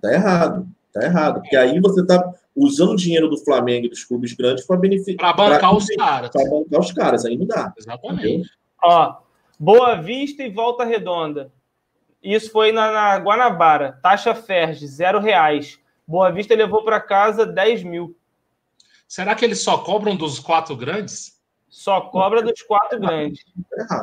[0.00, 0.66] Tá errado.
[0.92, 1.40] Tá errado.
[1.40, 5.16] Porque aí você tá usando o dinheiro do Flamengo e dos clubes grandes para beneficiar.
[5.16, 6.30] Para bancar os caras.
[6.30, 7.24] Para bancar os caras.
[7.24, 7.72] Aí não dá.
[7.76, 8.50] Exatamente.
[8.82, 9.16] Ó,
[9.58, 11.50] Boa Vista e Volta Redonda.
[12.22, 13.98] Isso foi na, na Guanabara.
[14.02, 15.78] Taxa Ferg, zero reais.
[16.06, 18.16] Boa Vista levou para casa 10 mil.
[19.06, 21.38] Será que eles só cobram dos quatro grandes?
[21.68, 23.44] Só cobra dos quatro grandes.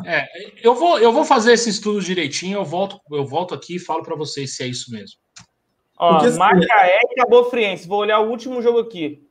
[0.05, 0.25] É,
[0.63, 4.03] eu vou, eu vou fazer esse estudo direitinho, eu volto, eu volto aqui e falo
[4.03, 5.17] para vocês se é isso mesmo.
[5.97, 7.87] Ó, Porque, assim, Macaé e Cabo Friense.
[7.87, 9.27] Vou olhar o último jogo aqui.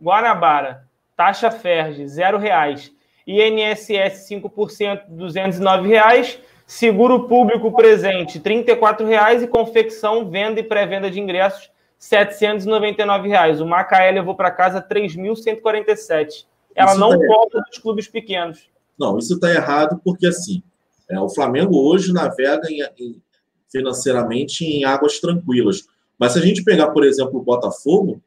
[0.00, 0.86] Guanabara.
[1.16, 2.92] Taxa Ferg, zero reais.
[3.26, 6.38] INSS 5%, 209 reais.
[6.66, 9.42] Seguro público presente, 34 reais.
[9.42, 13.60] E confecção, venda e pré-venda de ingressos, 799 reais.
[13.60, 16.46] O Macaé levou para casa 3.147.
[16.74, 18.68] Ela Isso não tá- cobra dos clubes pequenos.
[18.98, 20.62] Não, isso está errado porque assim,
[21.08, 23.22] é, o Flamengo hoje navega em- em-
[23.70, 25.86] financeiramente em águas tranquilas.
[26.18, 28.20] Mas se a gente pegar, por exemplo, o Botafogo, o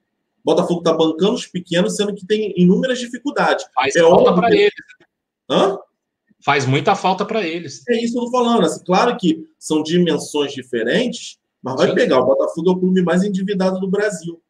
[0.45, 3.65] Botafogo está bancando os pequenos, sendo que tem inúmeras dificuldades.
[3.73, 4.71] Faz É falta para eles.
[5.49, 5.77] Hã?
[6.41, 7.83] Faz muita falta para eles.
[7.87, 8.65] É isso que eu tô falando.
[8.65, 13.23] Assim, claro que são dimensões diferentes, Mas vai pegar, o Botafogo é o clube mais
[13.23, 14.41] endividado do Brasil.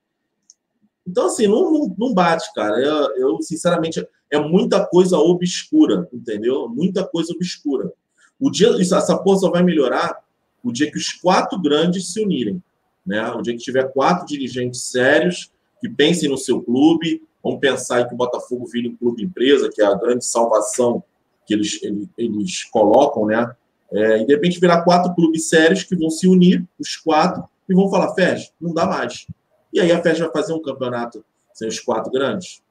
[1.08, 2.80] Então, assim, não, não, não bate, cara.
[2.80, 6.70] Eu, eu, sinceramente, é muita coisa obscura, entendeu?
[6.70, 7.92] Muita coisa obscura.
[8.40, 10.24] O dia, essa porra só vai melhorar
[10.64, 12.62] o dia que os quatro grandes se unirem.
[13.06, 13.28] Né?
[13.32, 18.14] O dia que tiver quatro dirigentes sérios que pensem no seu clube, vão pensar que
[18.14, 21.04] o Botafogo vire um clube empresa, que é a grande salvação
[21.50, 23.52] que eles, eles, eles colocam, né?
[23.92, 27.74] É, e de repente virar quatro clubes sérios que vão se unir, os quatro, e
[27.74, 29.26] vão falar, Fez, não dá mais.
[29.74, 32.62] E aí a Fez vai fazer um campeonato sem os quatro grandes?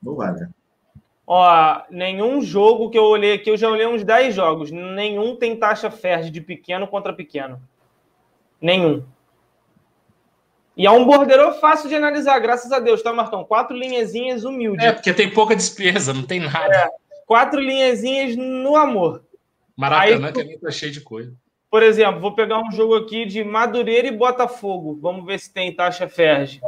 [0.00, 0.48] Não vai, né?
[1.26, 5.56] Ó, nenhum jogo que eu olhei aqui, eu já olhei uns 10 jogos, nenhum tem
[5.56, 7.60] taxa FERJ de pequeno contra pequeno.
[8.60, 9.04] Nenhum.
[10.76, 13.44] E é um bordeiro fácil de analisar, graças a Deus, tá, Marcão?
[13.44, 14.84] Quatro linhazinhas humildes.
[14.84, 16.74] É, porque tem pouca despesa, não tem nada.
[16.74, 16.88] É,
[17.30, 19.22] quatro linhazinhas no amor.
[19.76, 21.32] Maracanã Aí, também tá cheio de coisa.
[21.70, 24.98] Por exemplo, vou pegar um jogo aqui de Madureira e Botafogo.
[25.00, 26.60] Vamos ver se tem taxa Ferge.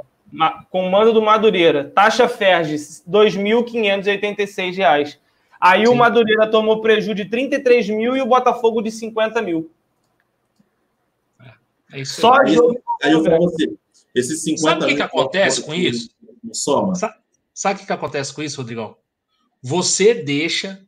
[0.70, 1.90] Com mando do Madureira.
[1.92, 5.18] Taxa Ferge, R$ 2.586.
[5.60, 5.92] Aí Sim.
[5.92, 9.68] o Madureira tomou prejuízo de 33 mil e o Botafogo de 50 mil.
[11.40, 11.50] É,
[11.94, 12.54] é isso Só aí.
[12.54, 12.80] Jogo...
[13.02, 13.68] Aí eu falo você,
[14.14, 16.08] esses 50 Sabe o que, que acontece com isso?
[16.52, 16.94] Soma.
[17.52, 18.94] Sabe o que, que acontece com isso, Rodrigão?
[19.62, 20.84] Você deixa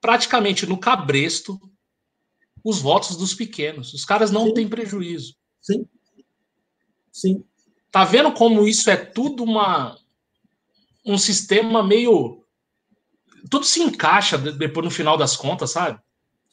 [0.00, 1.58] praticamente no cabresto
[2.62, 3.94] os votos dos pequenos.
[3.94, 4.54] Os caras não Sim.
[4.54, 5.34] têm prejuízo.
[5.60, 5.86] Sim.
[7.10, 7.44] Sim.
[7.90, 9.98] Tá vendo como isso é tudo uma
[11.06, 12.42] um sistema meio
[13.50, 16.00] tudo se encaixa depois no final das contas, sabe?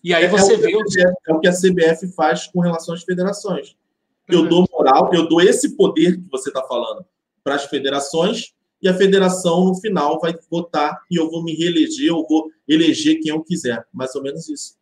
[0.03, 2.59] E aí é, você é vê o CBF, é o que a CBF faz com
[2.59, 3.75] relação às federações.
[4.27, 4.49] Eu uhum.
[4.49, 7.05] dou moral, eu dou esse poder que você está falando
[7.43, 12.07] para as federações e a federação, no final, vai votar e eu vou me reeleger,
[12.07, 13.85] eu vou eleger quem eu quiser.
[13.93, 14.75] Mais ou menos isso.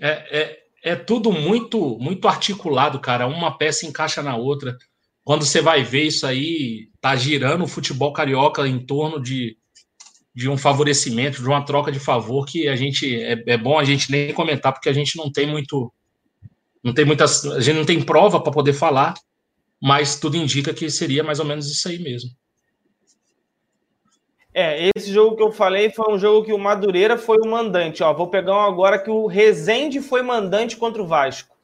[0.00, 3.26] É, é, é tudo muito, muito articulado, cara.
[3.26, 4.76] Uma peça encaixa na outra.
[5.22, 9.56] Quando você vai ver isso aí, tá girando o futebol carioca em torno de,
[10.34, 13.84] de um favorecimento, de uma troca de favor que a gente é, é bom a
[13.84, 15.92] gente nem comentar porque a gente não tem muito
[16.82, 19.12] não tem muitas, a gente não tem prova para poder falar,
[19.82, 22.30] mas tudo indica que seria mais ou menos isso aí mesmo.
[24.52, 28.02] É, esse jogo que eu falei foi um jogo que o Madureira foi o mandante.
[28.02, 31.56] Ó, vou pegar um agora que o Rezende foi mandante contra o Vasco.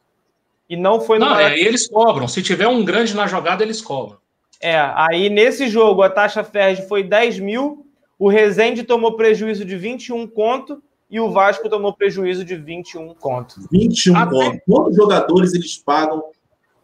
[0.68, 1.26] E não foi no.
[1.26, 2.26] Não, é, eles cobram.
[2.26, 4.18] Se tiver um grande na jogada, eles cobram.
[4.60, 7.86] É, aí nesse jogo a taxa Ferdi foi 10 mil,
[8.18, 13.54] o Rezende tomou prejuízo de 21 conto e o Vasco tomou prejuízo de 21 conto.
[13.70, 14.30] 21 Até...
[14.30, 14.62] conto.
[14.66, 16.22] Quantos jogadores eles pagam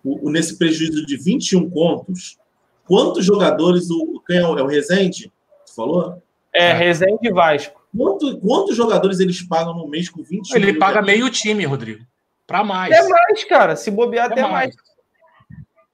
[0.05, 2.39] o, nesse prejuízo de 21 contos?
[2.87, 5.33] Quantos jogadores o quem é o, é o Rezende?
[5.73, 6.23] Você falou?
[6.53, 6.73] É, é.
[6.75, 7.81] Rezende e Vasco.
[7.97, 11.19] Quanto, quantos jogadores eles pagam no mês com 21 Ele paga jogadores?
[11.19, 12.05] meio time, Rodrigo.
[12.47, 12.93] Para mais.
[12.93, 13.75] Até mais, cara.
[13.77, 14.75] Se bobear, até, até mais.
[14.75, 14.93] mais.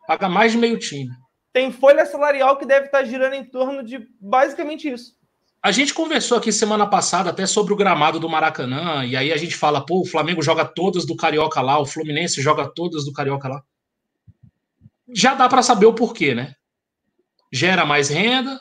[0.07, 1.11] Paga mais de meio time.
[1.53, 5.17] Tem folha salarial que deve estar girando em torno de basicamente isso.
[5.63, 9.37] A gente conversou aqui semana passada até sobre o gramado do Maracanã, e aí a
[9.37, 13.13] gente fala, pô, o Flamengo joga todas do Carioca lá, o Fluminense joga todas do
[13.13, 13.63] Carioca lá.
[15.13, 16.55] Já dá para saber o porquê, né?
[17.53, 18.61] Gera mais renda,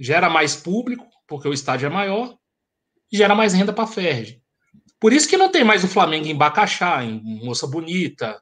[0.00, 2.34] gera mais público, porque o estádio é maior,
[3.12, 4.40] e gera mais renda para a Ferg.
[4.98, 8.40] Por isso que não tem mais o Flamengo em Bacaxá, em Moça Bonita,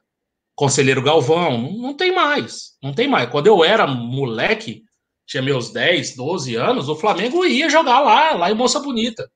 [0.55, 2.77] Conselheiro Galvão, não, não tem mais.
[2.83, 3.29] Não tem mais.
[3.29, 4.83] Quando eu era moleque,
[5.25, 9.31] tinha meus 10, 12 anos, o Flamengo ia jogar lá, lá em Moça Bonita.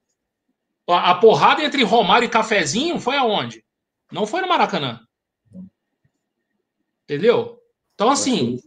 [0.90, 3.64] A, a porrada entre Romário e Cafezinho foi aonde?
[4.12, 5.00] Não foi no Maracanã.
[7.04, 7.58] Entendeu?
[7.94, 8.60] Então, assim.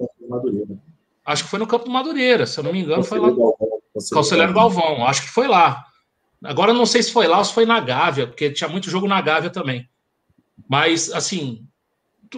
[1.27, 3.31] Acho que foi no campo do Madureira, se eu não me engano, foi lá.
[4.13, 5.85] Conselheiro Galvão, acho que foi lá.
[6.45, 9.09] Agora não sei se foi lá ou se foi na Gávea, porque tinha muito jogo
[9.09, 9.89] na Gávea também.
[10.69, 11.67] Mas, assim,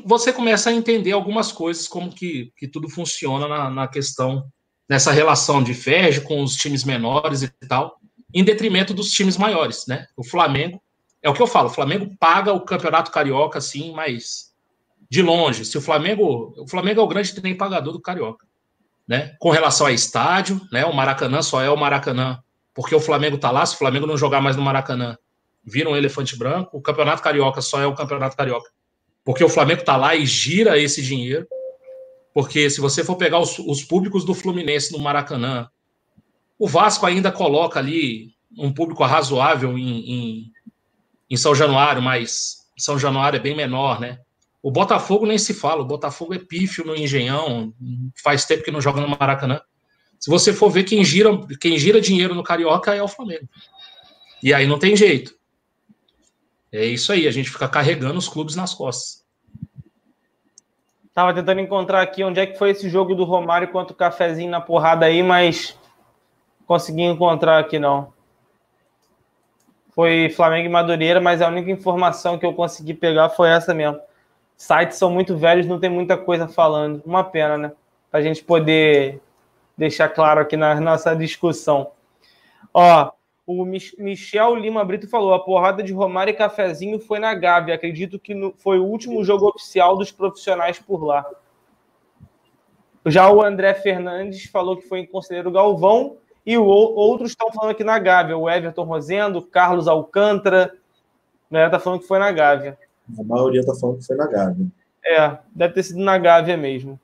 [0.04, 4.50] você começa a entender algumas coisas, como que, que tudo funciona na, na questão
[4.88, 8.00] nessa relação de Ferge com os times menores e tal,
[8.32, 10.06] em detrimento dos times maiores, né?
[10.16, 10.80] O Flamengo,
[11.22, 14.54] é o que eu falo, o Flamengo paga o Campeonato Carioca, sim, mas
[15.10, 15.64] de longe.
[15.64, 18.47] Se o Flamengo, o Flamengo é o grande trem pagador do Carioca,
[19.08, 19.34] né?
[19.38, 20.84] Com relação a estádio, né?
[20.84, 22.38] O Maracanã só é o Maracanã
[22.74, 25.18] porque o Flamengo tá lá, se o Flamengo não jogar mais no Maracanã,
[25.64, 26.76] vira um elefante branco.
[26.76, 28.70] O Campeonato Carioca só é o Campeonato Carioca
[29.28, 31.46] porque o Flamengo tá lá e gira esse dinheiro.
[32.32, 35.68] Porque se você for pegar os, os públicos do Fluminense no Maracanã,
[36.58, 40.52] o Vasco ainda coloca ali um público razoável em, em,
[41.28, 44.18] em São Januário, mas São Januário é bem menor, né?
[44.62, 47.72] O Botafogo nem se fala, o Botafogo é pífio no Engenhão,
[48.22, 49.60] faz tempo que não joga no Maracanã.
[50.18, 51.30] Se você for ver quem gira,
[51.60, 53.48] quem gira dinheiro no Carioca é o Flamengo.
[54.42, 55.36] E aí não tem jeito.
[56.72, 59.24] É isso aí, a gente fica carregando os clubes nas costas.
[61.14, 64.50] Tava tentando encontrar aqui onde é que foi esse jogo do Romário contra o Cafezinho
[64.50, 65.76] na porrada aí, mas
[66.66, 68.12] consegui encontrar aqui não.
[69.90, 73.98] Foi Flamengo e Madureira, mas a única informação que eu consegui pegar foi essa mesmo.
[74.58, 77.00] Sites são muito velhos, não tem muita coisa falando.
[77.06, 77.72] Uma pena, né?
[78.10, 79.22] Pra gente poder
[79.76, 81.92] deixar claro aqui na nossa discussão.
[82.74, 83.12] Ó,
[83.46, 87.76] o Michel Lima Brito falou: a porrada de Romário e Cafezinho foi na Gávea.
[87.76, 91.24] Acredito que foi o último jogo oficial dos profissionais por lá.
[93.06, 96.16] Já o André Fernandes falou que foi em Conselheiro Galvão.
[96.44, 98.36] E o, outros estão falando aqui na Gávea.
[98.36, 100.74] O Everton Rosendo, Carlos Alcântara.
[101.48, 102.76] A galera tá falando que foi na Gávea.
[103.18, 104.66] A maioria tá falando que foi na Gávea.
[105.04, 106.98] É, deve ter sido na Gávea mesmo.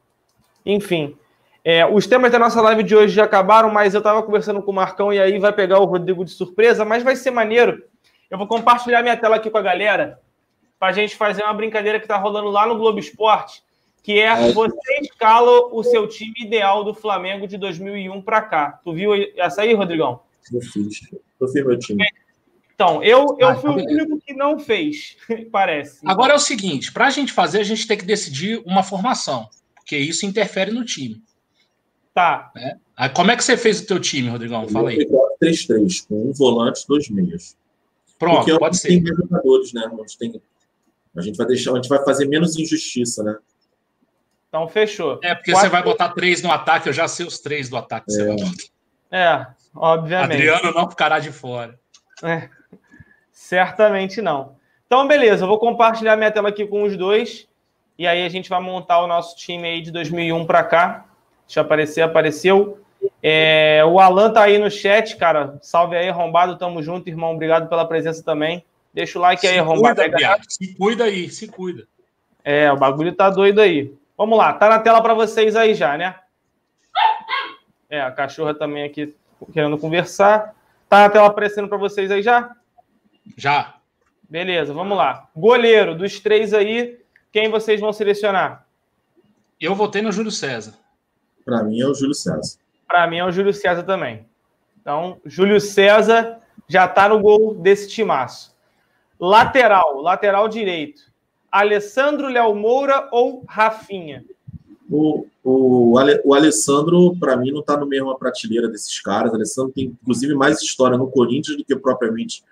[0.64, 1.16] Enfim.
[1.64, 4.70] É, os temas da nossa live de hoje já acabaram, mas eu estava conversando com
[4.70, 7.82] o Marcão e aí vai pegar o Rodrigo de surpresa, mas vai ser maneiro.
[8.30, 10.20] Eu vou compartilhar minha tela aqui com a galera
[10.78, 13.62] para a gente fazer uma brincadeira que está rolando lá no Globo Esporte,
[14.02, 18.80] que é, é você escala o seu time ideal do Flamengo de 2001 para cá.
[18.84, 20.20] Tu viu essa aí, Rodrigão?
[20.52, 21.00] Eu fiz.
[21.40, 22.04] Eu fiz meu time.
[22.74, 25.16] Então, eu, eu ah, fui o único que não fez,
[25.52, 26.00] parece.
[26.04, 29.48] Agora é o seguinte: para a gente fazer, a gente tem que decidir uma formação,
[29.76, 31.22] porque isso interfere no time.
[32.12, 32.50] Tá.
[32.54, 32.78] Né?
[32.96, 34.68] Aí, como é que você fez o teu time, Rodrigão?
[34.68, 34.98] Fala aí.
[35.42, 37.56] 3-3, com um volante dois meias.
[38.18, 38.88] Pronto, Porque pode ser.
[38.88, 39.82] Tem jogadores, né?
[39.86, 40.42] A gente, tem...
[41.16, 43.36] a gente vai deixar, a gente vai fazer menos injustiça, né?
[44.48, 45.18] Então fechou.
[45.22, 45.68] É, porque Quatro...
[45.68, 48.06] você vai botar três no ataque, eu já sei os três do ataque.
[49.10, 50.32] É, é obviamente.
[50.32, 51.78] Adriano não ficará de fora.
[52.22, 52.48] É.
[53.44, 54.56] Certamente não.
[54.86, 57.46] Então, beleza, eu vou compartilhar minha tela aqui com os dois.
[57.98, 61.04] E aí a gente vai montar o nosso time aí de 2001 para cá.
[61.46, 62.82] Deixa eu aparecer, apareceu.
[63.22, 65.58] É, o Alan tá aí no chat, cara.
[65.60, 66.56] Salve aí, arrombado.
[66.56, 67.34] Tamo junto, irmão.
[67.34, 68.64] Obrigado pela presença também.
[68.94, 70.00] Deixa o like se aí, arrombado.
[70.00, 71.86] Cuida, se cuida aí, se cuida.
[72.42, 73.92] É, o bagulho tá doido aí.
[74.16, 76.14] Vamos lá, tá na tela para vocês aí já, né?
[77.90, 79.14] É, a cachorra também aqui
[79.52, 80.54] querendo conversar.
[80.88, 82.56] Tá na tela aparecendo para vocês aí já?
[83.36, 83.76] Já.
[84.28, 85.28] Beleza, vamos lá.
[85.34, 86.98] Goleiro, dos três aí,
[87.32, 88.66] quem vocês vão selecionar?
[89.60, 90.74] Eu votei no Júlio César.
[91.44, 92.58] Para mim é o Júlio César.
[92.86, 94.26] Para mim é o Júlio César também.
[94.80, 98.54] Então, Júlio César já está no gol desse timaço.
[99.18, 101.02] Lateral, lateral direito.
[101.50, 104.24] Alessandro Léo Moura ou Rafinha?
[104.90, 109.32] O, o, o Alessandro, para mim, não está no mesma prateleira desses caras.
[109.32, 112.42] O Alessandro tem, inclusive, mais história no Corinthians do que propriamente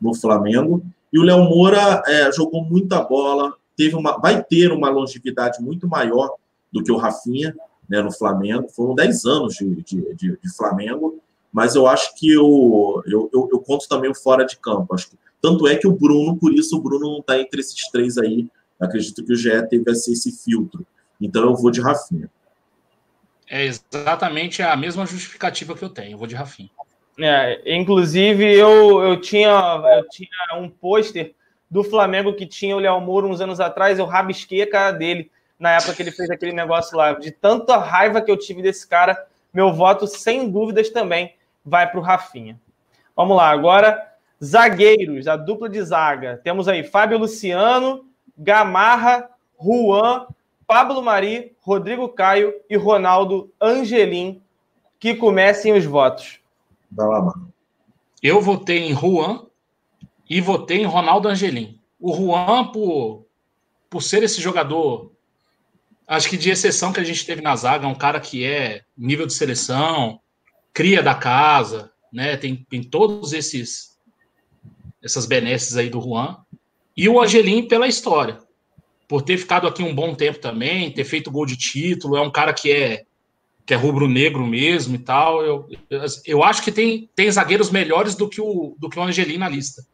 [0.00, 0.82] no Flamengo.
[1.12, 5.88] E o Léo Moura é, jogou muita bola, teve uma, vai ter uma longevidade muito
[5.88, 6.34] maior
[6.72, 7.54] do que o Rafinha
[7.88, 8.68] né, no Flamengo.
[8.68, 11.20] Foram 10 anos de, de, de, de Flamengo,
[11.52, 14.94] mas eu acho que eu, eu, eu, eu, conto também o fora de campo.
[14.94, 17.88] Acho que, tanto é que o Bruno, por isso o Bruno não está entre esses
[17.90, 18.48] três aí.
[18.78, 20.86] Acredito que o GE teve esse, esse filtro.
[21.20, 22.30] Então eu vou de Rafinha.
[23.48, 26.12] É exatamente a mesma justificativa que eu tenho.
[26.12, 26.70] Eu vou de Rafinha.
[27.22, 29.50] É, inclusive, eu, eu, tinha,
[29.96, 31.34] eu tinha um pôster
[31.70, 35.30] do Flamengo que tinha o Léo Moura uns anos atrás, eu rabisquei a cara dele
[35.58, 37.12] na época que ele fez aquele negócio lá.
[37.12, 42.00] De tanta raiva que eu tive desse cara, meu voto, sem dúvidas, também vai para
[42.00, 42.58] o Rafinha.
[43.14, 46.40] Vamos lá, agora, zagueiros, a dupla de zaga.
[46.42, 48.06] Temos aí Fábio Luciano,
[48.36, 49.28] Gamarra,
[49.62, 50.26] Juan,
[50.66, 54.40] Pablo Mari, Rodrigo Caio e Ronaldo Angelim,
[54.98, 56.39] que comecem os votos.
[56.90, 57.52] Vai lá, mano.
[58.22, 59.46] Eu votei em Juan
[60.28, 61.80] e votei em Ronaldo Angelim.
[61.98, 63.26] O Juan, por,
[63.88, 65.10] por ser esse jogador
[66.10, 69.26] acho que de exceção que a gente teve na zaga, um cara que é nível
[69.26, 70.20] de seleção,
[70.74, 72.36] cria da casa, né?
[72.36, 73.96] Tem, tem todos esses
[75.00, 76.36] essas benesses aí do Juan.
[76.96, 78.38] E o Angelim pela história.
[79.06, 82.30] Por ter ficado aqui um bom tempo também, ter feito gol de título, é um
[82.30, 83.04] cara que é
[83.70, 85.44] que é rubro-negro mesmo e tal.
[85.44, 85.68] Eu,
[86.26, 89.48] eu, acho que tem, tem zagueiros melhores do que o do que o Angelim na
[89.48, 89.86] lista.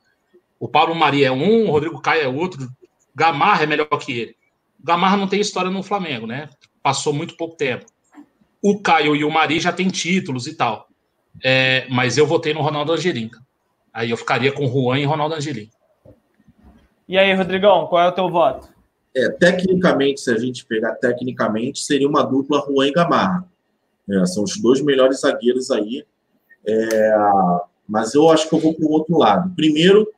[0.59, 2.67] O Paulo Maria é um, o Rodrigo Caio é outro,
[3.15, 4.37] Gamarra é melhor que ele.
[4.83, 6.49] Gamarra não tem história no Flamengo, né?
[6.83, 7.85] Passou muito pouco tempo.
[8.63, 10.89] O Caio e o Mari já têm títulos e tal.
[11.45, 13.31] É, mas eu votei no Ronaldo Angelim.
[13.93, 15.69] Aí eu ficaria com Juan e Ronaldo Angelim.
[17.07, 18.71] E aí, Rodrigão, qual é o teu voto?
[19.15, 23.47] É, tecnicamente, se a gente pegar tecnicamente, seria uma dupla Juan e Gamarra.
[24.09, 26.05] É, são os dois melhores zagueiros aí.
[26.67, 27.17] É,
[27.89, 29.55] mas eu acho que eu vou para o outro lado.
[29.55, 30.09] Primeiro,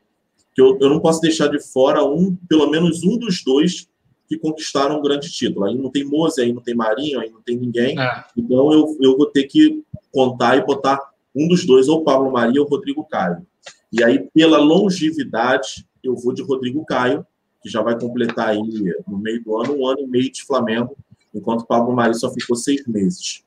[0.55, 3.89] que eu, eu não posso deixar de fora um, pelo menos um dos dois
[4.28, 5.64] que conquistaram um grande título.
[5.64, 7.99] Aí não tem Mose, aí não tem Marinho, aí não tem ninguém.
[7.99, 8.24] É.
[8.36, 9.82] Então eu, eu vou ter que
[10.12, 11.01] contar e botar
[11.34, 13.47] um dos dois, ou Pablo Maria ou Rodrigo Caio.
[13.93, 17.24] E aí, pela longevidade, eu vou de Rodrigo Caio,
[17.62, 18.61] que já vai completar aí
[19.07, 20.97] no meio do ano, um ano e meio de Flamengo,
[21.34, 23.45] enquanto o Pablo Mari só ficou seis meses.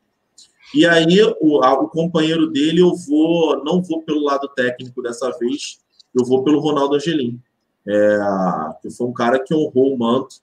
[0.74, 5.30] E aí, o, a, o companheiro dele, eu vou, não vou pelo lado técnico dessa
[5.38, 5.80] vez,
[6.14, 7.40] eu vou pelo Ronaldo Angelim,
[7.88, 8.18] é,
[8.82, 10.36] que foi um cara que honrou o manto,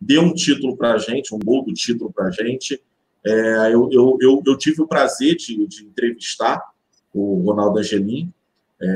[0.00, 2.80] deu um título para a gente, um gol do título para a gente.
[3.24, 6.60] É, eu, eu, eu, eu, tive o prazer de, de entrevistar
[7.14, 8.32] o Ronaldo Angelim.
[8.80, 8.86] É,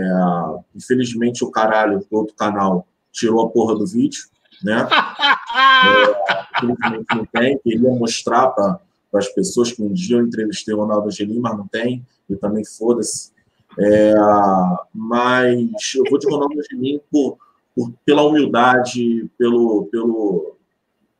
[0.75, 4.25] infelizmente, o caralho do outro canal tirou a porra do vídeo,
[4.63, 4.87] né?
[5.57, 8.81] É, infelizmente não tem, queria mostrar para
[9.11, 12.37] para as pessoas que um dia eu entrevistei o Ronaldo Angelim, mas não tem, e
[12.37, 13.33] também foda-se.
[13.79, 14.15] É,
[14.95, 17.39] mas eu vou de Ronaldo Angelim por,
[17.75, 20.57] por, pela humildade, pelo, pelo,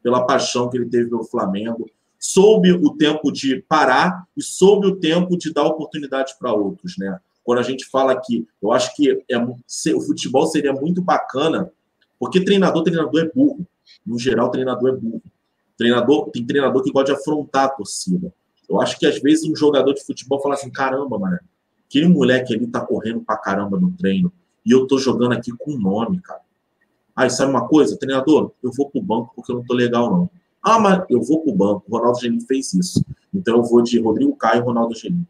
[0.03, 1.89] pela paixão que ele teve pelo Flamengo.
[2.19, 7.21] Soube o tempo de parar e soube o tempo de dar oportunidade para outros, né?
[7.45, 11.71] Quando a gente fala que eu acho que é, o futebol seria muito bacana,
[12.19, 13.65] porque treinador, treinador é burro.
[14.05, 15.23] No geral, treinador é burro.
[15.77, 18.33] Treinador, tem treinador que gosta de afrontar a torcida.
[18.69, 21.39] Eu acho que às vezes um jogador de futebol fala assim: caramba, mano,
[21.87, 24.33] aquele moleque ali tá correndo pra caramba no treino
[24.65, 26.41] e eu tô jogando aqui com nome, cara.
[27.15, 28.53] Aí, sabe uma coisa, treinador?
[28.63, 30.31] Eu vou pro banco porque eu não tô legal, não.
[30.63, 31.85] Ah, mas eu vou pro banco.
[31.89, 33.05] O Ronaldo Gelim fez isso.
[33.33, 35.25] Então eu vou de Rodrigo Caio e Ronaldo Gelim.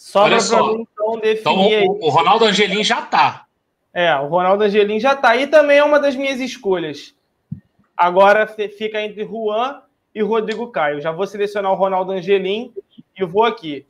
[0.00, 0.72] Só Olha só.
[0.72, 3.44] Mim, então, definir então, o, o Ronaldo Angelim já tá.
[3.92, 5.36] É, o Ronaldo Angelim já tá.
[5.36, 7.14] E também é uma das minhas escolhas.
[8.00, 9.82] Agora fica entre Juan
[10.14, 11.02] e Rodrigo Caio.
[11.02, 12.72] Já vou selecionar o Ronaldo Angelim
[13.14, 13.84] e vou aqui.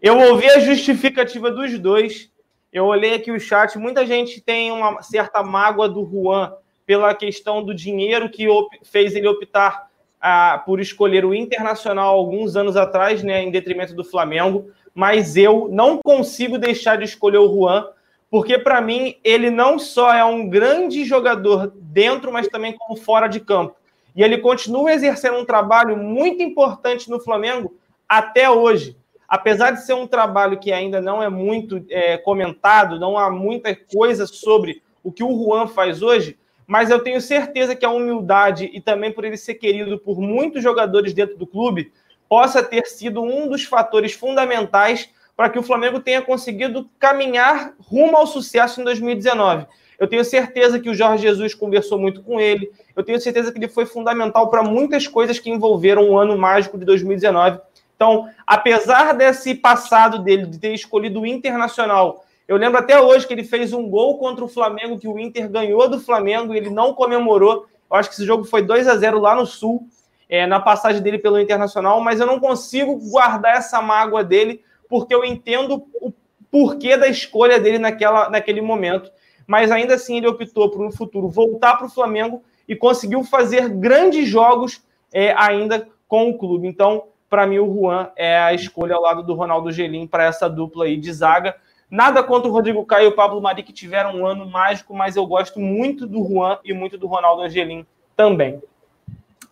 [0.00, 2.30] Eu ouvi a justificativa dos dois.
[2.72, 3.76] Eu olhei aqui o chat.
[3.76, 6.52] Muita gente tem uma certa mágoa do Juan
[6.86, 8.46] pela questão do dinheiro que
[8.84, 9.88] fez ele optar
[10.20, 14.70] ah, por escolher o Internacional alguns anos atrás, né, em detrimento do Flamengo.
[14.94, 17.88] Mas eu não consigo deixar de escolher o Juan
[18.30, 23.26] porque para mim ele não só é um grande jogador dentro, mas também como fora
[23.26, 23.76] de campo.
[24.14, 27.76] E ele continua exercendo um trabalho muito importante no Flamengo
[28.08, 28.96] até hoje.
[29.28, 33.74] Apesar de ser um trabalho que ainda não é muito é, comentado, não há muita
[33.74, 38.70] coisa sobre o que o Juan faz hoje, mas eu tenho certeza que a humildade
[38.72, 41.92] e também por ele ser querido por muitos jogadores dentro do clube
[42.28, 48.16] possa ter sido um dos fatores fundamentais para que o Flamengo tenha conseguido caminhar rumo
[48.16, 49.68] ao sucesso em 2019.
[49.96, 52.72] Eu tenho certeza que o Jorge Jesus conversou muito com ele.
[52.96, 56.76] Eu tenho certeza que ele foi fundamental para muitas coisas que envolveram o ano mágico
[56.76, 57.60] de 2019.
[57.94, 63.32] Então, apesar desse passado dele de ter escolhido o Internacional, eu lembro até hoje que
[63.32, 66.70] ele fez um gol contra o Flamengo, que o Inter ganhou do Flamengo e ele
[66.70, 67.64] não comemorou.
[67.88, 69.86] Eu acho que esse jogo foi 2 a 0 lá no Sul,
[70.28, 75.14] é, na passagem dele pelo Internacional, mas eu não consigo guardar essa mágoa dele, porque
[75.14, 76.12] eu entendo o
[76.50, 79.10] porquê da escolha dele naquela, naquele momento.
[79.46, 83.68] Mas ainda assim ele optou por no futuro voltar para o Flamengo e conseguiu fazer
[83.68, 84.82] grandes jogos
[85.12, 86.66] é, ainda com o clube.
[86.66, 90.48] Então, para mim, o Juan é a escolha ao lado do Ronaldo Gelim para essa
[90.48, 91.56] dupla aí de zaga.
[91.90, 95.16] Nada contra o Rodrigo Caio e o Pablo Mari, que tiveram um ano mágico, mas
[95.16, 98.60] eu gosto muito do Juan e muito do Ronaldo Angelim também.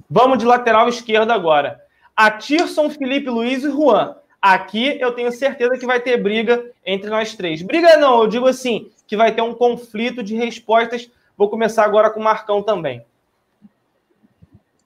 [0.09, 1.81] Vamos de lateral esquerda agora.
[2.15, 4.17] Atirson, Felipe Luiz e Juan.
[4.41, 7.63] Aqui eu tenho certeza que vai ter briga entre nós três.
[7.63, 11.11] Briga não, eu digo assim, que vai ter um conflito de respostas.
[11.37, 13.03] Vou começar agora com o Marcão também.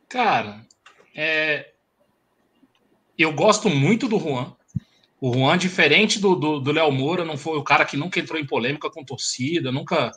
[0.09, 0.61] Cara,
[1.15, 1.71] é...
[3.19, 4.53] eu gosto muito do Juan.
[5.21, 8.91] O Juan, diferente do Léo Moura, não foi o cara que nunca entrou em polêmica
[8.91, 10.11] com torcida, nunca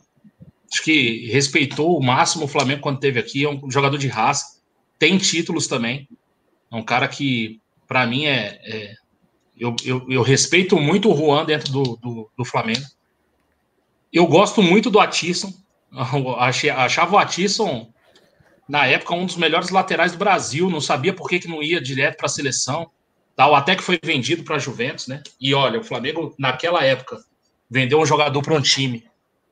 [0.72, 3.44] acho que respeitou o máximo o Flamengo quando teve aqui.
[3.44, 4.62] É um jogador de raça,
[4.98, 6.08] tem títulos também.
[6.72, 8.96] É um cara que, para mim, é, é,
[9.64, 12.84] eu, eu, eu, respeito muito o Juan dentro do, do, do Flamengo.
[14.12, 15.54] Eu gosto muito do Atisson.
[16.76, 17.90] Achava o Atisson,
[18.68, 20.70] na época, um dos melhores laterais do Brasil.
[20.70, 22.92] Não sabia por que, que não ia direto para a seleção.
[23.36, 25.24] Tal, até que foi vendido para a Juventus, né?
[25.40, 27.24] E olha, o Flamengo, naquela época,
[27.70, 29.04] vendeu um jogador para um time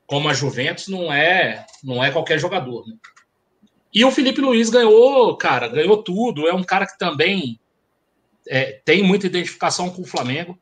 [0.06, 2.86] como a Juventus não é, não é qualquer jogador.
[2.86, 2.94] Né?
[3.94, 6.46] E o Felipe Luiz ganhou, cara, ganhou tudo.
[6.46, 7.58] É um cara que também
[8.48, 10.58] é, tem muita identificação com o Flamengo.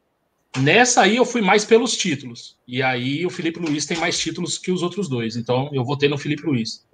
[0.58, 2.56] Nessa aí eu fui mais pelos títulos.
[2.66, 5.36] E aí o Felipe Luiz tem mais títulos que os outros dois.
[5.36, 6.84] Então eu votei no Felipe Luiz.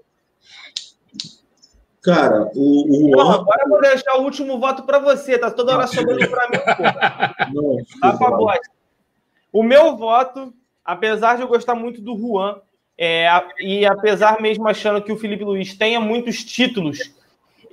[2.03, 5.39] Cara, o, o Não, agora eu vou deixar o último voto para você.
[5.39, 6.83] Tá toda hora sobrando para mim, pô.
[7.53, 8.61] Não, tá pra
[9.53, 10.55] O meu voto,
[10.85, 12.61] apesar de eu gostar muito do Juan,
[12.97, 17.13] é, e apesar mesmo achando que o Felipe Luiz tenha muitos títulos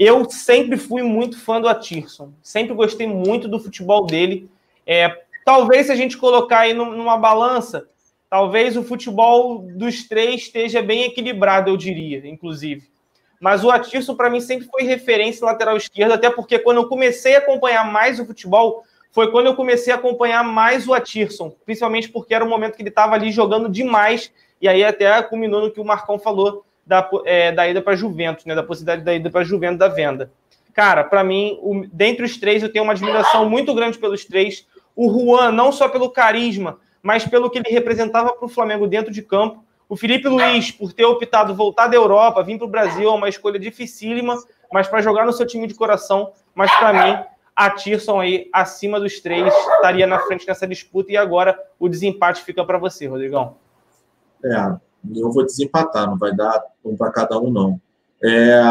[0.06, 4.50] eu sempre fui muito fã do Atirson, sempre gostei muito do futebol dele.
[4.86, 7.88] É, talvez se a gente colocar aí numa balança,
[8.34, 12.90] Talvez o futebol dos três esteja bem equilibrado, eu diria, inclusive.
[13.40, 17.36] Mas o Atirson, para mim, sempre foi referência lateral esquerdo, até porque quando eu comecei
[17.36, 18.82] a acompanhar mais o futebol,
[19.12, 22.82] foi quando eu comecei a acompanhar mais o Atirson, principalmente porque era o momento que
[22.82, 27.10] ele estava ali jogando demais, e aí até culminou no que o Marcão falou da,
[27.26, 28.56] é, da ida para Juventus, né?
[28.56, 30.32] Da possibilidade da ida para Juventus da venda.
[30.74, 34.68] Cara, para mim, o, dentre os três, eu tenho uma admiração muito grande pelos três.
[34.96, 39.12] O Juan, não só pelo carisma, mas pelo que ele representava para o Flamengo dentro
[39.12, 39.64] de campo.
[39.88, 43.30] O Felipe Luiz, por ter optado voltar da Europa, vir para o Brasil, é uma
[43.30, 44.36] escolha dificílima,
[44.72, 46.32] mas para jogar no seu time de coração.
[46.56, 47.24] Mas para mim,
[47.56, 51.12] a Tirson aí, acima dos três, estaria na frente nessa disputa.
[51.12, 53.58] E agora o desempate fica para você, Rodrigão.
[54.44, 54.76] É,
[55.16, 57.82] eu vou desempatar, não vai dar um para cada um, não.
[58.24, 58.62] É,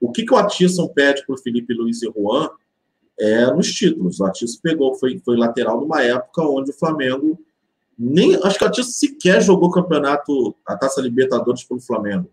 [0.00, 2.50] o que, que o Atisson pede para o Felipe Luiz e Juan
[3.18, 4.20] é nos títulos.
[4.20, 7.38] O Atisson pegou, foi, foi lateral numa época onde o Flamengo
[7.98, 8.36] nem.
[8.42, 12.30] Acho que o Atisson sequer jogou campeonato, a Taça Libertadores pelo Flamengo.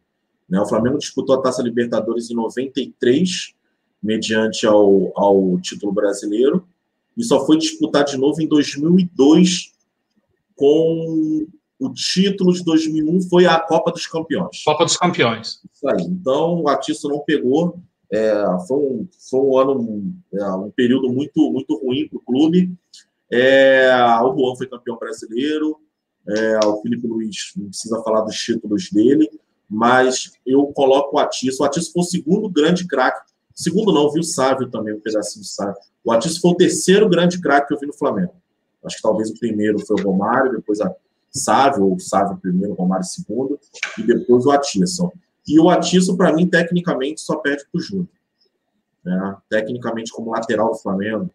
[0.47, 0.59] Né?
[0.59, 3.53] O Flamengo disputou a Taça Libertadores em 93,
[4.01, 6.67] mediante ao, ao título brasileiro,
[7.17, 9.71] e só foi disputar de novo em 2002
[10.55, 11.47] com
[11.79, 14.63] o título de 2001 foi a Copa dos Campeões.
[14.63, 15.61] Copa dos Campeões.
[15.73, 16.01] Isso aí.
[16.01, 17.79] Então, o Atiço não pegou.
[18.11, 18.33] É,
[18.67, 22.73] foi, um, foi um ano, é, um período muito, muito ruim para o clube.
[23.31, 23.91] É,
[24.21, 25.79] o Juan foi campeão brasileiro.
[26.27, 29.29] É, o Felipe Luiz não precisa falar dos títulos dele,
[29.69, 31.61] mas eu coloco o Atiço.
[31.61, 33.31] O Atiço foi o segundo grande craque.
[33.53, 35.75] Segundo não, viu o Sávio também, um pedacinho de Sávio.
[36.03, 38.33] O Atiço foi o terceiro grande craque que eu vi no Flamengo.
[38.83, 40.93] Acho que talvez o primeiro foi o Romário, depois a
[41.37, 43.59] Sávio, ou Sávio primeiro, Romário segundo,
[43.97, 45.11] e depois o Atisson.
[45.47, 48.07] E o Atisson, para mim, tecnicamente, só perde para o Júnior.
[49.03, 49.37] Né?
[49.49, 51.29] Tecnicamente, como lateral do Flamengo.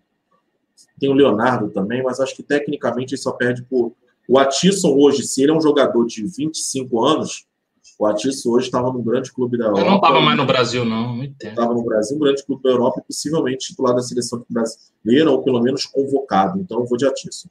[0.98, 3.92] Tem o Leonardo também, mas acho que tecnicamente ele só perde por.
[4.28, 7.46] O Atisson hoje, se ele é um jogador de 25 anos,
[7.98, 9.80] o Atisson hoje estava num grande clube da Europa.
[9.82, 11.22] Eu não estava mais no Brasil, não.
[11.22, 15.42] Estava no Brasil, um grande clube da Europa, e possivelmente titular da seleção brasileira, ou
[15.42, 16.58] pelo menos convocado.
[16.58, 17.48] Então eu vou de Atisson.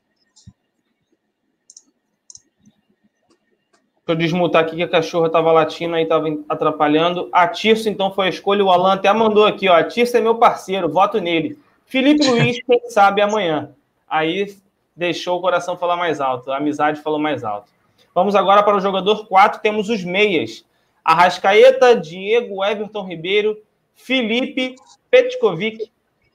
[4.11, 7.29] Eu desmutar aqui que a cachorra estava latindo aí, estava atrapalhando.
[7.31, 8.63] A Tirso, então, foi a escolha.
[8.63, 9.75] O Alan até mandou aqui, ó.
[9.75, 11.57] A Tirso é meu parceiro, voto nele.
[11.85, 13.71] Felipe Luiz, quem sabe amanhã.
[14.07, 14.55] Aí
[14.95, 17.71] deixou o coração falar mais alto, a amizade falou mais alto.
[18.13, 20.65] Vamos agora para o jogador 4, temos os meias.
[21.03, 23.57] Arrascaeta, Diego, Everton Ribeiro,
[23.95, 24.75] Felipe,
[25.09, 25.89] Petkovic,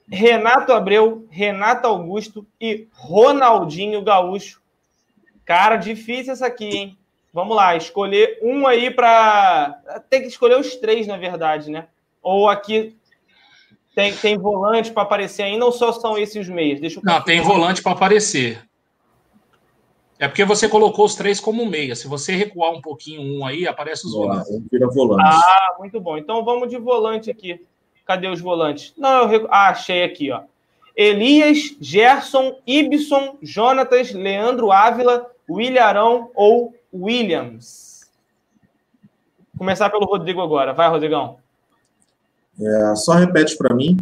[0.09, 4.61] Renato Abreu, Renato Augusto e Ronaldinho Gaúcho.
[5.45, 6.97] Cara, difícil essa aqui, hein?
[7.35, 9.77] Vamos lá, escolher um aí para.
[10.09, 11.89] Tem que escolher os três, na verdade, né?
[12.23, 12.95] Ou aqui
[13.93, 16.79] tem, tem volante para aparecer ainda ou só são esses meios?
[16.79, 18.65] Deixa eu Não, tem volante para aparecer.
[20.17, 21.93] É porque você colocou os três como meia.
[21.93, 24.47] Se você recuar um pouquinho um aí, aparece os volantes.
[24.71, 25.21] Vira volante.
[25.25, 26.17] Ah, muito bom.
[26.17, 27.61] Então vamos de volante aqui.
[28.05, 28.93] Cadê os volantes?
[28.97, 29.47] Não, eu recu...
[29.49, 30.43] ah, achei aqui, ó.
[30.95, 38.09] Elias, Gerson, Ibson, Jonatas, Leandro Ávila, William ou Williams.
[39.53, 40.73] Vou começar pelo Rodrigo agora.
[40.73, 41.39] Vai, Rodrigão.
[42.59, 43.97] É, só repete para mim.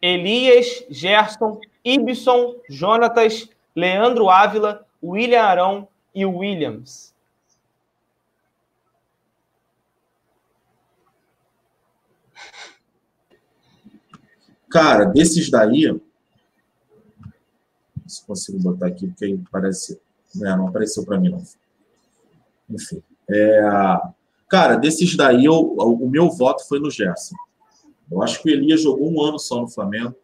[0.00, 7.14] Elias, Gerson, Ibson, Jonatas, Leandro Ávila, William Arão e Williams.
[14.70, 16.00] Cara, desses daí.
[18.06, 20.00] Se consigo botar aqui, porque parece.
[20.34, 21.42] Não, não apareceu para mim, não.
[22.70, 23.02] Enfim.
[23.30, 24.00] É,
[24.48, 27.36] cara, desses daí, eu, o meu voto foi no Gerson.
[28.10, 30.14] Eu acho que o Elias jogou um ano só no Flamengo.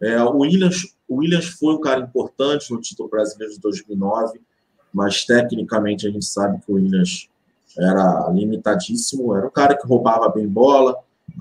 [0.00, 4.40] É, o, Williams, o Williams foi um cara importante no título brasileiro de 2009,
[4.92, 7.28] mas tecnicamente a gente sabe que o Williams
[7.76, 9.34] era limitadíssimo.
[9.34, 10.96] Era um cara que roubava bem bola,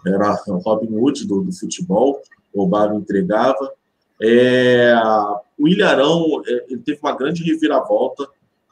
[0.06, 2.22] era o Robin Hood do, do futebol,
[2.56, 3.72] roubava e entregava.
[4.22, 4.96] É,
[5.58, 8.28] o Ilharão é, ele teve uma grande reviravolta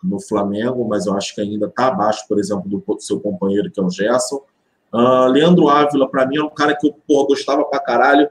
[0.06, 3.80] no Flamengo, mas eu acho que ainda está abaixo, por exemplo, do seu companheiro, que
[3.80, 4.42] é o Gerson.
[4.94, 8.30] Uh, Leandro Ávila, para mim, é um cara que eu porra, gostava pra caralho,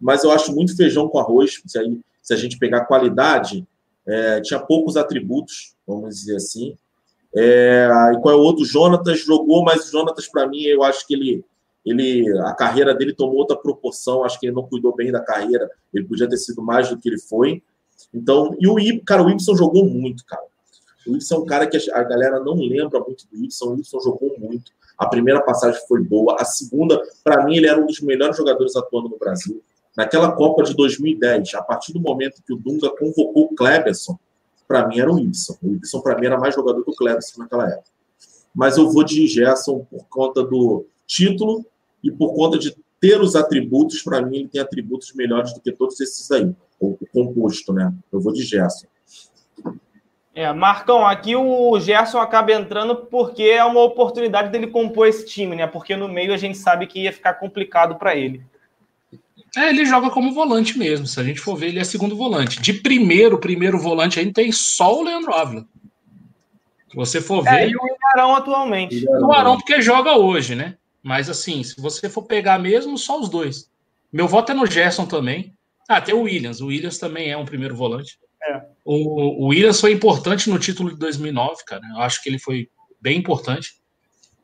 [0.00, 1.62] mas eu acho muito feijão com arroz.
[1.66, 3.66] Se, aí, se a gente pegar qualidade,
[4.06, 6.76] é, tinha poucos atributos, vamos dizer assim.
[7.34, 8.64] É, e qual é o outro?
[8.64, 11.44] Jonatas jogou, mas o Jonatas, para mim, eu acho que ele,
[11.84, 14.24] ele, a carreira dele tomou outra proporção.
[14.24, 15.68] Acho que ele não cuidou bem da carreira.
[15.92, 17.62] Ele podia ter sido mais do que ele foi.
[18.12, 20.44] Então, e o I, cara, o Ibson jogou muito, cara.
[21.06, 23.74] O Ibson é um cara que a galera não lembra muito do Ibson.
[23.74, 24.72] O Ibson jogou muito.
[24.98, 26.36] A primeira passagem foi boa.
[26.38, 29.62] A segunda, para mim, ele era um dos melhores jogadores atuando no Brasil.
[29.96, 34.18] Naquela Copa de 2010, a partir do momento que o Dunga convocou o Kleberson
[34.66, 35.56] para mim era o Ibson.
[35.62, 37.90] O Ibson, para mim, era mais jogador que o Cleverson naquela época.
[38.54, 41.64] Mas eu vou de Gerson por conta do título
[42.02, 44.02] e por conta de ter os atributos.
[44.02, 46.54] Para mim, ele tem atributos melhores do que todos esses aí.
[46.80, 47.92] O composto, né?
[48.12, 48.86] Eu vou de Gerson.
[50.34, 55.54] É, Marcão, aqui o Gerson acaba entrando porque é uma oportunidade dele compor esse time,
[55.54, 55.66] né?
[55.66, 58.42] Porque no meio a gente sabe que ia ficar complicado para ele.
[59.56, 61.06] É, ele joga como volante mesmo.
[61.06, 62.60] Se a gente for ver, ele é segundo volante.
[62.60, 65.64] De primeiro, primeiro volante aí tem só o Leandro Ávila.
[66.90, 67.62] Se você for é, ver.
[67.62, 67.80] É, e o
[68.12, 69.06] Arão atualmente.
[69.08, 70.76] O Arão, porque joga hoje, né?
[71.00, 73.70] Mas assim, se você for pegar mesmo, só os dois.
[74.12, 75.52] Meu voto é no Gerson também.
[75.88, 76.60] Ah, tem o Williams.
[76.60, 78.18] O Williams também é um primeiro volante.
[78.42, 78.73] É.
[78.84, 81.82] O, o Williams foi importante no título de 2009, cara.
[81.94, 82.68] Eu acho que ele foi
[83.00, 83.74] bem importante.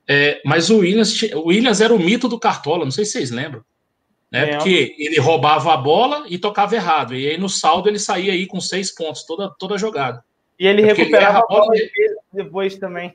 [0.08, 3.30] É, mas o Williams, o Williams era o mito do Cartola, não sei se vocês
[3.30, 3.62] lembram.
[4.30, 4.50] Né?
[4.50, 4.56] É.
[4.56, 7.14] Porque ele roubava a bola e tocava errado.
[7.14, 10.24] E aí no saldo ele saía aí com seis pontos toda, toda jogada.
[10.58, 11.72] E ele é recuperava ele a bola
[12.32, 13.14] depois também.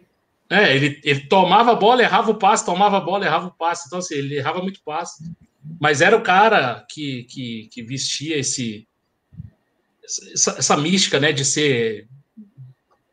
[0.49, 3.87] É, ele, ele tomava a bola, errava o passe, tomava a bola, errava o passe.
[3.87, 5.23] Então, assim, ele errava muito passe.
[5.79, 8.87] Mas era o cara que, que, que vestia esse,
[10.33, 12.07] essa, essa mística, né, de ser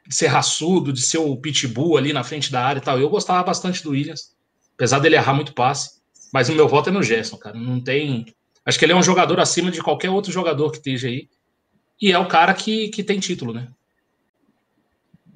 [0.07, 2.99] de ser raçudo, de ser o pitbull ali na frente da área e tal.
[2.99, 4.37] Eu gostava bastante do Williams,
[4.75, 6.03] apesar dele errar muito passe.
[6.33, 7.57] Mas o meu voto é no Gerson, cara.
[7.57, 8.27] Não tem.
[8.65, 11.29] Acho que ele é um jogador acima de qualquer outro jogador que esteja aí.
[12.01, 13.69] E é o cara que, que tem título, né?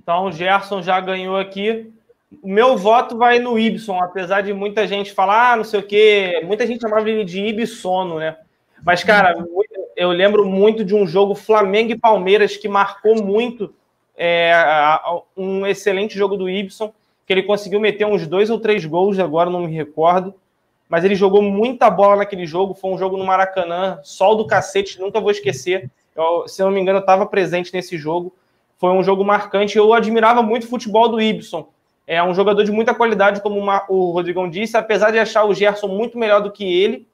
[0.02, 1.90] Então o Gerson já ganhou aqui.
[2.42, 5.82] O meu voto vai no Ibson, apesar de muita gente falar, ah, não sei o
[5.82, 6.42] quê.
[6.44, 8.36] Muita gente chamava ele de Ibsono, né?
[8.84, 9.34] Mas, cara,
[9.96, 13.74] eu lembro muito de um jogo Flamengo e Palmeiras que marcou muito
[14.16, 14.52] é,
[15.34, 16.92] um excelente jogo do Ibson,
[17.26, 20.34] que ele conseguiu meter uns dois ou três gols, agora não me recordo.
[20.88, 22.72] Mas ele jogou muita bola naquele jogo.
[22.72, 25.90] Foi um jogo no Maracanã, sol do cacete, nunca vou esquecer.
[26.14, 28.32] Eu, se não me engano, eu estava presente nesse jogo.
[28.78, 29.76] Foi um jogo marcante.
[29.76, 31.68] Eu admirava muito o futebol do Ibson.
[32.06, 35.88] É um jogador de muita qualidade, como o Rodrigão disse, apesar de achar o Gerson
[35.88, 37.04] muito melhor do que ele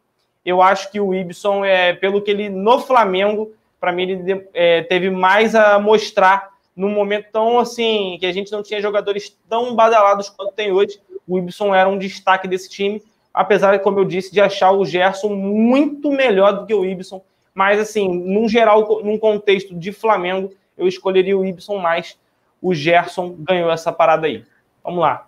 [0.45, 4.83] eu acho que o Ibson, é, pelo que ele no Flamengo, para mim, ele é,
[4.83, 9.75] teve mais a mostrar num momento tão assim, que a gente não tinha jogadores tão
[9.75, 11.01] badalados quanto tem hoje.
[11.29, 13.03] O Ibson era um destaque desse time,
[13.33, 17.23] apesar, como eu disse, de achar o Gerson muito melhor do que o Ibson.
[17.55, 22.19] Mas, assim, num geral, num contexto de Flamengo, eu escolheria o Ibson mais.
[22.61, 24.45] O Gerson ganhou essa parada aí.
[24.83, 25.27] Vamos lá.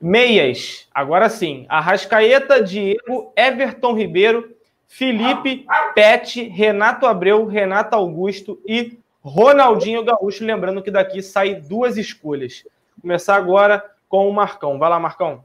[0.00, 1.66] Meias, agora sim.
[1.68, 4.56] Arrascaeta, Diego, Everton Ribeiro,
[4.86, 10.44] Felipe, Pet, Renato Abreu, Renato Augusto e Ronaldinho Gaúcho.
[10.44, 12.62] Lembrando que daqui sai duas escolhas.
[12.96, 14.78] Vou começar agora com o Marcão.
[14.78, 15.44] Vai lá, Marcão.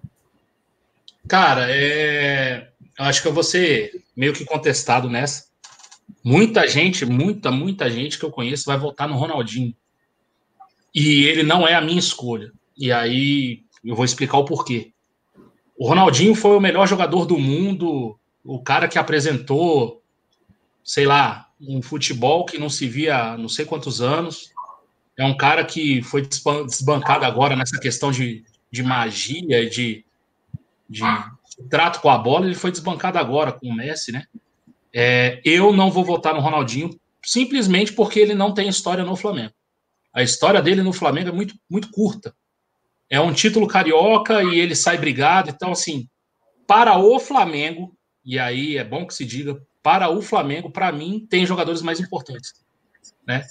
[1.27, 2.69] Cara, é...
[2.99, 5.47] acho que eu vou ser meio que contestado nessa.
[6.23, 9.75] Muita gente, muita, muita gente que eu conheço vai votar no Ronaldinho.
[10.93, 12.51] E ele não é a minha escolha.
[12.77, 14.91] E aí eu vou explicar o porquê.
[15.77, 20.01] O Ronaldinho foi o melhor jogador do mundo, o cara que apresentou,
[20.84, 24.51] sei lá, um futebol que não se via há não sei quantos anos.
[25.18, 26.27] É um cara que foi
[26.65, 30.05] desbancado agora nessa questão de, de magia, de,
[30.89, 31.01] de
[31.69, 32.45] trato com a bola.
[32.45, 34.26] Ele foi desbancado agora com o Messi, né?
[34.93, 39.53] É, eu não vou votar no Ronaldinho simplesmente porque ele não tem história no Flamengo.
[40.14, 42.35] A história dele no Flamengo é muito, muito curta.
[43.09, 45.49] É um título carioca e ele sai brigado.
[45.49, 46.07] Então, assim,
[46.67, 51.27] para o Flamengo, e aí é bom que se diga, para o Flamengo, para mim,
[51.30, 52.53] tem jogadores mais importantes.
[53.27, 53.43] Né?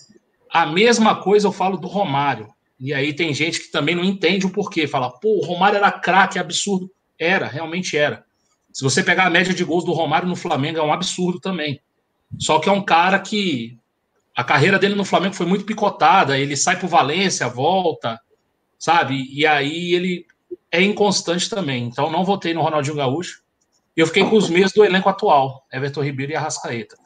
[0.50, 2.48] A mesma coisa eu falo do Romário.
[2.80, 4.88] E aí tem gente que também não entende o porquê.
[4.88, 6.90] Fala, pô, o Romário era craque, absurdo.
[7.18, 8.24] Era, realmente era.
[8.72, 11.80] Se você pegar a média de gols do Romário no Flamengo, é um absurdo também.
[12.38, 13.78] Só que é um cara que
[14.34, 16.38] a carreira dele no Flamengo foi muito picotada.
[16.38, 18.18] Ele sai para o Valência, volta,
[18.82, 19.28] sabe?
[19.30, 20.26] E aí ele
[20.68, 21.84] é inconstante também.
[21.84, 23.40] Então não votei no Ronaldinho Gaúcho.
[23.96, 26.96] Eu fiquei com os mesmos do elenco atual, Everton Ribeiro e Arrascaeta.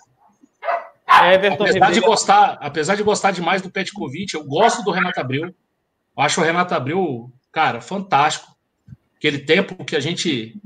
[1.07, 1.95] Everton apesar Ribeiro.
[1.95, 5.49] de gostar, apesar de gostar demais do Petkovic, eu gosto do Renato Abreu.
[5.49, 5.55] Eu
[6.17, 8.57] acho o Renato Abreu, cara, fantástico.
[9.19, 10.59] Aquele tempo que a gente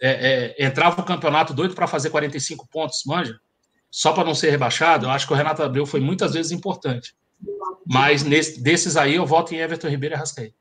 [0.00, 3.38] é, é, entrava no campeonato doido para fazer 45 pontos, manja,
[3.88, 7.14] só para não ser rebaixado, eu acho que o Renato Abreu foi muitas vezes importante.
[7.86, 10.54] Mas nesse, desses aí eu voto em Everton Ribeiro e Arrascaeta.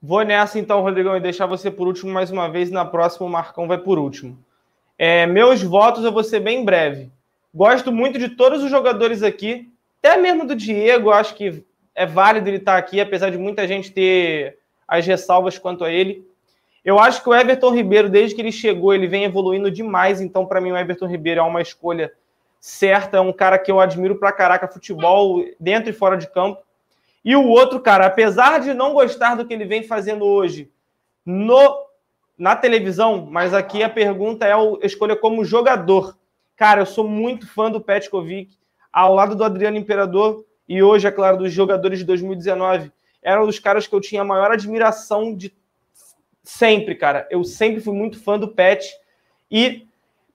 [0.00, 2.70] Vou nessa então, Rodrigão, e deixar você por último mais uma vez.
[2.70, 4.38] Na próxima, o Marcão vai por último.
[4.98, 7.10] É, meus votos eu vou ser bem breve.
[7.52, 9.68] Gosto muito de todos os jogadores aqui,
[9.98, 11.10] até mesmo do Diego.
[11.10, 11.64] Acho que
[11.94, 16.24] é válido ele estar aqui, apesar de muita gente ter as ressalvas quanto a ele.
[16.84, 20.20] Eu acho que o Everton Ribeiro, desde que ele chegou, ele vem evoluindo demais.
[20.20, 22.12] Então, para mim, o Everton Ribeiro é uma escolha
[22.60, 26.62] certa, é um cara que eu admiro pra caraca futebol, dentro e fora de campo.
[27.24, 30.70] E o outro, cara, apesar de não gostar do que ele vem fazendo hoje
[31.24, 31.86] no,
[32.38, 36.16] na televisão, mas aqui a pergunta é a escolha como jogador.
[36.56, 38.56] Cara, eu sou muito fã do Petkovic,
[38.92, 42.92] ao lado do Adriano Imperador, e hoje, é claro, dos jogadores de 2019.
[43.22, 45.52] Era um dos caras que eu tinha a maior admiração de
[46.42, 47.26] sempre, cara.
[47.30, 48.88] Eu sempre fui muito fã do Pet,
[49.50, 49.86] e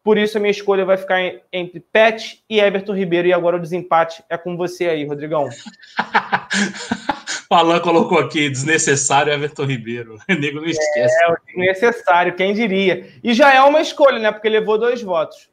[0.03, 1.19] por isso a minha escolha vai ficar
[1.53, 3.27] entre Pet e Everton Ribeiro.
[3.27, 5.47] E agora o desempate é com você aí, Rodrigão.
[7.49, 10.17] o Alan colocou aqui, desnecessário Everton Ribeiro.
[10.27, 11.13] O nego não esquece.
[11.23, 13.11] É, desnecessário, quem diria.
[13.23, 14.31] E já é uma escolha, né?
[14.31, 15.49] Porque levou dois votos.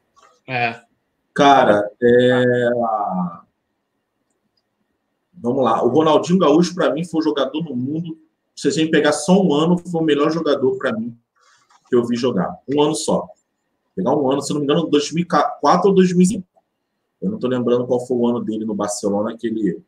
[0.47, 0.79] É.
[1.35, 2.43] Cara, é...
[5.35, 5.83] vamos lá.
[5.83, 8.17] O Ronaldinho Gaúcho, para mim, foi o jogador no mundo.
[8.55, 11.15] Se a gente pegar só um ano, foi o melhor jogador para mim
[11.87, 12.55] que eu vi jogar.
[12.67, 13.27] Um ano só.
[13.99, 16.47] Pegar um ano, se não me engano, 2004 ou 2005.
[17.21, 19.83] Eu não estou lembrando qual foi o ano dele no Barcelona que ele,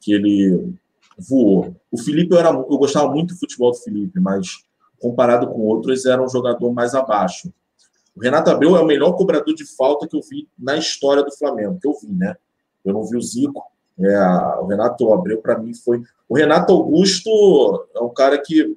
[0.00, 0.72] que ele
[1.18, 1.76] voou.
[1.92, 4.64] O Felipe, eu, era, eu gostava muito do futebol do Felipe, mas
[4.98, 7.52] comparado com outros, era um jogador mais abaixo.
[8.16, 11.30] O Renato Abreu é o melhor cobrador de falta que eu vi na história do
[11.30, 12.36] Flamengo, que eu vi, né?
[12.82, 13.62] Eu não vi o Zico.
[13.98, 14.18] É,
[14.62, 16.02] o Renato Abreu, para mim, foi.
[16.26, 17.28] O Renato Augusto
[17.94, 18.74] é um cara que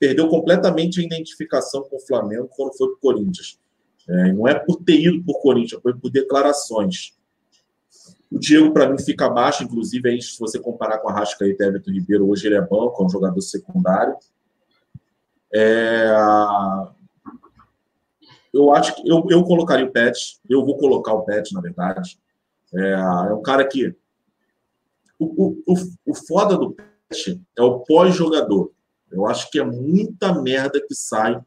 [0.00, 3.62] perdeu completamente a identificação com o Flamengo quando foi para o Corinthians.
[4.08, 7.14] É, não é por ter ido por Corinthians, foi por declarações.
[8.30, 11.66] O Diego, para mim, fica abaixo, inclusive, aí, se você comparar com a Rascaeta e
[11.68, 14.16] Everton Ribeiro, hoje ele é banco, é um jogador secundário.
[15.54, 16.12] É...
[18.52, 22.18] Eu acho que eu, eu colocaria o Pet, eu vou colocar o Pet, na verdade.
[22.72, 23.94] É, é um cara que.
[25.18, 25.74] O, o,
[26.06, 28.72] o foda do Pet é o pós-jogador.
[29.10, 31.40] Eu acho que é muita merda que sai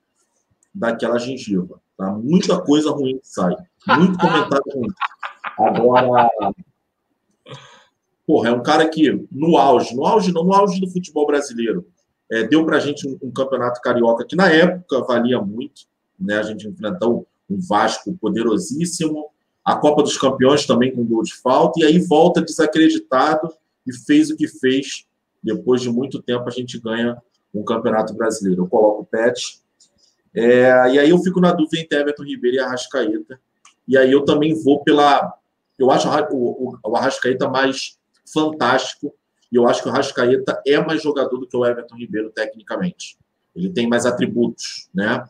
[0.73, 1.81] daquela gengiva.
[1.97, 2.11] Tá?
[2.11, 3.55] Muita coisa ruim que sai.
[3.97, 4.89] Muito comentário ruim.
[5.57, 6.29] Agora,
[8.25, 11.87] porra, é um cara que, no auge, no auge, não, no auge do futebol brasileiro,
[12.29, 15.83] é, deu pra gente um, um, campeonato carioca que na época valia muito.
[16.19, 16.37] Né?
[16.37, 19.29] A gente enfrentou um Vasco poderosíssimo,
[19.63, 23.51] a Copa dos Campeões também com gol de falta, e aí volta desacreditado
[23.85, 25.07] e fez o que fez.
[25.41, 27.17] Depois de muito tempo, a gente ganha
[27.53, 28.63] um campeonato brasileiro.
[28.63, 29.61] Eu coloco o Pet
[30.39, 33.39] é, e aí eu fico na dúvida entre Everton Ribeiro e Arrascaeta.
[33.87, 35.33] E aí eu também vou pela.
[35.79, 37.97] Eu acho o, o Arrascaeta mais
[38.31, 39.15] fantástico.
[39.51, 43.17] E eu acho que o Arrascaeta é mais jogador do que o Everton Ribeiro, tecnicamente.
[43.55, 45.25] Ele tem mais atributos, né?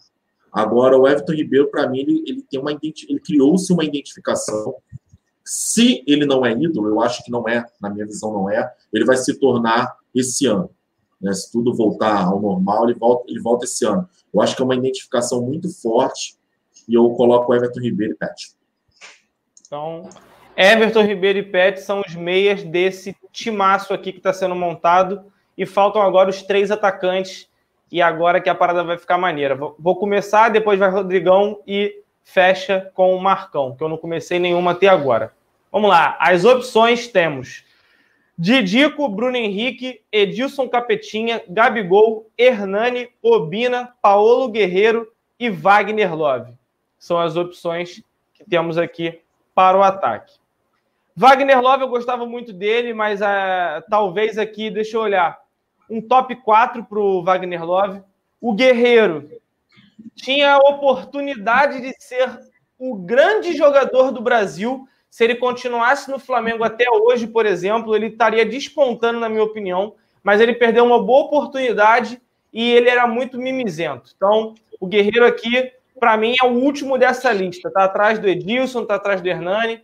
[0.52, 4.76] Agora, o Everton Ribeiro, para mim, ele, ele tem uma ele criou-se uma identificação.
[5.46, 8.70] Se ele não é ídolo, eu acho que não é, na minha visão não é,
[8.92, 10.70] ele vai se tornar esse ano.
[11.22, 11.34] Né?
[11.34, 14.08] Se tudo voltar ao normal, ele volta, ele volta esse ano.
[14.34, 16.38] Eu acho que é uma identificação muito forte
[16.88, 18.56] e eu coloco Everton Ribeiro e Pet.
[19.66, 20.10] Então,
[20.56, 25.26] Everton Ribeiro e Pet são os meias desse timaço aqui que está sendo montado
[25.58, 27.50] e faltam agora os três atacantes
[27.92, 29.56] e agora que a parada vai ficar maneira.
[29.56, 34.72] Vou começar, depois vai Rodrigão e fecha com o Marcão, que eu não comecei nenhuma
[34.72, 35.32] até agora.
[35.72, 37.64] Vamos lá, as opções temos
[38.38, 46.54] Didico, Bruno Henrique, Edilson Capetinha, Gabigol, Hernani, Obina, Paulo Guerreiro e Wagner Love.
[47.00, 48.04] São as opções
[48.34, 49.20] que temos aqui
[49.56, 50.36] para o ataque.
[51.16, 55.40] Wagner Love, eu gostava muito dele, mas uh, talvez aqui, deixa eu olhar,
[55.90, 58.04] um top 4 para o Wagner Love.
[58.40, 59.32] O Guerreiro
[60.14, 62.40] tinha a oportunidade de ser
[62.78, 68.06] o grande jogador do Brasil se ele continuasse no Flamengo até hoje, por exemplo, ele
[68.06, 72.22] estaria despontando, na minha opinião, mas ele perdeu uma boa oportunidade
[72.54, 74.12] e ele era muito mimizento.
[74.16, 77.68] Então, o Guerreiro aqui, para mim, é o último dessa lista.
[77.68, 79.82] Está atrás do Edilson, está atrás do Hernani.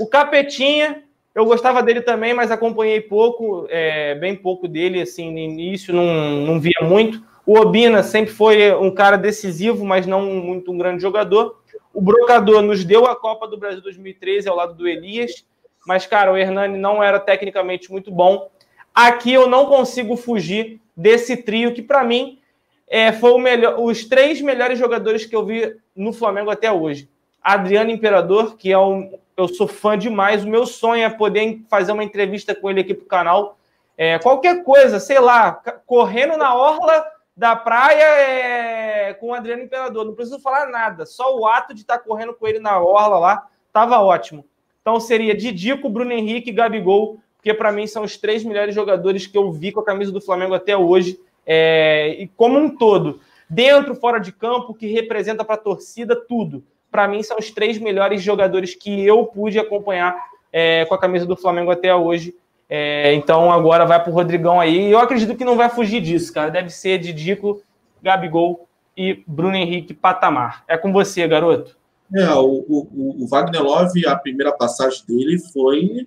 [0.00, 1.02] O Capetinha,
[1.34, 6.06] eu gostava dele também, mas acompanhei pouco, é, bem pouco dele, assim, no início, não,
[6.46, 7.22] não via muito.
[7.44, 11.60] O Obina sempre foi um cara decisivo, mas não muito um grande jogador.
[11.92, 15.44] O Brocador nos deu a Copa do Brasil 2013 ao lado do Elias,
[15.86, 18.50] mas, cara, o Hernani não era tecnicamente muito bom.
[18.94, 22.38] Aqui eu não consigo fugir desse trio que, para mim,
[22.86, 27.08] é, foi o melhor, os três melhores jogadores que eu vi no Flamengo até hoje.
[27.42, 30.44] Adriano Imperador, que é um, eu sou fã demais.
[30.44, 33.58] O meu sonho é poder fazer uma entrevista com ele aqui pro canal.
[33.96, 37.04] É, qualquer coisa, sei lá, correndo na orla
[37.40, 40.04] da praia é, com o Adriano Imperador.
[40.04, 41.06] Não preciso falar nada.
[41.06, 44.44] Só o ato de estar correndo com ele na orla lá estava ótimo.
[44.82, 49.26] Então seria Didico, Bruno Henrique e Gabigol, porque para mim são os três melhores jogadores
[49.26, 51.18] que eu vi com a camisa do Flamengo até hoje.
[51.46, 56.62] É, e como um todo, dentro, fora de campo, que representa para a torcida tudo.
[56.90, 60.14] para mim, são os três melhores jogadores que eu pude acompanhar
[60.52, 62.34] é, com a camisa do Flamengo até hoje.
[62.72, 64.92] É, então agora vai para o Rodrigão aí.
[64.92, 66.50] Eu acredito que não vai fugir disso, cara.
[66.50, 67.60] Deve ser Didico,
[68.00, 70.64] Gabigol e Bruno Henrique Patamar.
[70.68, 71.76] É com você, garoto.
[72.14, 76.06] É, o, o, o Wagner Love, a primeira passagem dele foi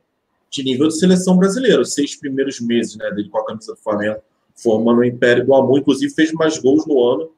[0.49, 3.79] de nível de seleção brasileira, os seis primeiros meses né, dele com a camisa do
[3.79, 4.19] Flamengo,
[4.55, 7.31] formando o Império do Amor, inclusive fez mais gols no ano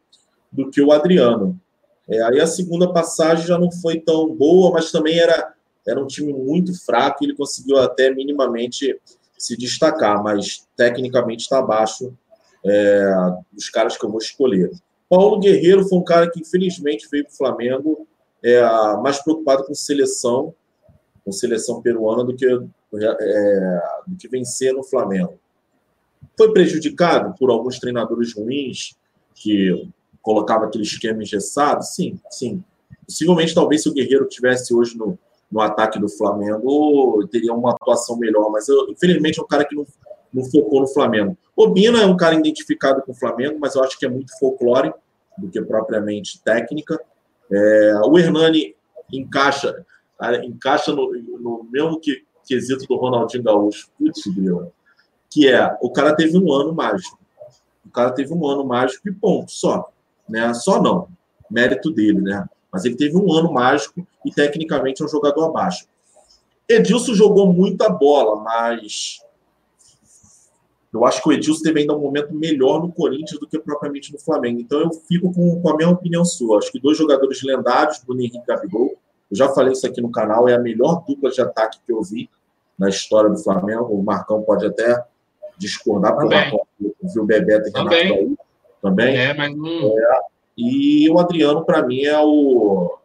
[0.52, 1.60] do que o Adriano.
[2.08, 5.54] É, aí a segunda passagem já não foi tão boa, mas também era,
[5.88, 9.00] era um time muito fraco e ele conseguiu até minimamente
[9.38, 12.14] se destacar, mas tecnicamente está abaixo
[12.66, 13.12] é,
[13.52, 14.72] dos caras que eu vou escolher.
[15.10, 18.08] Paulo Guerreiro foi um cara que infelizmente veio para o Flamengo
[18.44, 18.62] é,
[18.98, 20.54] mais preocupado com seleção,
[21.24, 25.40] com seleção peruana do que, é, do que vencer no Flamengo.
[26.38, 28.96] Foi prejudicado por alguns treinadores ruins
[29.36, 29.90] que
[30.22, 31.84] colocava aquele esquema engessado?
[31.84, 32.64] Sim, sim.
[33.06, 35.20] Possivelmente, talvez, se o Guerreiro tivesse hoje no,
[35.52, 39.76] no ataque do Flamengo, teria uma atuação melhor, mas eu, infelizmente é um cara que
[39.76, 39.86] não,
[40.34, 41.38] não focou no Flamengo.
[41.56, 44.38] O Bina é um cara identificado com o Flamengo, mas eu acho que é muito
[44.40, 44.94] folclore
[45.38, 47.00] do que propriamente técnica.
[47.52, 48.76] É, o Hernani
[49.14, 49.86] encaixa,
[50.44, 54.24] encaixa no, no mesmo que, quesito do Ronaldinho Gaúcho, putz,
[55.30, 57.20] que é o cara teve um ano mágico.
[57.86, 59.90] O cara teve um ano mágico e ponto, só
[60.28, 60.54] né?
[60.54, 61.08] Só não,
[61.50, 62.46] mérito dele, né?
[62.76, 65.88] Mas ele teve um ano mágico e tecnicamente é um jogador abaixo.
[66.68, 69.22] Edilson jogou muita bola, mas
[70.94, 74.12] eu acho que o Edilson teve ainda um momento melhor no Corinthians do que propriamente
[74.12, 74.60] no Flamengo.
[74.60, 76.58] Então eu fico com, com a mesma opinião sua.
[76.58, 78.98] Acho que dois jogadores lendários, Bruno Henrique e Gabigol.
[79.32, 82.02] Eu já falei isso aqui no canal, é a melhor dupla de ataque que eu
[82.04, 82.30] vi
[82.78, 83.86] na história do Flamengo.
[83.86, 85.02] O Marcão pode até
[85.58, 86.60] discordar, porque o Marcão
[87.04, 88.38] viu o Bebeto e Renato Também.
[88.82, 89.18] Também.
[89.18, 89.96] É, mas não.
[90.58, 92.98] E o Adriano, para mim, é o.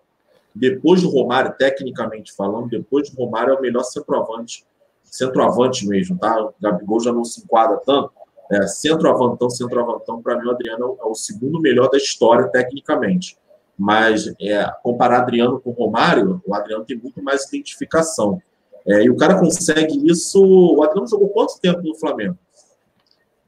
[0.55, 4.65] Depois do Romário, tecnicamente falando, depois do Romário, é o melhor centroavante.
[5.05, 6.41] Centroavante mesmo, tá?
[6.41, 8.13] O Gabigol já não se enquadra tanto.
[8.51, 13.37] É, centroavantão, centroavantão, para mim, o Adriano é o segundo melhor da história, tecnicamente.
[13.79, 18.43] Mas, é, comparar Adriano com Romário, o Adriano tem muito mais identificação.
[18.87, 20.43] É, e o cara consegue isso.
[20.45, 22.37] O Adriano jogou quanto tempo no Flamengo?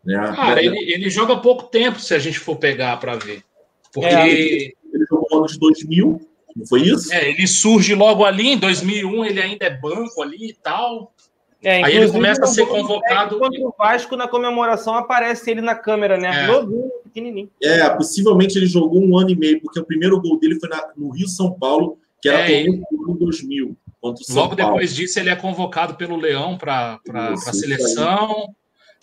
[0.05, 0.17] Né?
[0.35, 3.45] Cara, ele, ele joga pouco tempo, se a gente for pegar para ver.
[3.93, 6.21] Porque É, Ele jogou no ano de 2000,
[6.55, 7.13] não foi isso?
[7.13, 11.13] é, ele surge logo ali, em 2001 ele ainda é banco ali e tal.
[11.63, 15.61] É, Aí ele começa a ser no convocado- Contra o Vasco, na comemoração, aparece ele
[15.61, 16.45] na câmera, né?
[16.45, 16.47] É.
[16.49, 17.49] Novinho, pequenininho.
[17.63, 20.89] É, possivelmente ele jogou um ano e meio, porque o primeiro gol dele foi na-
[20.97, 22.71] no Rio São Paulo, que era É, do
[23.11, 24.73] ano 2000, contra o São Logo Paulo.
[24.75, 28.49] depois disso, ele é convocado pelo Leão para a seleção.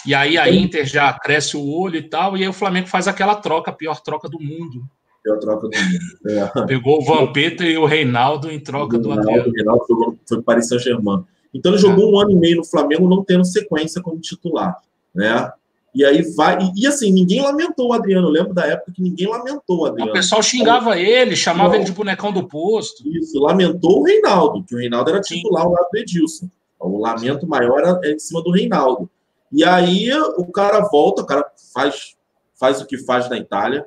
[0.06, 2.38] E aí a Inter já cresce o olho e tal.
[2.38, 4.84] E aí o Flamengo faz aquela troca, a pior troca do mundo.
[5.28, 6.60] A troca do mundo.
[6.60, 6.66] É.
[6.66, 9.50] Pegou o Vampeta e o Reinaldo em troca do Ronaldo, Adriano.
[9.50, 11.24] o Reinaldo foi para Paris Saint-Germain.
[11.54, 14.78] Então ele jogou um ano e meio no Flamengo, não tendo sequência como titular,
[15.14, 15.52] né?
[15.94, 16.60] E aí vai.
[16.62, 18.28] E, e, assim, ninguém lamentou o Adriano.
[18.28, 20.14] Eu lembro da época que ninguém lamentou o O Adriano.
[20.14, 21.76] pessoal xingava ele, chamava Não.
[21.76, 23.08] ele de bonecão do posto.
[23.08, 25.36] Isso, lamentou o Reinaldo, que o Reinaldo era Sim.
[25.36, 26.48] titular ao lado do Edilson.
[26.80, 29.10] O lamento maior era é em cima do Reinaldo.
[29.52, 32.16] E aí o cara volta, o cara faz,
[32.60, 33.86] faz o que faz na Itália,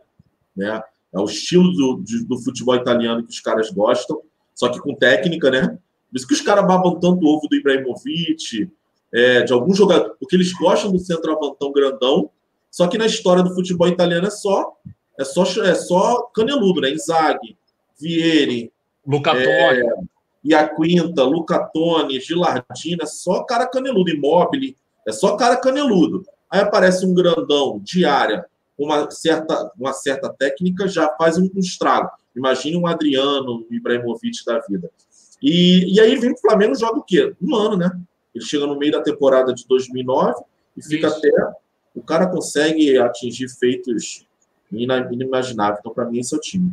[0.57, 0.83] né?
[1.13, 4.21] É o estilo do, de- do futebol italiano que os caras gostam,
[4.55, 5.79] só que com técnica, né?
[6.11, 8.71] Por isso que os caras babam tanto o ovo do Ibrahimovic,
[9.13, 12.31] é, de alguns jogadores, porque eles gostam do centroavantão grandão,
[12.71, 14.77] só que na história do futebol italiano é só
[15.19, 16.91] é só, é só caneludo, né?
[16.91, 17.57] Inzaghi,
[18.01, 18.73] Vieri,
[19.07, 19.83] Luca É.
[20.45, 24.77] Iaquinta, Luca Toni, Gilardina, é só cara caneludo, Immobile,
[25.07, 26.25] é só cara caneludo.
[26.51, 28.45] Aí aparece um grandão de área,
[28.77, 32.11] com uma certa, uma certa técnica, já faz um, um estrago.
[32.37, 34.91] Imagine um Adriano, um Ibrahimovic da vida.
[35.43, 37.35] E, e aí vem o Flamengo joga o quê?
[37.41, 37.91] Um ano, né?
[38.35, 40.43] Ele chega no meio da temporada de 2009
[40.77, 41.19] e fica Isso.
[41.19, 41.31] até.
[41.95, 44.27] O cara consegue atingir feitos
[44.71, 45.81] inimagináveis.
[45.81, 46.73] Então, para mim, esse é o time.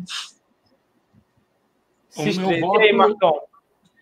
[2.11, 2.61] O Se meu estreia.
[2.61, 3.41] voto- E aí, Marcão?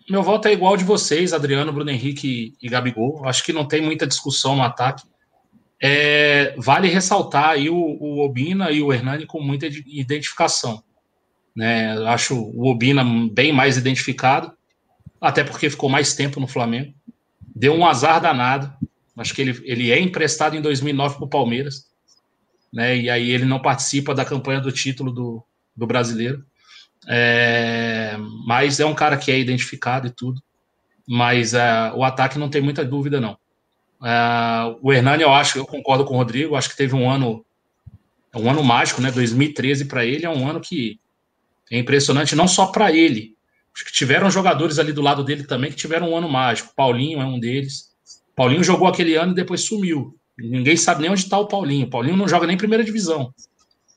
[0.08, 3.26] Meu voto é igual de vocês, Adriano, Bruno Henrique e Gabigol.
[3.26, 5.06] Acho que não tem muita discussão no ataque.
[5.80, 10.82] É, vale ressaltar aí o, o Obina e o Hernani com muita ide- identificação.
[11.54, 11.92] Né?
[12.06, 14.52] Acho o Obina bem mais identificado,
[15.20, 16.94] até porque ficou mais tempo no Flamengo.
[17.54, 18.72] Deu um azar danado.
[19.16, 21.86] Acho que ele, ele é emprestado em 2009 para o Palmeiras.
[22.72, 22.96] Né?
[22.96, 25.44] E aí ele não participa da campanha do título do,
[25.76, 26.44] do brasileiro.
[27.08, 28.16] É,
[28.46, 30.42] mas é um cara que é identificado e tudo.
[31.06, 33.38] Mas é, o ataque não tem muita dúvida, não.
[34.04, 37.44] É, o Hernani, eu acho, eu concordo com o Rodrigo, acho que teve um ano,
[38.34, 39.10] um ano mágico, né?
[39.10, 41.00] 2013 para ele é um ano que
[41.70, 43.36] É impressionante, não só para ele.
[43.74, 46.74] Acho que tiveram jogadores ali do lado dele também que tiveram um ano mágico.
[46.74, 47.88] Paulinho é um deles.
[48.34, 50.18] Paulinho jogou aquele ano e depois sumiu.
[50.38, 51.88] Ninguém sabe nem onde está o Paulinho.
[51.88, 53.32] Paulinho não joga nem primeira divisão.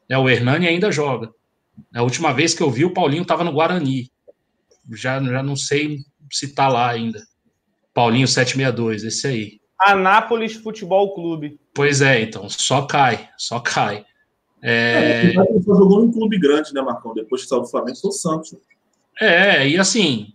[0.10, 1.32] É, o Hernani ainda joga.
[1.94, 4.12] A última vez que eu vi, o Paulinho estava no Guarani.
[4.92, 6.00] Já, já não sei
[6.32, 7.22] se está lá ainda.
[7.94, 9.62] Paulinho 762, esse aí.
[9.80, 11.60] Anápolis Futebol Clube.
[11.74, 14.06] Pois é, então, só cai, só cai.
[14.62, 14.72] É...
[14.72, 17.14] é ele só jogou num clube grande, né, Marcão?
[17.14, 18.56] Depois que saiu do Flamengo, foi o Santos.
[19.20, 20.34] É, e assim,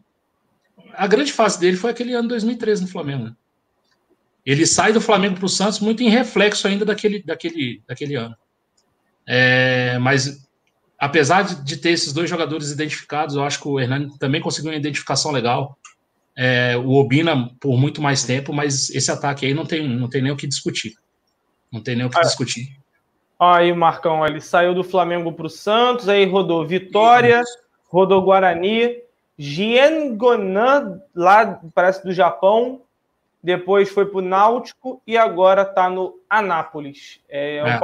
[0.95, 3.25] a grande fase dele foi aquele ano 2013 no Flamengo.
[3.25, 3.37] Né?
[4.45, 8.37] Ele sai do Flamengo para o Santos muito em reflexo ainda daquele, daquele, daquele ano.
[9.27, 10.46] É, mas
[10.99, 14.71] apesar de, de, ter esses dois jogadores identificados, eu acho que o Hernani também conseguiu
[14.71, 15.77] uma identificação legal.
[16.37, 20.23] É, o Obina por muito mais tempo, mas esse ataque aí não tem, não tem
[20.23, 20.95] nem o que discutir.
[21.73, 22.23] Não tem nem o que é.
[22.23, 22.77] discutir.
[23.39, 27.43] Aí, Marcão, ele saiu do Flamengo para o Santos, aí rodou Vitória,
[27.89, 28.97] rodou Guarani,
[29.39, 32.81] Jiangonan, lá parece do Japão,
[33.43, 37.21] depois foi para o Náutico e agora está no Anápolis.
[37.29, 37.79] É, é o é.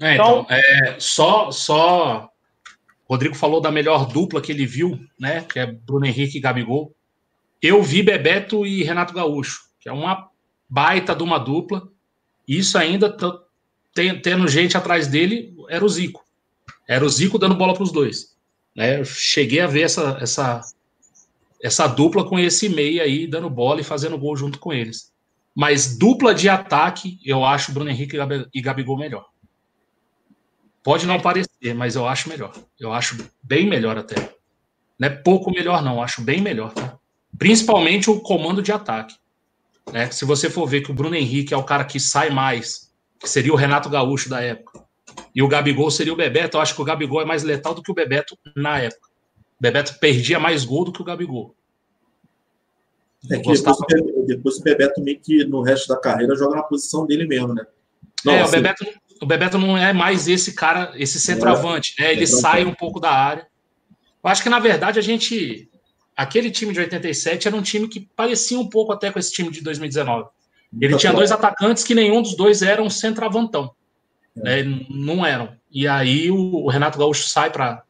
[0.00, 2.30] É, então, então é, só, só
[3.08, 5.40] Rodrigo falou da melhor dupla que ele viu, né?
[5.42, 6.94] Que é Bruno Henrique e Gabigol.
[7.60, 10.28] Eu vi Bebeto e Renato Gaúcho, que é uma
[10.68, 11.88] baita de uma dupla.
[12.46, 13.14] Isso ainda
[14.22, 16.24] tendo gente atrás dele era o Zico.
[16.86, 18.36] Era o Zico dando bola para os dois.
[18.76, 19.00] Né?
[19.00, 20.60] Eu cheguei a ver essa, essa,
[21.62, 25.12] essa dupla com esse meia aí, dando bola e fazendo gol junto com eles.
[25.54, 28.16] Mas dupla de ataque, eu acho Bruno Henrique
[28.54, 29.26] e Gabigol melhor.
[30.88, 32.50] Pode não parecer, mas eu acho melhor.
[32.80, 34.14] Eu acho bem melhor até.
[34.98, 35.96] Não é pouco melhor, não.
[35.96, 36.72] Eu acho bem melhor.
[36.72, 36.98] Tá?
[37.38, 39.14] Principalmente o comando de ataque.
[39.92, 40.10] Né?
[40.10, 42.90] Se você for ver que o Bruno Henrique é o cara que sai mais,
[43.20, 44.82] que seria o Renato Gaúcho da época,
[45.34, 47.82] e o Gabigol seria o Bebeto, eu acho que o Gabigol é mais letal do
[47.82, 49.10] que o Bebeto na época.
[49.58, 51.54] O Bebeto perdia mais gol do que o Gabigol.
[53.30, 53.62] É que depois,
[54.26, 57.66] depois, o Bebeto meio que no resto da carreira joga na posição dele mesmo, né?
[58.26, 58.86] é, o Bebeto,
[59.20, 62.12] o Bebeto não é mais esse cara, esse centroavante, né?
[62.12, 63.46] Ele sai um pouco da área.
[64.22, 65.68] Eu acho que, na verdade, a gente.
[66.16, 69.50] Aquele time de 87 era um time que parecia um pouco até com esse time
[69.50, 70.28] de 2019.
[70.80, 73.70] Ele tinha dois atacantes que nenhum dos dois era um centroavantão.
[74.44, 74.64] É.
[74.64, 74.86] Né?
[74.90, 75.56] Não eram.
[75.70, 77.84] E aí o, Renato Gaúcho sai para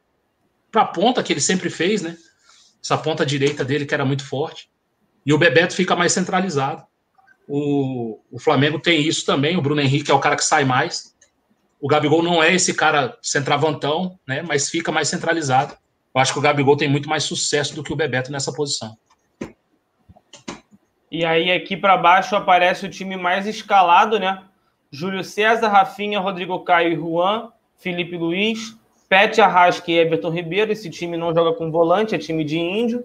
[0.74, 2.16] a ponta que ele sempre fez, né?
[2.82, 4.68] Essa ponta direita dele que era muito forte.
[5.24, 6.84] E o Bebeto fica mais centralizado.
[7.46, 9.56] O, o Flamengo tem isso também.
[9.56, 11.14] O Bruno Henrique é o cara que sai mais.
[11.80, 14.42] O Gabigol não é esse cara centravantão, né?
[14.42, 15.74] Mas fica mais centralizado.
[16.14, 18.96] Eu acho que o Gabigol tem muito mais sucesso do que o Bebeto nessa posição.
[21.10, 24.42] E aí aqui para baixo aparece o time mais escalado, né?
[24.90, 28.76] Júlio César, Rafinha, Rodrigo Caio e Juan, Felipe Luiz,
[29.08, 30.72] Pet Arrasque e Everton Ribeiro.
[30.72, 33.04] Esse time não joga com volante, é time de índio.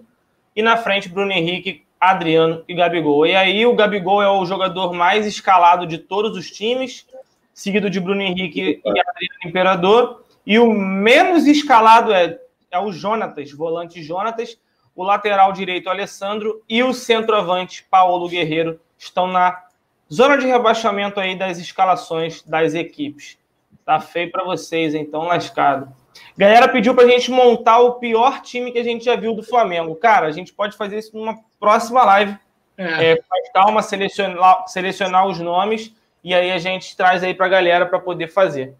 [0.56, 3.26] E na frente, Bruno Henrique, Adriano e Gabigol.
[3.26, 7.06] E aí o Gabigol é o jogador mais escalado de todos os times
[7.54, 10.24] seguido de Bruno Henrique e Adriano Imperador.
[10.44, 12.38] E o menos escalado é,
[12.70, 14.58] é o Jonatas, volante Jonatas,
[14.94, 19.64] o lateral direito Alessandro e o centroavante Paulo Guerreiro estão na
[20.12, 23.38] zona de rebaixamento aí das escalações das equipes.
[23.84, 25.92] Tá feio para vocês, então, lascado.
[26.36, 29.42] Galera pediu para a gente montar o pior time que a gente já viu do
[29.42, 29.94] Flamengo.
[29.96, 32.36] Cara, a gente pode fazer isso numa próxima live.
[32.76, 33.12] É.
[33.12, 35.94] É, com calma, selecionar, selecionar os nomes
[36.24, 38.74] e aí a gente traz aí para a galera para poder fazer.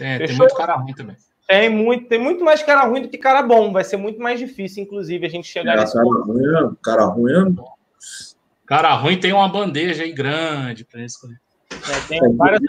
[0.00, 1.16] É, tem muito cara ruim também.
[1.46, 3.72] Tem muito, tem muito mais cara ruim do que cara bom.
[3.72, 6.32] Vai ser muito mais difícil, inclusive, a gente chegar é, nesse cara ponto.
[6.32, 7.56] Ruim, é, cara ruim.
[8.66, 11.40] Cara ruim tem uma bandeja aí grande para escolher.
[11.70, 12.60] É, tem é, várias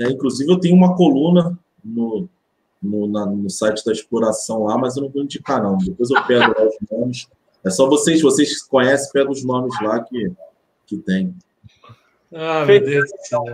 [0.00, 2.26] é, inclusive, eu tenho uma coluna no,
[2.82, 5.76] no, na, no site da exploração lá, mas eu não vou indicar, não.
[5.76, 7.28] Depois eu pego os nomes.
[7.62, 10.32] É só vocês, vocês conhecem, pega os nomes lá que,
[10.86, 11.34] que tem.
[12.34, 13.44] Ah, meu Deus do céu.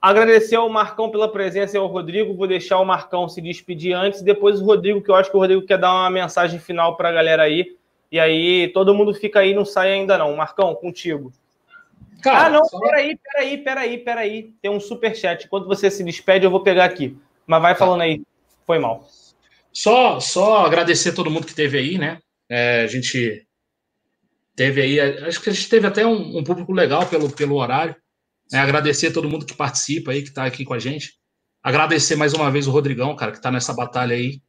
[0.00, 2.34] Agradecer ao Marcão pela presença e ao Rodrigo.
[2.34, 5.40] Vou deixar o Marcão se despedir antes, depois o Rodrigo, que eu acho que o
[5.40, 7.76] Rodrigo quer dar uma mensagem final para a galera aí.
[8.10, 10.34] E aí todo mundo fica aí, não sai ainda não.
[10.34, 11.32] Marcão, contigo.
[12.22, 12.78] Cara, ah, não, só...
[12.80, 14.54] peraí, peraí, peraí, peraí.
[14.60, 15.48] Tem um super chat.
[15.48, 17.16] Quando você se despede, eu vou pegar aqui.
[17.46, 17.78] Mas vai tá.
[17.78, 18.22] falando aí.
[18.66, 19.06] Foi mal.
[19.72, 22.18] Só, só agradecer todo mundo que teve aí, né?
[22.48, 23.46] É, a gente
[24.56, 27.94] teve aí, acho que a gente teve até um, um público legal pelo, pelo horário.
[28.50, 28.58] Né?
[28.58, 31.14] Agradecer a todo mundo que participa aí, que está aqui com a gente.
[31.62, 34.40] Agradecer mais uma vez o Rodrigão, cara, que está nessa batalha aí.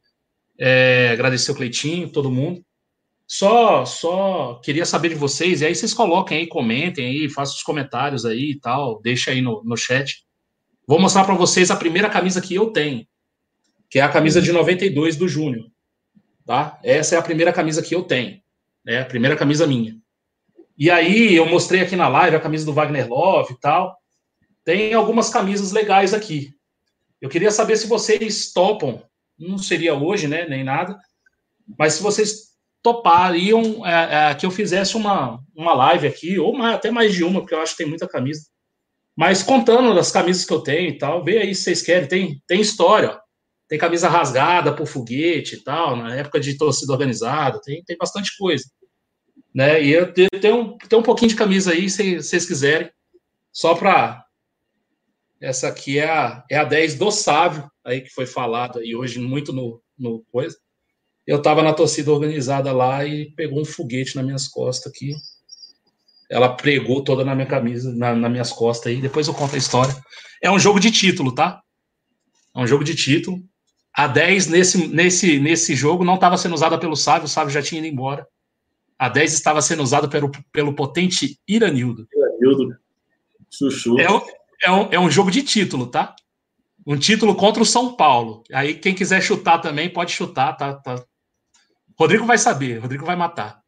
[0.58, 2.64] É, agradecer o Cleitinho, todo mundo.
[3.26, 7.62] Só, só queria saber de vocês, e aí vocês coloquem aí, comentem aí, façam os
[7.62, 10.24] comentários aí e tal, deixa aí no, no chat.
[10.86, 13.06] Vou mostrar para vocês a primeira camisa que eu tenho,
[13.88, 15.66] que é a camisa de 92 do Júnior.
[16.44, 16.78] Tá?
[16.82, 18.40] Essa é a primeira camisa que eu tenho.
[18.84, 19.00] Né?
[19.00, 19.96] A primeira camisa minha.
[20.82, 23.96] E aí eu mostrei aqui na live a camisa do Wagner Love e tal.
[24.64, 26.56] Tem algumas camisas legais aqui.
[27.20, 29.00] Eu queria saber se vocês topam.
[29.38, 30.44] Não seria hoje, né?
[30.48, 30.98] Nem nada.
[31.78, 32.48] Mas se vocês
[32.82, 37.42] topariam é, é, que eu fizesse uma, uma live aqui, ou até mais de uma,
[37.42, 38.42] porque eu acho que tem muita camisa.
[39.16, 42.08] Mas contando das camisas que eu tenho e tal, vê aí se vocês querem.
[42.08, 43.20] Tem, tem história, ó.
[43.68, 48.36] Tem camisa rasgada por foguete e tal, na época de torcida organizada, tem, tem bastante
[48.36, 48.64] coisa.
[49.54, 49.82] Né?
[49.82, 50.28] E eu tenho,
[50.88, 52.90] tenho um pouquinho de camisa aí, se vocês quiserem,
[53.52, 54.24] só para.
[55.40, 59.18] Essa aqui é a, é a 10 do Sávio, aí que foi falado aí hoje
[59.18, 60.56] muito no, no coisa.
[61.26, 65.14] Eu estava na torcida organizada lá e pegou um foguete nas minhas costas aqui.
[66.30, 69.00] Ela pregou toda na minha camisa, na, nas minhas costas aí.
[69.00, 69.94] Depois eu conto a história.
[70.40, 71.60] É um jogo de título, tá?
[72.54, 73.42] É um jogo de título.
[73.94, 77.62] A 10 nesse, nesse, nesse jogo não estava sendo usada pelo Sávio, o Sávio já
[77.62, 78.26] tinha ido embora.
[79.02, 82.06] A 10 estava sendo usada pelo, pelo potente Iranildo.
[82.14, 82.78] Iranildo.
[83.50, 83.98] Chuchu.
[83.98, 84.04] É,
[84.62, 86.14] é, um, é um jogo de título, tá?
[86.86, 88.44] Um título contra o São Paulo.
[88.52, 90.74] Aí quem quiser chutar também pode chutar, tá?
[90.74, 91.04] tá.
[91.98, 93.60] Rodrigo vai saber, Rodrigo vai matar.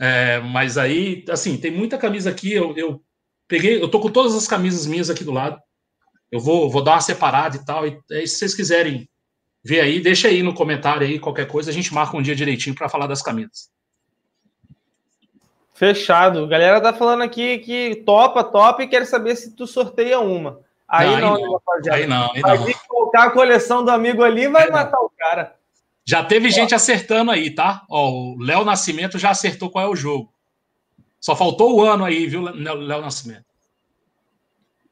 [0.00, 2.52] É, mas aí, assim, tem muita camisa aqui.
[2.52, 3.00] Eu, eu
[3.46, 5.60] peguei, eu tô com todas as camisas minhas aqui do lado.
[6.28, 7.86] Eu vou, vou dar uma separada e tal.
[7.86, 9.08] E aí, se vocês quiserem
[9.64, 12.74] ver aí, deixa aí no comentário aí qualquer coisa, a gente marca um dia direitinho
[12.74, 13.70] para falar das camisas.
[15.80, 16.46] Fechado.
[16.46, 20.60] Galera tá falando aqui que topa, top e quer saber se tu sorteia uma.
[20.86, 21.96] Aí não, não, rapaziada.
[21.96, 22.72] Aí não, aí não.
[22.86, 25.06] colocar a coleção do amigo ali vai aí matar não.
[25.06, 25.56] o cara.
[26.04, 27.86] Já teve gente acertando aí, tá?
[27.88, 30.30] Ó, o Léo Nascimento já acertou qual é o jogo.
[31.18, 33.46] Só faltou o ano aí, viu, Léo Nascimento?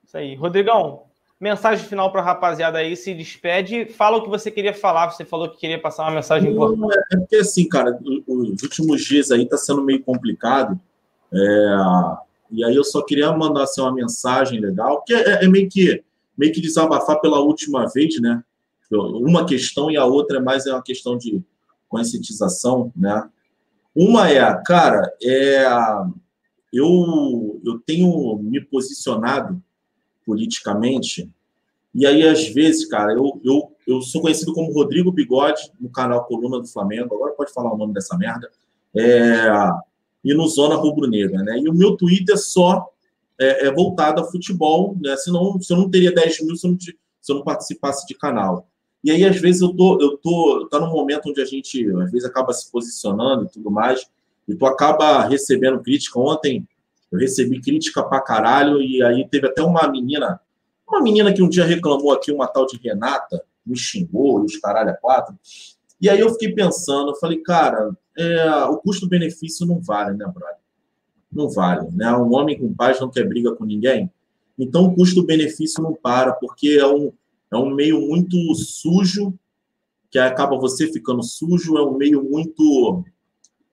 [0.07, 0.37] Isso aí.
[0.37, 1.03] Rodrigão,
[1.41, 5.25] mensagem final para a rapaziada aí, se despede, fala o que você queria falar, você
[5.25, 6.97] falou que queria passar uma mensagem importante.
[7.13, 10.79] É, é porque assim, cara, os últimos dias aí tá sendo meio complicado,
[11.33, 11.77] é,
[12.51, 16.03] e aí eu só queria mandar assim, uma mensagem legal, que é, é, meio que
[16.37, 18.43] meio que desabafar pela última vez, né?
[18.91, 21.43] Uma questão e a outra é mais é uma questão de
[21.89, 23.29] conscientização, né?
[23.95, 25.67] Uma é, cara, é
[26.73, 29.61] eu eu tenho me posicionado
[30.29, 31.27] politicamente.
[31.95, 36.27] E aí, às vezes, cara, eu, eu, eu sou conhecido como Rodrigo Bigode, no canal
[36.27, 38.51] Coluna do Flamengo, agora pode falar o nome dessa merda,
[38.95, 39.49] é,
[40.23, 41.59] e no Zona Rubro-Negra, né?
[41.59, 42.87] E o meu Twitter só
[43.41, 45.17] é, é, voltado a futebol, né?
[45.17, 46.93] Senão, se eu não teria 10 mil se eu não, se
[47.27, 48.69] eu não participasse de canal.
[49.03, 52.11] E aí, às vezes, eu tô, eu tô, tá num momento onde a gente, às
[52.11, 54.07] vezes, acaba se posicionando e tudo mais,
[54.47, 56.21] e tu acaba recebendo crítica.
[56.21, 56.69] Ontem,
[57.11, 60.41] eu recebi crítica pra caralho, e aí teve até uma menina,
[60.87, 64.57] uma menina que um dia reclamou aqui, uma tal de Renata, me xingou, e os
[64.57, 65.37] caralho a quatro.
[66.01, 70.59] E aí eu fiquei pensando, eu falei, cara, é, o custo-benefício não vale, né, brother?
[71.31, 72.11] Não vale, né?
[72.17, 74.11] Um homem com paz não quer briga com ninguém.
[74.59, 77.13] Então o custo-benefício não para, porque é um,
[77.53, 79.35] é um meio muito sujo,
[80.11, 83.05] que acaba você ficando sujo, é um meio muito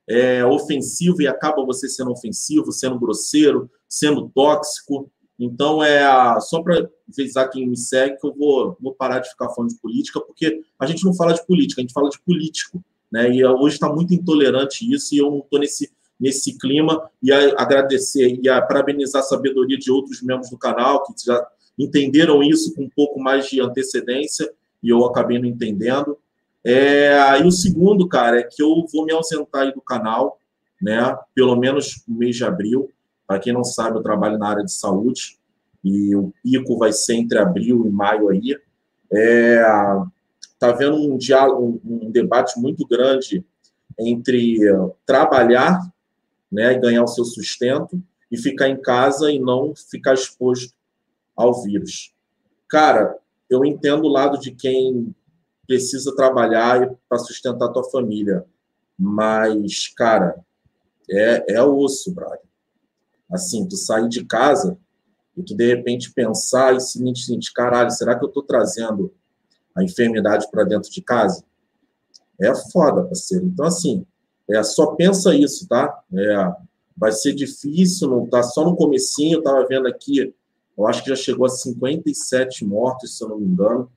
[0.07, 5.11] é, ofensivo e acaba você sendo ofensivo, sendo grosseiro, sendo tóxico.
[5.37, 6.05] Então, é
[6.39, 9.79] só para avisar quem me segue que eu vou, vou parar de ficar falando de
[9.79, 12.83] política, porque a gente não fala de política, a gente fala de político.
[13.11, 13.35] Né?
[13.35, 17.09] E hoje está muito intolerante isso, e eu não estou nesse, nesse clima.
[17.21, 21.45] E a, agradecer e a parabenizar a sabedoria de outros membros do canal que já
[21.77, 24.49] entenderam isso com um pouco mais de antecedência,
[24.81, 26.17] e eu acabei não entendendo.
[26.65, 30.39] É, o segundo, cara, é que eu vou me ausentar do canal,
[30.81, 31.15] né?
[31.35, 32.91] Pelo menos no mês de abril.
[33.27, 35.37] Para quem não sabe, eu trabalho na área de saúde
[35.83, 38.57] e o pico vai ser entre abril e maio aí.
[39.13, 39.63] É,
[40.57, 43.45] tá havendo um diálogo, um, um debate muito grande
[43.99, 44.57] entre
[45.05, 45.79] trabalhar,
[46.51, 48.01] né, e ganhar o seu sustento
[48.31, 50.73] e ficar em casa e não ficar exposto
[51.35, 52.13] ao vírus.
[52.67, 53.17] Cara,
[53.49, 55.13] eu entendo o lado de quem
[55.65, 58.45] precisa trabalhar para sustentar a tua família.
[58.97, 60.39] Mas, cara,
[61.09, 62.39] é, é osso, brother.
[63.31, 64.77] Assim, tu sair de casa
[65.35, 69.13] e tu, de repente, pensar e seguinte, seguinte, caralho, será que eu estou trazendo
[69.75, 71.43] a enfermidade para dentro de casa?
[72.39, 73.45] É foda, parceiro.
[73.45, 74.05] Então, assim,
[74.49, 76.03] é, só pensa isso, tá?
[76.13, 76.53] É,
[76.95, 80.33] vai ser difícil, não tá só no comecinho, eu tava vendo aqui,
[80.77, 83.91] eu acho que já chegou a 57 mortos, se eu não me engano.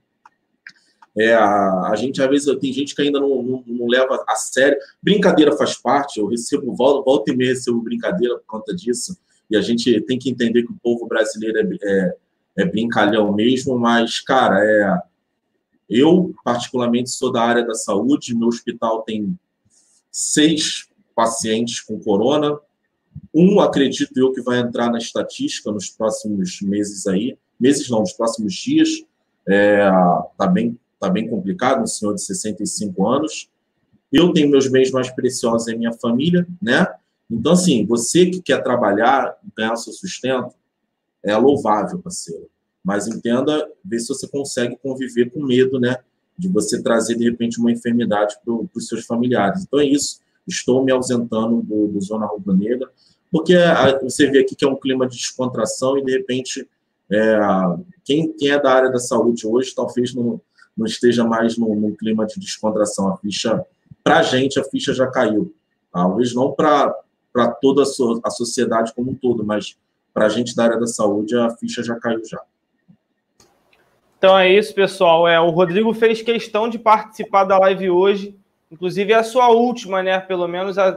[1.18, 4.36] É, a, a, gente, às vezes, tem gente que ainda não, não, não, leva a
[4.36, 4.78] sério.
[5.02, 9.18] Brincadeira faz parte, eu recebo, volta, volta e meia recebo brincadeira por conta disso.
[9.50, 12.16] E a gente tem que entender que o povo brasileiro é, é,
[12.58, 14.98] é brincalhão mesmo, mas, cara, é,
[15.90, 19.38] Eu, particularmente, sou da área da saúde, meu hospital tem
[20.12, 22.58] seis pacientes com corona,
[23.34, 28.12] um, acredito eu, que vai entrar na estatística nos próximos meses aí, meses não, nos
[28.12, 28.88] próximos dias,
[29.48, 29.80] é,
[30.36, 33.48] tá bem, tá bem complicado, um senhor de 65 anos.
[34.12, 36.86] Eu tenho meus bens mais preciosos em minha família, né?
[37.30, 40.54] Então, assim, você que quer trabalhar, ganhar seu sustento,
[41.22, 42.48] é louvável, parceiro.
[42.82, 45.98] Mas entenda, vê se você consegue conviver com medo, né?
[46.38, 49.64] De você trazer, de repente, uma enfermidade para os seus familiares.
[49.64, 50.20] Então é isso.
[50.46, 52.90] Estou me ausentando do, do Zona Rubro Negra,
[53.30, 56.66] porque a, você vê aqui que é um clima de descontração e, de repente,
[57.10, 57.38] é,
[58.04, 60.40] quem, quem é da área da saúde hoje talvez não,
[60.78, 63.12] não esteja mais num, clima de descontração.
[63.12, 63.64] A ficha,
[64.04, 65.52] para a gente, a ficha já caiu.
[65.92, 66.94] Talvez não para
[67.60, 69.76] toda a, so, a sociedade como um todo, mas
[70.14, 72.40] para a gente da área da saúde, a ficha já caiu já.
[74.18, 75.26] Então é isso, pessoal.
[75.26, 78.36] É, o Rodrigo fez questão de participar da live hoje.
[78.70, 80.20] Inclusive, é a sua última, né?
[80.20, 80.88] Pelo menos a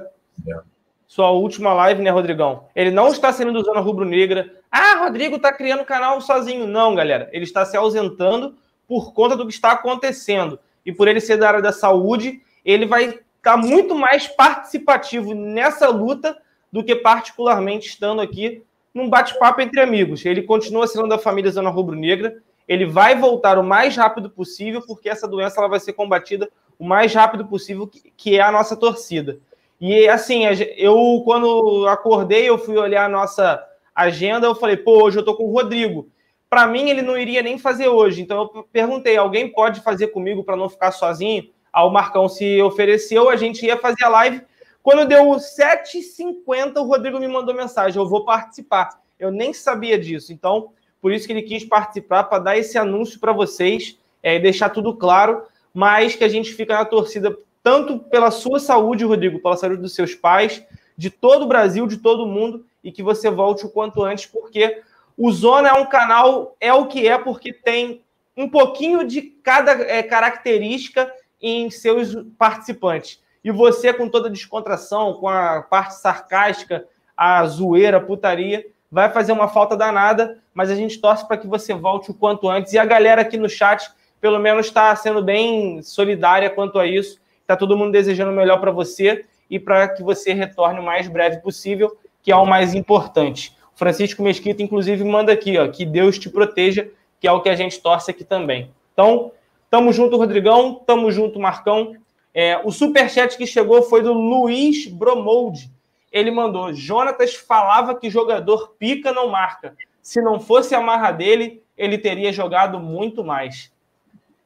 [0.47, 0.59] é.
[1.07, 2.65] sua última live, né, Rodrigão?
[2.75, 4.51] Ele não está sendo do Zona Rubro Negra.
[4.71, 6.67] Ah, Rodrigo está criando canal sozinho.
[6.67, 7.29] Não, galera.
[7.31, 8.55] Ele está se ausentando
[8.91, 10.59] por conta do que está acontecendo.
[10.85, 15.33] E por ele ser da área da saúde, ele vai estar tá muito mais participativo
[15.33, 16.37] nessa luta
[16.69, 18.63] do que particularmente estando aqui
[18.93, 20.25] num bate-papo entre amigos.
[20.25, 22.41] Ele continua sendo da família Zona Rubro Negra
[22.71, 26.49] ele vai voltar o mais rápido possível, porque essa doença ela vai ser combatida
[26.79, 29.39] o mais rápido possível, que é a nossa torcida.
[29.79, 30.43] E assim,
[30.77, 33.61] eu quando acordei, eu fui olhar a nossa
[33.93, 36.07] agenda, eu falei, pô, hoje eu tô com o Rodrigo.
[36.51, 38.21] Para mim, ele não iria nem fazer hoje.
[38.21, 41.49] Então eu perguntei, alguém pode fazer comigo para não ficar sozinho?
[41.71, 44.41] Aí o Marcão se ofereceu, a gente ia fazer a live.
[44.83, 48.99] Quando deu 7h50, o Rodrigo me mandou mensagem, eu vou participar.
[49.17, 50.33] Eu nem sabia disso.
[50.33, 54.39] Então, por isso que ele quis participar, para dar esse anúncio para vocês é, e
[54.41, 57.33] deixar tudo claro, mas que a gente fica na torcida
[57.63, 60.61] tanto pela sua saúde, Rodrigo, pela saúde dos seus pais,
[60.97, 64.25] de todo o Brasil, de todo o mundo, e que você volte o quanto antes,
[64.25, 64.81] porque
[65.17, 68.01] o Zona é um canal, é o que é, porque tem
[68.35, 71.11] um pouquinho de cada é, característica
[71.41, 73.21] em seus participantes.
[73.43, 76.85] E você, com toda a descontração, com a parte sarcástica,
[77.17, 81.47] a zoeira, a putaria, vai fazer uma falta danada, mas a gente torce para que
[81.47, 82.73] você volte o quanto antes.
[82.73, 83.89] E a galera aqui no chat,
[84.19, 87.19] pelo menos, está sendo bem solidária quanto a isso.
[87.41, 91.07] Está todo mundo desejando o melhor para você e para que você retorne o mais
[91.07, 93.55] breve possível, que é o mais importante.
[93.81, 96.87] Francisco Mesquita, inclusive, manda aqui, ó, que Deus te proteja,
[97.19, 98.69] que é o que a gente torce aqui também.
[98.93, 99.31] Então,
[99.71, 101.95] tamo junto, Rodrigão, tamo junto, Marcão.
[102.31, 105.69] É, o superchat que chegou foi do Luiz Bromold
[106.11, 109.75] ele mandou: Jonatas falava que jogador pica não marca.
[110.01, 113.71] Se não fosse a marra dele, ele teria jogado muito mais.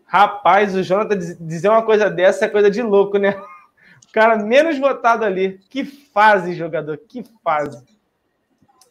[0.06, 3.36] Rapaz, o Jonatas dizer uma coisa dessa é coisa de louco, né?
[4.08, 5.60] O cara menos votado ali.
[5.70, 7.84] Que fase, jogador, que fase.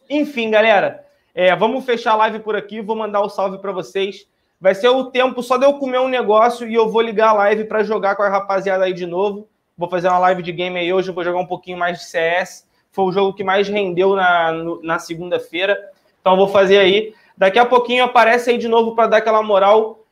[0.09, 2.81] Enfim, galera, é, vamos fechar a live por aqui.
[2.81, 4.27] Vou mandar o um salve para vocês.
[4.59, 7.33] Vai ser o tempo só de eu comer um negócio e eu vou ligar a
[7.33, 9.47] live para jogar com a rapaziada aí de novo.
[9.77, 12.65] Vou fazer uma live de game aí hoje, vou jogar um pouquinho mais de CS.
[12.91, 15.77] Foi o jogo que mais rendeu na, na segunda-feira.
[16.21, 17.13] Então vou fazer aí.
[17.37, 20.05] Daqui a pouquinho aparece aí de novo para dar aquela moral.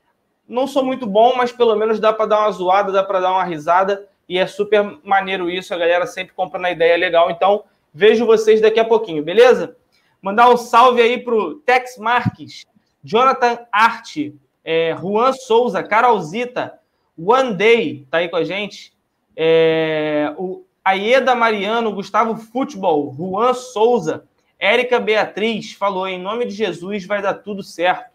[0.47, 3.31] Não sou muito bom, mas pelo menos dá para dar uma zoada, dá para dar
[3.31, 4.05] uma risada.
[4.27, 5.73] E é super maneiro isso.
[5.73, 7.31] A galera sempre compra na ideia legal.
[7.31, 7.63] Então
[7.93, 9.77] vejo vocês daqui a pouquinho, beleza?
[10.23, 12.65] Mandar um salve aí pro Tex Marques,
[13.03, 14.15] Jonathan Art,
[14.63, 16.79] é, Juan Souza, Carolzita,
[17.17, 18.93] One Day, tá aí com a gente.
[19.35, 24.23] É, o Aieda Mariano, Gustavo Futebol, Juan Souza,
[24.57, 28.13] Érica Beatriz falou: em nome de Jesus vai dar tudo certo.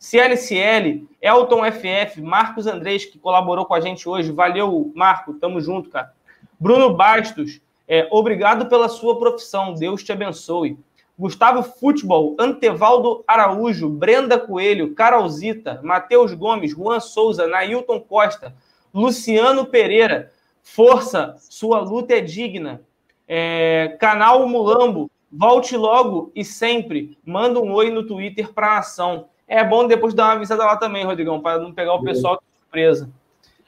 [0.00, 4.32] CLCL, Elton FF, Marcos Andrés, que colaborou com a gente hoje.
[4.32, 6.12] Valeu, Marco, tamo junto, cara.
[6.58, 10.76] Bruno Bastos, é, obrigado pela sua profissão, Deus te abençoe.
[11.18, 18.54] Gustavo Futebol, Antevaldo Araújo, Brenda Coelho, Carolzita, Matheus Gomes, Juan Souza, Nailton Costa,
[18.92, 20.32] Luciano Pereira,
[20.62, 22.82] Força, sua luta é digna.
[23.28, 27.16] É, canal Mulambo, volte logo e sempre.
[27.24, 29.28] Manda um oi no Twitter para a nação.
[29.46, 32.58] É bom depois dar uma avisada lá também, Rodrigão, para não pegar o pessoal de
[32.58, 33.08] surpresa.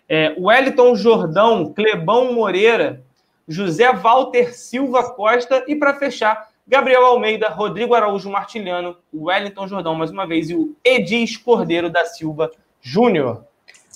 [0.09, 3.05] É, Wellington Jordão, Clebão Moreira,
[3.47, 10.11] José Walter Silva Costa e para fechar, Gabriel Almeida, Rodrigo Araújo Martiliano, Wellington Jordão mais
[10.11, 12.51] uma vez e o Edis Cordeiro da Silva
[12.83, 13.43] Júnior.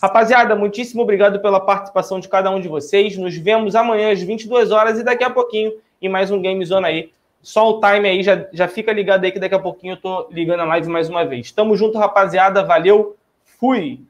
[0.00, 3.14] Rapaziada, muitíssimo obrigado pela participação de cada um de vocês.
[3.18, 6.86] Nos vemos amanhã às 22 horas e daqui a pouquinho em mais um Game Zone
[6.86, 7.12] aí.
[7.42, 10.28] Só o time aí, já, já fica ligado aí que daqui a pouquinho eu tô
[10.30, 11.52] ligando a live mais uma vez.
[11.52, 12.64] Tamo junto, rapaziada.
[12.64, 14.00] Valeu, fui!